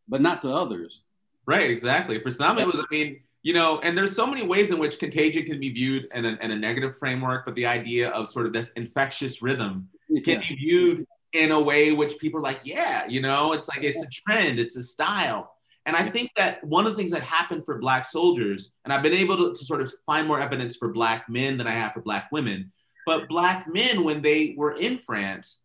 but 0.08 0.22
not 0.22 0.42
to 0.44 0.54
others. 0.54 1.02
Right. 1.46 1.70
Exactly. 1.70 2.20
For 2.22 2.32
some, 2.32 2.58
it 2.58 2.66
was. 2.66 2.80
I 2.80 2.86
mean, 2.90 3.20
you 3.44 3.54
know, 3.54 3.80
and 3.84 3.96
there's 3.96 4.16
so 4.16 4.26
many 4.26 4.48
ways 4.48 4.72
in 4.72 4.80
which 4.80 4.98
contagion 4.98 5.46
can 5.46 5.60
be 5.60 5.70
viewed 5.70 6.08
in 6.16 6.26
a, 6.26 6.38
in 6.42 6.50
a 6.50 6.56
negative 6.56 6.98
framework, 6.98 7.46
but 7.46 7.54
the 7.54 7.68
idea 7.68 8.10
of 8.10 8.28
sort 8.30 8.48
of 8.48 8.54
this 8.54 8.72
infectious 8.76 9.42
rhythm 9.42 9.88
can 10.10 10.24
yeah. 10.26 10.40
be 10.40 10.56
viewed 10.56 11.06
in 11.34 11.52
a 11.52 11.62
way 11.62 11.92
which 11.92 12.18
people 12.18 12.40
are 12.40 12.44
like, 12.44 12.62
yeah, 12.64 13.06
you 13.08 13.22
know, 13.22 13.54
it's 13.54 13.68
like 13.68 13.84
it's 13.84 14.02
a 14.02 14.08
trend, 14.08 14.60
it's 14.60 14.78
a 14.78 14.84
style. 14.84 15.55
And 15.86 15.96
I 15.96 16.10
think 16.10 16.32
that 16.36 16.64
one 16.64 16.88
of 16.88 16.94
the 16.94 16.98
things 16.98 17.12
that 17.12 17.22
happened 17.22 17.64
for 17.66 17.78
Black 17.78 18.06
soldiers, 18.06 18.72
and 18.84 18.94
I've 18.94 19.04
been 19.04 19.14
able 19.14 19.38
to, 19.38 19.54
to, 19.54 19.66
sort 19.66 19.82
of 19.82 19.92
find 20.06 20.28
more 20.28 20.42
evidence 20.42 20.76
for 20.76 20.92
Black 20.92 21.30
men 21.30 21.58
than 21.58 21.68
I 21.68 21.72
have 21.72 21.94
for 21.94 22.02
Black 22.02 22.32
women, 22.32 22.72
but 23.06 23.30
Black 23.30 23.68
men, 23.72 24.04
when 24.04 24.22
they 24.22 24.56
were 24.58 24.76
in 24.76 24.98
France, 24.98 25.62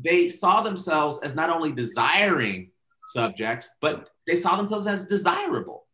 they 0.00 0.28
saw 0.28 0.62
themselves 0.62 1.20
as 1.22 1.34
not 1.34 1.50
only 1.50 1.72
desiring 1.72 2.70
subjects, 3.06 3.70
but 3.80 4.10
they 4.26 4.36
saw 4.36 4.56
themselves 4.56 4.86
as 4.86 5.06
desirable. 5.06 5.86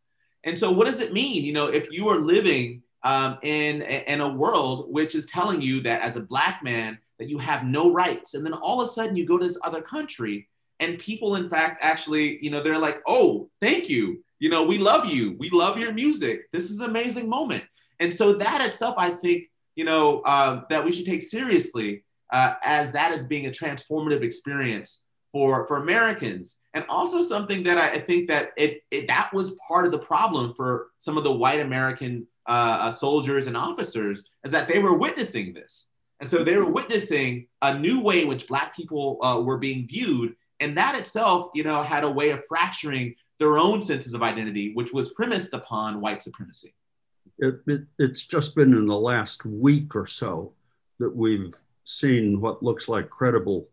And 0.43 0.57
so, 0.57 0.71
what 0.71 0.85
does 0.85 1.01
it 1.01 1.13
mean? 1.13 1.43
You 1.43 1.53
know, 1.53 1.67
if 1.67 1.91
you 1.91 2.07
are 2.09 2.19
living 2.19 2.83
um, 3.03 3.39
in, 3.41 3.81
in 3.81 4.21
a 4.21 4.29
world 4.29 4.91
which 4.93 5.15
is 5.15 5.25
telling 5.25 5.61
you 5.61 5.81
that 5.81 6.01
as 6.01 6.17
a 6.17 6.21
Black 6.21 6.63
man, 6.63 6.99
that 7.17 7.29
you 7.29 7.39
have 7.39 7.65
no 7.65 7.91
rights, 7.91 8.33
and 8.33 8.45
then 8.45 8.53
all 8.53 8.81
of 8.81 8.87
a 8.87 8.91
sudden 8.91 9.15
you 9.15 9.25
go 9.25 9.37
to 9.37 9.47
this 9.47 9.59
other 9.63 9.81
country 9.81 10.47
and 10.81 10.99
people 10.99 11.35
in 11.35 11.49
fact 11.49 11.79
actually 11.81 12.43
you 12.43 12.49
know 12.49 12.61
they're 12.61 12.77
like 12.77 13.01
oh 13.07 13.49
thank 13.61 13.89
you. 13.89 14.23
You 14.39 14.49
know 14.49 14.65
we 14.65 14.79
love 14.79 15.05
you. 15.05 15.37
We 15.39 15.49
love 15.51 15.77
your 15.77 15.93
music. 15.93 16.51
This 16.51 16.69
is 16.69 16.81
an 16.81 16.89
amazing 16.89 17.29
moment. 17.29 17.63
And 17.99 18.13
so 18.13 18.33
that 18.33 18.67
itself 18.67 18.95
i 18.97 19.11
think 19.11 19.49
you 19.75 19.85
know 19.85 20.21
uh, 20.21 20.63
that 20.69 20.83
we 20.83 20.91
should 20.91 21.05
take 21.05 21.23
seriously 21.23 22.03
uh, 22.33 22.55
as 22.63 22.91
that 22.93 23.11
as 23.11 23.25
being 23.25 23.45
a 23.45 23.51
transformative 23.51 24.23
experience 24.23 25.03
for 25.31 25.67
for 25.67 25.77
americans. 25.77 26.59
And 26.73 26.83
also 26.89 27.21
something 27.21 27.63
that 27.63 27.77
i, 27.77 27.91
I 27.91 27.99
think 27.99 28.27
that 28.29 28.51
it, 28.57 28.81
it, 28.89 29.07
that 29.07 29.31
was 29.33 29.55
part 29.67 29.85
of 29.85 29.91
the 29.91 29.99
problem 29.99 30.53
for 30.55 30.87
some 30.97 31.17
of 31.17 31.23
the 31.23 31.31
white 31.31 31.59
american 31.59 32.27
uh, 32.49 32.77
uh 32.81 32.91
soldiers 32.91 33.45
and 33.45 33.55
officers 33.55 34.27
is 34.43 34.51
that 34.51 34.67
they 34.67 34.79
were 34.79 34.97
witnessing 34.97 35.53
this. 35.53 35.85
And 36.19 36.29
so 36.29 36.43
they 36.43 36.55
were 36.55 36.69
witnessing 36.69 37.47
a 37.63 37.77
new 37.77 37.99
way 37.99 38.21
in 38.21 38.27
which 38.27 38.47
black 38.47 38.75
people 38.75 39.17
uh, 39.23 39.41
were 39.41 39.57
being 39.57 39.87
viewed 39.87 40.35
and 40.61 40.77
that 40.77 40.95
itself, 40.95 41.49
you 41.53 41.63
know, 41.63 41.81
had 41.83 42.03
a 42.03 42.09
way 42.09 42.29
of 42.29 42.43
fracturing 42.47 43.15
their 43.39 43.57
own 43.57 43.81
senses 43.81 44.13
of 44.13 44.21
identity, 44.21 44.73
which 44.73 44.93
was 44.93 45.11
premised 45.13 45.53
upon 45.53 45.99
white 45.99 46.21
supremacy. 46.21 46.73
It, 47.39 47.55
it, 47.67 47.81
it's 47.97 48.23
just 48.23 48.55
been 48.55 48.73
in 48.73 48.85
the 48.85 48.97
last 48.97 49.43
week 49.45 49.95
or 49.95 50.05
so 50.05 50.53
that 50.99 51.13
we've 51.13 51.53
seen 51.83 52.39
what 52.39 52.61
looks 52.61 52.87
like 52.87 53.09
credible 53.09 53.67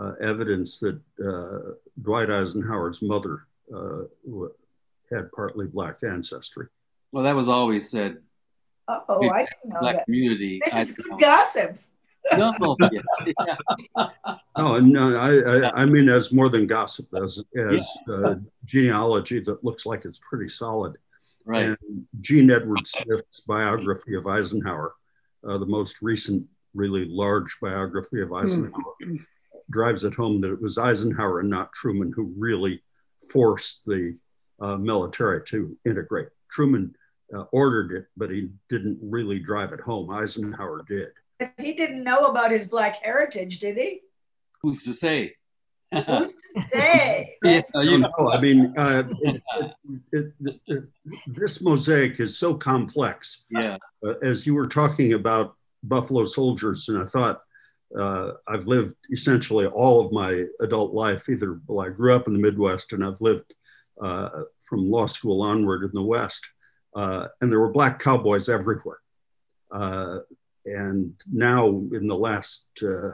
uh, 0.00 0.12
evidence 0.20 0.78
that 0.78 1.00
uh, 1.26 1.72
Dwight 2.00 2.30
Eisenhower's 2.30 3.02
mother 3.02 3.46
uh, 3.74 4.02
had 5.10 5.32
partly 5.32 5.66
black 5.66 5.96
ancestry. 6.04 6.68
Well, 7.10 7.24
that 7.24 7.34
was 7.34 7.48
always 7.48 7.90
said. 7.90 8.18
Oh, 8.86 9.28
I 9.30 9.40
didn't 9.40 9.74
know 9.74 9.80
black 9.80 9.96
that. 9.96 10.04
community. 10.04 10.60
This 10.64 10.76
is 10.76 10.92
good 10.92 11.18
gossip 11.18 11.78
no, 12.36 12.76
yeah. 12.90 13.00
no, 14.56 14.78
no. 14.78 15.16
I, 15.16 15.68
I, 15.68 15.82
I, 15.82 15.84
mean, 15.84 16.08
as 16.08 16.32
more 16.32 16.48
than 16.48 16.66
gossip, 16.66 17.06
as 17.14 17.42
as 17.56 17.98
yeah. 18.06 18.14
uh, 18.14 18.34
genealogy 18.64 19.40
that 19.40 19.64
looks 19.64 19.86
like 19.86 20.04
it's 20.04 20.20
pretty 20.28 20.48
solid. 20.48 20.98
Right. 21.44 21.66
And 21.66 22.06
Jean 22.20 22.50
Edward 22.50 22.86
Smith's 22.86 23.40
biography 23.40 24.14
of 24.14 24.26
Eisenhower, 24.26 24.94
uh, 25.48 25.58
the 25.58 25.66
most 25.66 26.02
recent, 26.02 26.44
really 26.74 27.06
large 27.06 27.56
biography 27.62 28.20
of 28.20 28.32
Eisenhower, 28.32 28.94
mm. 29.02 29.24
drives 29.70 30.04
it 30.04 30.14
home 30.14 30.40
that 30.42 30.52
it 30.52 30.60
was 30.60 30.76
Eisenhower 30.76 31.40
and 31.40 31.48
not 31.48 31.72
Truman 31.72 32.12
who 32.14 32.34
really 32.36 32.82
forced 33.32 33.82
the 33.86 34.18
uh, 34.60 34.76
military 34.76 35.42
to 35.44 35.76
integrate. 35.86 36.28
Truman 36.50 36.94
uh, 37.34 37.44
ordered 37.52 37.92
it, 37.92 38.06
but 38.16 38.30
he 38.30 38.50
didn't 38.68 38.98
really 39.02 39.38
drive 39.38 39.72
it 39.72 39.80
home. 39.80 40.10
Eisenhower 40.10 40.84
did. 40.88 41.08
He 41.58 41.72
didn't 41.72 42.02
know 42.02 42.24
about 42.24 42.50
his 42.50 42.66
black 42.66 42.96
heritage, 43.02 43.58
did 43.58 43.76
he? 43.76 44.00
Who's 44.62 44.82
to 44.84 44.92
say? 44.92 45.34
Who's 45.92 46.34
to 46.34 46.62
say? 46.72 47.36
yeah, 47.44 47.62
you 47.74 47.98
know, 47.98 48.30
I 48.30 48.40
mean, 48.40 48.74
uh, 48.76 49.04
it, 49.22 49.42
it, 50.12 50.60
it, 50.66 50.84
this 51.26 51.62
mosaic 51.62 52.20
is 52.20 52.38
so 52.38 52.54
complex. 52.54 53.44
Yeah. 53.50 53.76
Uh, 54.04 54.14
as 54.22 54.46
you 54.46 54.54
were 54.54 54.66
talking 54.66 55.14
about 55.14 55.54
Buffalo 55.84 56.24
soldiers, 56.24 56.88
and 56.88 56.98
I 56.98 57.06
thought 57.06 57.42
uh, 57.96 58.32
I've 58.46 58.66
lived 58.66 58.96
essentially 59.10 59.66
all 59.66 60.04
of 60.04 60.12
my 60.12 60.44
adult 60.60 60.92
life. 60.92 61.28
Either 61.28 61.60
well, 61.66 61.86
I 61.86 61.90
grew 61.90 62.14
up 62.14 62.26
in 62.26 62.34
the 62.34 62.38
Midwest, 62.38 62.92
and 62.92 63.04
I've 63.04 63.20
lived 63.20 63.54
uh, 64.00 64.42
from 64.60 64.90
law 64.90 65.06
school 65.06 65.40
onward 65.42 65.84
in 65.84 65.90
the 65.94 66.02
West, 66.02 66.46
uh, 66.94 67.28
and 67.40 67.50
there 67.50 67.60
were 67.60 67.70
black 67.70 67.98
cowboys 67.98 68.48
everywhere. 68.48 68.98
Uh, 69.70 70.18
and 70.76 71.14
now, 71.32 71.68
in 71.68 72.06
the 72.06 72.16
last 72.16 72.66
uh, 72.82 73.12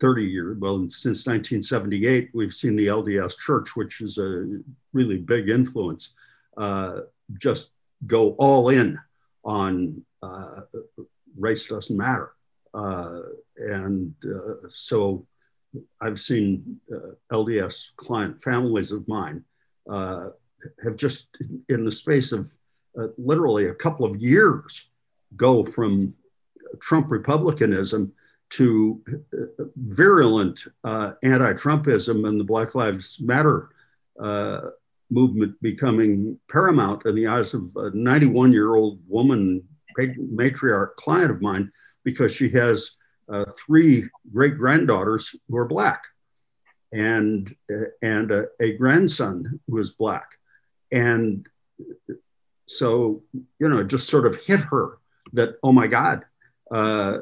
30 0.00 0.24
years, 0.24 0.58
well, 0.58 0.88
since 0.88 1.26
1978, 1.26 2.30
we've 2.34 2.52
seen 2.52 2.76
the 2.76 2.88
LDS 2.88 3.38
Church, 3.38 3.76
which 3.76 4.00
is 4.00 4.18
a 4.18 4.60
really 4.92 5.18
big 5.18 5.48
influence, 5.48 6.14
uh, 6.56 7.00
just 7.38 7.70
go 8.06 8.30
all 8.32 8.68
in 8.68 8.98
on 9.44 10.02
race 11.36 11.66
doesn't 11.66 11.96
matter. 11.96 12.32
Uh, 12.72 13.20
and 13.56 14.14
uh, 14.24 14.68
so 14.68 15.26
I've 16.00 16.20
seen 16.20 16.80
uh, 16.92 17.10
LDS 17.32 17.94
client 17.96 18.42
families 18.42 18.90
of 18.92 19.06
mine 19.06 19.44
have 20.82 20.96
just, 20.96 21.28
in 21.68 21.84
the 21.84 21.92
space 21.92 22.32
of 22.32 22.50
literally 23.18 23.66
a 23.66 23.74
couple 23.74 24.06
of 24.06 24.16
years, 24.16 24.88
go 25.36 25.62
from 25.62 26.14
Trump 26.80 27.10
Republicanism 27.10 28.12
to 28.50 29.02
virulent 29.76 30.64
uh, 30.84 31.12
anti-Trumpism 31.22 32.28
and 32.28 32.38
the 32.38 32.44
Black 32.44 32.74
Lives 32.74 33.18
Matter 33.20 33.70
uh, 34.20 34.60
movement 35.10 35.60
becoming 35.60 36.38
paramount 36.50 37.04
in 37.06 37.14
the 37.14 37.26
eyes 37.26 37.54
of 37.54 37.62
a 37.76 37.90
91-year-old 37.90 39.00
woman 39.08 39.62
matriarch 39.98 40.94
client 40.96 41.30
of 41.30 41.40
mine 41.40 41.70
because 42.04 42.34
she 42.34 42.48
has 42.50 42.92
uh, 43.28 43.44
three 43.66 44.04
great 44.32 44.54
granddaughters 44.54 45.34
who 45.48 45.56
are 45.56 45.64
black 45.64 46.04
and 46.92 47.54
uh, 47.72 47.86
and 48.02 48.30
uh, 48.30 48.42
a 48.60 48.76
grandson 48.76 49.60
who 49.66 49.78
is 49.78 49.92
black. 49.92 50.30
And 50.92 51.46
so 52.66 53.22
you 53.58 53.68
know 53.68 53.78
it 53.78 53.88
just 53.88 54.08
sort 54.08 54.26
of 54.26 54.42
hit 54.42 54.60
her 54.60 54.98
that 55.32 55.56
oh 55.62 55.72
my 55.72 55.86
god 55.86 56.24
uh, 56.74 57.18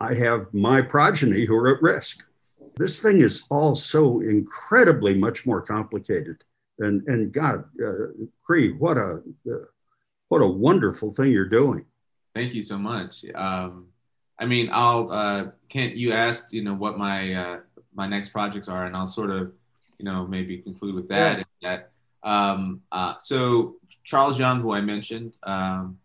i 0.00 0.14
have 0.14 0.52
my 0.52 0.80
progeny 0.80 1.44
who 1.44 1.56
are 1.56 1.74
at 1.74 1.82
risk 1.82 2.24
this 2.76 3.00
thing 3.00 3.20
is 3.20 3.44
all 3.50 3.74
so 3.74 4.20
incredibly 4.20 5.14
much 5.14 5.46
more 5.46 5.60
complicated 5.60 6.36
and 6.78 7.06
and 7.08 7.32
god 7.32 7.64
uh, 7.82 8.08
Khary 8.46 8.78
what 8.78 8.96
a 8.96 9.22
uh, 9.50 9.66
what 10.28 10.42
a 10.42 10.46
wonderful 10.46 11.12
thing 11.12 11.32
you're 11.32 11.48
doing. 11.48 11.84
Thank 12.34 12.54
you 12.54 12.62
so 12.62 12.78
much. 12.78 13.24
Um, 13.34 13.88
I 14.38 14.46
mean, 14.46 14.68
I'll 14.72 15.10
uh, 15.10 15.46
Kent. 15.68 15.96
You 15.96 16.12
asked, 16.12 16.52
you 16.52 16.62
know, 16.62 16.74
what 16.74 16.96
my 16.96 17.34
uh, 17.34 17.58
my 17.94 18.06
next 18.06 18.28
projects 18.28 18.68
are, 18.68 18.86
and 18.86 18.96
I'll 18.96 19.06
sort 19.06 19.30
of, 19.30 19.52
you 19.98 20.04
know, 20.04 20.26
maybe 20.26 20.58
conclude 20.58 20.94
with 20.94 21.08
that. 21.08 21.44
Yeah. 21.60 21.78
That 22.22 22.28
um, 22.28 22.82
uh, 22.92 23.14
so 23.20 23.76
Charles 24.04 24.38
Young, 24.38 24.60
who 24.60 24.72
I 24.72 24.80
mentioned, 24.80 25.32
um, 25.42 25.98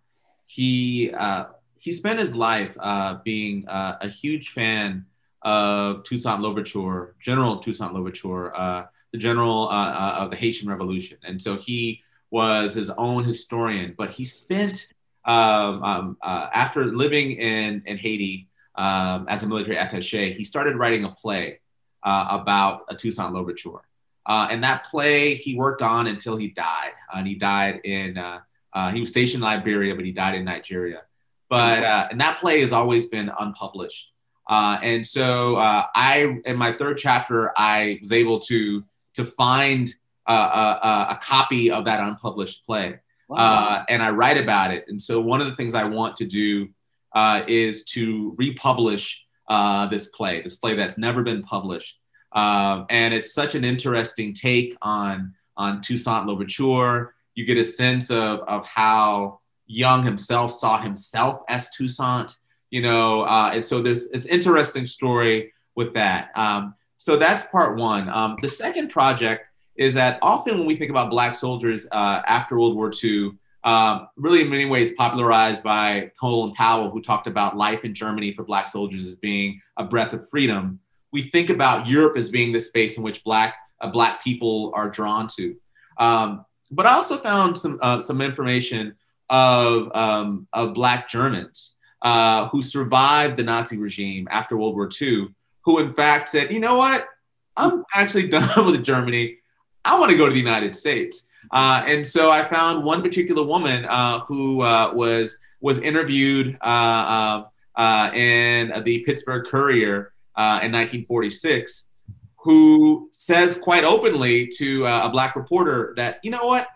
he 0.47 1.11
uh, 1.11 1.45
he 1.83 1.91
spent 1.91 2.17
his 2.17 2.33
life 2.33 2.77
uh, 2.79 3.17
being 3.25 3.67
uh, 3.67 3.97
a 3.99 4.07
huge 4.07 4.51
fan 4.51 5.05
of 5.41 6.05
Toussaint 6.05 6.39
Louverture, 6.39 7.13
General 7.19 7.57
Toussaint 7.57 7.93
Louverture, 7.93 8.55
uh, 8.55 8.85
the 9.11 9.17
general 9.17 9.67
uh, 9.67 9.89
uh, 9.89 10.15
of 10.19 10.31
the 10.31 10.37
Haitian 10.37 10.69
Revolution, 10.69 11.17
and 11.25 11.41
so 11.41 11.57
he 11.57 12.01
was 12.31 12.73
his 12.73 12.89
own 12.91 13.25
historian, 13.25 13.93
but 13.97 14.11
he 14.11 14.23
spent 14.23 14.93
um, 15.25 15.83
um, 15.83 16.17
uh, 16.21 16.47
after 16.53 16.85
living 16.85 17.31
in, 17.31 17.83
in 17.85 17.97
Haiti 17.97 18.47
um, 18.75 19.25
as 19.27 19.43
a 19.43 19.47
military 19.47 19.75
attaché, 19.75 20.33
he 20.33 20.45
started 20.45 20.77
writing 20.77 21.03
a 21.03 21.09
play 21.09 21.59
about 22.01 22.85
a 22.87 22.95
Toussaint 22.95 23.33
Louverture. 23.33 23.81
And 24.25 24.63
that 24.63 24.85
play 24.85 25.35
he 25.35 25.55
worked 25.55 25.81
on 25.81 26.07
until 26.07 26.37
he 26.37 26.47
died. 26.47 26.93
and 27.13 27.27
he 27.27 27.35
died 27.35 27.81
in, 27.83 28.15
he 28.93 29.01
was 29.01 29.09
stationed 29.09 29.43
in 29.43 29.49
Liberia, 29.49 29.95
but 29.95 30.05
he 30.05 30.13
died 30.13 30.35
in 30.35 30.45
Nigeria. 30.45 31.01
But, 31.49 31.83
uh, 31.83 32.07
and 32.11 32.19
that 32.21 32.39
play 32.39 32.61
has 32.61 32.73
always 32.73 33.07
been 33.07 33.31
unpublished. 33.39 34.11
and 34.49 35.05
so 35.05 35.57
I, 35.57 36.39
in 36.45 36.57
my 36.57 36.71
third 36.73 36.97
chapter, 36.97 37.51
I 37.57 37.99
was 38.01 38.11
able 38.11 38.39
to, 38.41 38.83
to 39.15 39.25
find 39.25 39.93
a, 40.27 40.33
a, 40.33 41.07
a 41.11 41.19
copy 41.21 41.71
of 41.71 41.85
that 41.85 41.99
unpublished 41.99 42.65
play. 42.65 42.99
Wow. 43.27 43.37
Uh, 43.37 43.85
and 43.89 44.03
I 44.03 44.11
write 44.11 44.37
about 44.37 44.71
it. 44.71 44.85
And 44.87 45.01
so 45.01 45.19
one 45.21 45.41
of 45.41 45.47
the 45.47 45.55
things 45.55 45.73
I 45.73 45.85
want 45.85 46.17
to 46.17 46.25
do 46.25 46.69
uh, 47.13 47.43
is 47.47 47.83
to 47.85 48.35
republish 48.37 49.21
uh, 49.47 49.87
this 49.87 50.09
play, 50.09 50.41
this 50.41 50.55
play 50.55 50.75
that's 50.75 50.97
never 50.97 51.23
been 51.23 51.43
published. 51.43 51.99
Um, 52.31 52.85
and 52.89 53.13
it's 53.13 53.33
such 53.33 53.55
an 53.55 53.63
interesting 53.63 54.33
take 54.33 54.75
on 54.81 55.33
on 55.55 55.81
Toussaint 55.81 56.25
Louverture. 56.25 57.13
You 57.35 57.45
get 57.45 57.57
a 57.57 57.63
sense 57.63 58.09
of 58.09 58.39
of 58.41 58.65
how 58.65 59.39
Young 59.67 60.03
himself 60.03 60.53
saw 60.53 60.77
himself 60.79 61.41
as 61.49 61.69
Toussaint. 61.77 62.37
You 62.69 62.81
know, 62.81 63.21
uh, 63.23 63.51
and 63.53 63.63
so 63.63 63.81
there's 63.81 64.09
it's 64.11 64.25
interesting 64.25 64.87
story 64.87 65.53
with 65.75 65.93
that. 65.93 66.31
Um, 66.35 66.73
so 66.97 67.17
that's 67.17 67.43
part 67.45 67.77
one. 67.77 68.09
Um, 68.09 68.37
the 68.41 68.49
second 68.49 68.89
project 68.89 69.49
is 69.75 69.93
that 69.95 70.19
often 70.21 70.57
when 70.57 70.67
we 70.67 70.75
think 70.75 70.89
about 70.89 71.09
Black 71.09 71.35
soldiers 71.35 71.87
uh, 71.91 72.21
after 72.25 72.57
World 72.59 72.75
War 72.75 72.91
II, 73.03 73.31
um, 73.63 74.07
really 74.17 74.41
in 74.41 74.49
many 74.49 74.65
ways 74.65 74.93
popularized 74.93 75.63
by 75.63 76.11
Colin 76.19 76.53
Powell, 76.53 76.89
who 76.89 77.01
talked 77.01 77.27
about 77.27 77.57
life 77.57 77.85
in 77.85 77.93
Germany 77.93 78.33
for 78.33 78.43
Black 78.43 78.67
soldiers 78.67 79.07
as 79.07 79.15
being 79.15 79.61
a 79.77 79.83
breath 79.83 80.13
of 80.13 80.29
freedom, 80.29 80.79
we 81.11 81.23
think 81.23 81.49
about 81.49 81.87
Europe 81.87 82.17
as 82.17 82.29
being 82.29 82.51
the 82.51 82.61
space 82.61 82.97
in 82.97 83.03
which 83.03 83.23
Black 83.23 83.55
uh, 83.81 83.87
Black 83.89 84.23
people 84.23 84.71
are 84.75 84.89
drawn 84.89 85.27
to. 85.35 85.55
Um, 85.97 86.45
but 86.71 86.85
I 86.85 86.93
also 86.93 87.17
found 87.17 87.57
some 87.57 87.79
uh, 87.81 88.01
some 88.01 88.21
information 88.21 88.95
of 89.29 89.91
um, 89.95 90.47
of 90.53 90.73
Black 90.73 91.09
Germans 91.09 91.73
uh, 92.03 92.49
who 92.49 92.61
survived 92.61 93.37
the 93.37 93.43
Nazi 93.43 93.77
regime 93.77 94.27
after 94.29 94.57
World 94.57 94.75
War 94.75 94.89
II, 95.01 95.29
who 95.61 95.79
in 95.79 95.93
fact 95.93 96.29
said, 96.29 96.51
you 96.51 96.59
know 96.59 96.75
what, 96.75 97.07
I'm 97.57 97.83
actually 97.95 98.27
done 98.29 98.65
with 98.65 98.83
Germany. 98.83 99.37
I 99.85 99.97
want 99.99 100.11
to 100.11 100.17
go 100.17 100.27
to 100.27 100.33
the 100.33 100.39
United 100.39 100.75
States. 100.75 101.27
Uh, 101.51 101.83
and 101.85 102.05
so 102.05 102.31
I 102.31 102.47
found 102.47 102.83
one 102.83 103.01
particular 103.01 103.43
woman 103.43 103.85
uh, 103.85 104.19
who 104.21 104.61
uh, 104.61 104.91
was 104.93 105.37
was 105.61 105.79
interviewed 105.79 106.57
uh, 106.61 106.65
uh, 106.65 107.43
uh, 107.77 108.11
in 108.13 108.83
the 108.83 108.99
Pittsburgh 108.99 109.45
Courier 109.45 110.13
in 110.37 110.71
1946, 110.71 111.87
who 112.37 113.07
says 113.11 113.57
quite 113.57 113.85
openly 113.85 114.47
to 114.57 114.85
a 114.85 115.09
black 115.09 115.35
reporter 115.35 115.93
that 115.95 116.19
you 116.23 116.31
know 116.31 116.45
what, 116.45 116.67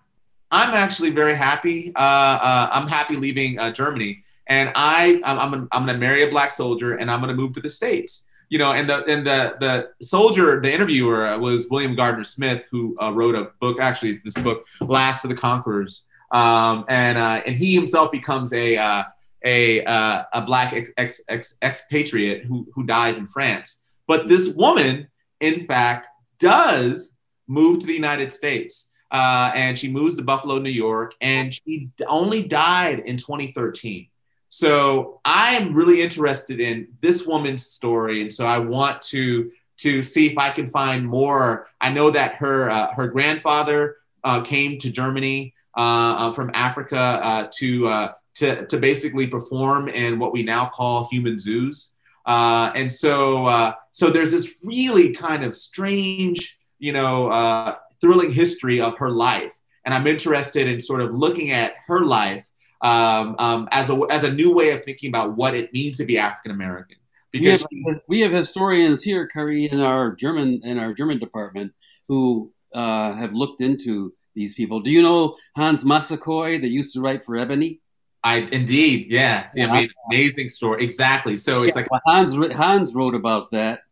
I'm 0.52 0.74
actually 0.74 1.10
very 1.10 1.36
happy. 1.36 1.92
I'm 1.96 2.88
happy 2.88 3.16
leaving 3.16 3.58
Germany, 3.74 4.24
and 4.48 4.72
I 4.76 5.22
I'm, 5.24 5.40
I'm, 5.40 5.68
I'm 5.72 5.86
going 5.86 5.96
to 5.96 6.00
marry 6.00 6.24
a 6.24 6.30
black 6.30 6.52
soldier, 6.52 6.96
and 6.96 7.12
I'm 7.12 7.20
going 7.20 7.36
to 7.36 7.42
move 7.42 7.54
to 7.54 7.62
the 7.62 7.70
states 7.70 8.26
you 8.50 8.58
know, 8.58 8.72
and 8.72 8.90
the 8.90 9.04
and 9.06 9.28
the 9.28 9.56
the 9.60 10.06
soldier, 10.06 10.60
the 10.62 10.72
interviewer 10.72 11.38
was 11.38 11.68
William 11.70 11.96
Gardner 11.96 12.24
Smith, 12.24 12.66
who 12.72 12.96
uh, 13.02 13.12
wrote 13.14 13.36
a 13.36 13.52
book. 13.60 13.80
Actually, 13.80 14.22
this 14.24 14.36
book, 14.36 14.66
"Last 14.80 15.26
of 15.26 15.30
the 15.30 15.36
Conquerors," 15.36 16.04
um, 16.32 16.86
and 16.88 17.18
uh, 17.18 17.42
and 17.46 17.58
he 17.58 17.76
himself 17.76 18.12
becomes 18.12 18.54
a 18.54 18.78
uh, 18.78 19.04
a 19.44 19.84
uh, 19.84 20.24
a 20.34 20.42
black 20.44 20.74
ex, 20.74 20.90
ex, 20.98 21.22
ex, 21.28 21.58
expatriate 21.62 22.46
who 22.46 22.68
who 22.74 22.86
dies 22.86 23.18
in 23.18 23.28
France. 23.28 23.80
But 24.08 24.30
this 24.30 24.48
woman, 24.50 25.10
in 25.42 25.66
fact, 25.68 26.08
does 26.40 27.12
move 27.48 27.82
to 27.82 27.88
the 27.88 27.94
United 27.94 28.32
States, 28.32 28.90
uh, 29.12 29.52
and 29.56 29.78
she 29.78 29.90
moves 29.90 30.18
to 30.18 30.22
Buffalo, 30.22 30.60
New 30.60 30.72
York, 30.72 31.14
and 31.22 31.54
she 31.54 31.90
only 32.08 32.44
died 32.44 33.00
in 33.00 33.18
2013. 33.18 34.08
So 34.50 35.22
I 35.24 35.56
am 35.56 35.74
really 35.74 36.02
interested 36.02 36.60
in 36.60 36.88
this 37.02 37.26
woman's 37.26 37.66
story, 37.66 38.22
and 38.22 38.34
so 38.34 38.46
I 38.46 38.60
want 38.60 39.02
to 39.04 39.52
to 39.78 40.02
see 40.02 40.28
if 40.28 40.38
I 40.38 40.50
can 40.50 40.70
find 40.70 41.06
more. 41.06 41.68
I 41.80 41.92
know 41.92 42.10
that 42.12 42.36
her 42.36 42.70
uh, 42.70 42.94
her 42.94 43.08
grandfather 43.08 43.98
uh, 44.24 44.42
came 44.42 44.80
to 44.80 44.90
Germany 44.90 45.54
uh, 45.76 45.80
uh 45.80 46.34
from 46.34 46.52
Africa 46.54 47.50
to 47.58 48.10
to 48.36 48.66
to 48.66 48.78
basically 48.78 49.28
perform 49.28 49.90
in 49.90 50.20
what 50.20 50.32
we 50.34 50.44
now 50.44 50.70
call 50.74 51.08
human 51.12 51.40
zoos, 51.40 51.92
and 52.26 52.92
so 52.92 53.74
so 53.92 54.10
there's 54.10 54.32
this 54.32 54.54
really 54.64 55.14
kind 55.14 55.44
of 55.44 55.56
strange, 55.58 56.58
you 56.80 56.94
know, 56.94 57.78
thrilling 58.02 58.32
history 58.32 58.80
of 58.82 58.98
her 58.98 59.10
life 59.10 59.54
and 59.88 59.94
I'm 59.94 60.06
interested 60.06 60.68
in 60.68 60.82
sort 60.82 61.00
of 61.00 61.16
looking 61.16 61.52
at 61.52 61.76
her 61.88 62.02
life 62.02 62.46
um, 62.82 63.38
um, 63.40 63.70
as 63.72 63.90
a 63.90 63.98
as 64.10 64.26
a 64.26 64.32
new 64.32 64.52
way 64.54 64.72
of 64.72 64.84
thinking 64.84 65.10
about 65.10 65.38
what 65.38 65.56
it 65.56 65.72
means 65.72 65.98
to 65.98 66.06
be 66.06 66.18
African 66.18 66.52
American. 66.52 66.98
Because 67.32 67.66
we 67.72 67.86
have, 67.88 68.02
we 68.08 68.20
have, 68.22 68.32
historians 68.34 69.02
here, 69.02 69.30
Khary, 69.34 69.72
in 69.72 69.80
our 69.80 70.14
German 70.14 70.60
in 70.66 70.78
our 70.78 70.94
German 70.94 71.20
department, 71.20 71.72
who 72.10 72.52
uh, 72.74 73.14
have 73.14 73.34
looked 73.34 73.62
into 73.62 74.14
these 74.36 74.54
people. 74.56 74.82
Do 74.82 74.92
you 74.92 75.02
know 75.02 75.38
Hans 75.56 75.86
Massaquoi 75.86 76.60
that 76.60 76.68
used 76.68 76.94
to 76.96 77.02
write 77.02 77.24
for 77.24 77.38
Ebony? 77.38 77.80
I 78.26 78.40
indeed, 78.40 79.08
yeah, 79.10 79.48
yeah, 79.56 79.68
I 79.68 79.74
mean, 79.74 79.90
amazing 80.12 80.50
story. 80.50 80.84
Exactly. 80.84 81.38
So 81.38 81.64
it's 81.64 81.78
yeah, 81.78 81.84
like 81.84 81.92
well, 81.92 82.02
Hans 82.06 82.36
Hans 82.54 82.94
wrote 82.94 83.16
about 83.16 83.52
that, 83.52 83.84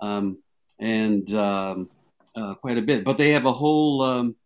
um, 0.00 0.38
and 0.78 1.32
um, 1.34 1.90
uh, 2.36 2.54
quite 2.54 2.78
a 2.78 2.82
bit. 2.82 3.04
But 3.04 3.16
they 3.16 3.30
have 3.32 3.46
a 3.46 3.52
whole. 3.52 4.02
Um, 4.02 4.36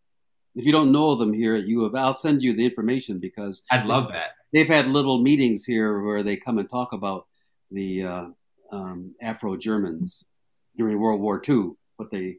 if 0.55 0.64
you 0.64 0.72
don't 0.72 0.93
know 0.93 1.14
them 1.14 1.33
here 1.33 1.55
at 1.55 1.68
U 1.68 1.85
of 1.85 1.95
I'll 1.95 2.14
send 2.14 2.43
you 2.43 2.55
the 2.55 2.64
information 2.64 3.18
because 3.20 3.62
I'd 3.70 3.87
love 3.87 4.09
that. 4.09 4.31
They've 4.53 4.66
had 4.66 4.87
little 4.87 5.20
meetings 5.20 5.64
here 5.64 6.01
where 6.01 6.22
they 6.22 6.37
come 6.37 6.59
and 6.59 6.68
talk 6.68 6.93
about 6.93 7.26
the 7.70 8.03
uh, 8.03 8.24
um, 8.72 9.14
Afro 9.20 9.57
Germans 9.57 10.26
during 10.76 10.99
World 10.99 11.20
War 11.20 11.41
II, 11.47 11.72
what 11.97 12.11
they 12.11 12.39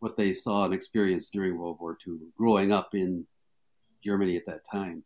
what 0.00 0.16
they 0.16 0.32
saw 0.32 0.64
and 0.64 0.74
experienced 0.74 1.32
during 1.32 1.56
World 1.56 1.78
War 1.80 1.96
II, 2.06 2.18
growing 2.36 2.72
up 2.72 2.94
in 2.94 3.26
Germany 4.02 4.36
at 4.36 4.46
that 4.46 4.60
time. 4.70 5.02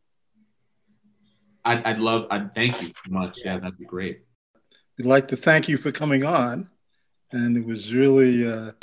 I'd, 1.65 1.85
I'd 1.85 1.99
love. 1.99 2.27
I'd 2.31 2.55
thank 2.55 2.83
you 2.83 2.89
so 2.89 3.11
much. 3.11 3.39
Yeah, 3.45 3.59
that'd 3.59 3.79
be 3.79 3.85
great. 3.85 4.23
We'd 4.97 5.07
like 5.07 5.29
to 5.29 5.37
thank 5.37 5.69
you 5.69 5.79
for 5.79 5.93
coming 5.93 6.25
on, 6.25 6.69
and 7.31 7.57
it 7.57 7.65
was 7.65 7.93
really 7.93 8.45
a 8.47 8.75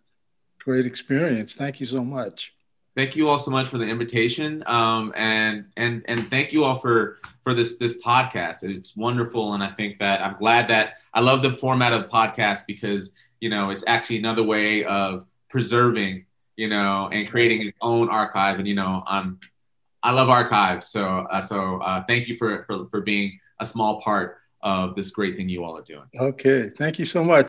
great 0.66 0.86
experience. 0.88 1.54
Thank 1.54 1.80
you 1.80 1.86
so 1.86 2.04
much. 2.04 2.54
Thank 2.96 3.16
you 3.16 3.30
all 3.30 3.40
so 3.40 3.52
much 3.52 3.68
for 3.68 3.78
the 3.78 3.86
invitation, 3.86 4.64
um, 4.66 5.14
and 5.16 5.66
and 5.78 6.04
and 6.08 6.30
thank 6.30 6.52
you 6.54 6.64
all 6.64 6.76
for 6.76 7.18
for 7.44 7.54
this 7.54 7.76
this 7.76 7.94
podcast. 7.94 8.64
It's 8.64 8.96
wonderful, 8.96 9.54
and 9.54 9.62
I 9.62 9.70
think 9.72 10.00
that 10.00 10.22
I'm 10.22 10.38
glad 10.38 10.70
that 10.70 10.96
I 11.14 11.20
love 11.20 11.44
the 11.44 11.52
format 11.52 11.94
of 11.94 12.04
the 12.04 12.08
podcast 12.08 12.62
because 12.66 13.12
you 13.42 13.50
know 13.50 13.70
it's 13.70 13.84
actually 13.86 14.18
another 14.18 14.44
way 14.44 14.86
of 14.86 15.26
preserving, 15.50 16.26
you 16.56 16.70
know, 16.70 17.10
and 17.12 17.30
creating 17.30 17.68
its 17.68 17.78
own 17.82 18.10
archive. 18.10 18.60
And 18.60 18.68
you 18.68 18.76
know, 18.76 19.04
I'm 19.06 19.40
I 20.02 20.12
love 20.12 20.30
archives, 20.30 20.88
so 20.88 21.06
uh, 21.06 21.42
so 21.42 21.82
uh, 21.82 22.04
thank 22.08 22.30
you 22.30 22.38
for, 22.38 22.64
for 22.64 22.88
for 22.88 23.02
being 23.02 23.40
a 23.60 23.66
small 23.66 24.02
part 24.02 24.38
of 24.62 24.96
this 24.96 25.12
great 25.12 25.36
thing 25.36 25.50
you 25.50 25.66
all 25.66 25.78
are 25.78 25.84
doing. 25.84 26.08
Okay, 26.18 26.72
thank 26.78 26.98
you 26.98 27.06
so 27.06 27.26
much. 27.26 27.46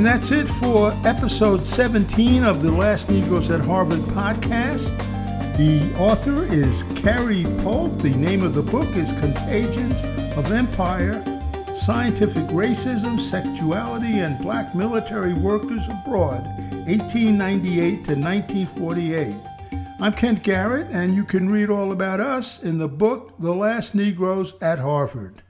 And 0.00 0.06
that's 0.06 0.30
it 0.30 0.48
for 0.48 0.92
episode 1.04 1.66
17 1.66 2.42
of 2.42 2.62
the 2.62 2.72
Last 2.72 3.10
Negroes 3.10 3.50
at 3.50 3.60
Harvard 3.60 4.00
podcast. 4.00 4.96
The 5.58 5.94
author 6.00 6.44
is 6.44 6.84
Khary 6.94 7.44
Polk. 7.62 7.98
The 7.98 8.08
name 8.08 8.42
of 8.42 8.54
the 8.54 8.62
book 8.62 8.88
is 8.96 9.12
Contagions 9.20 9.92
of 10.38 10.52
Empire 10.52 11.22
Scientific 11.76 12.44
Racism, 12.44 13.20
Sexuality, 13.20 14.20
and 14.20 14.40
Black 14.40 14.74
Military 14.74 15.34
Workers 15.34 15.86
Abroad, 15.88 16.46
1898 16.86 18.04
to 18.06 18.14
1948. 18.14 19.36
I'm 20.00 20.14
Kent 20.14 20.42
Garrett, 20.42 20.86
and 20.92 21.14
you 21.14 21.24
can 21.24 21.50
read 21.50 21.68
all 21.68 21.92
about 21.92 22.20
us 22.20 22.62
in 22.62 22.78
the 22.78 22.88
book 22.88 23.34
The 23.38 23.52
Last 23.52 23.94
Negroes 23.94 24.54
at 24.62 24.78
Harvard. 24.78 25.42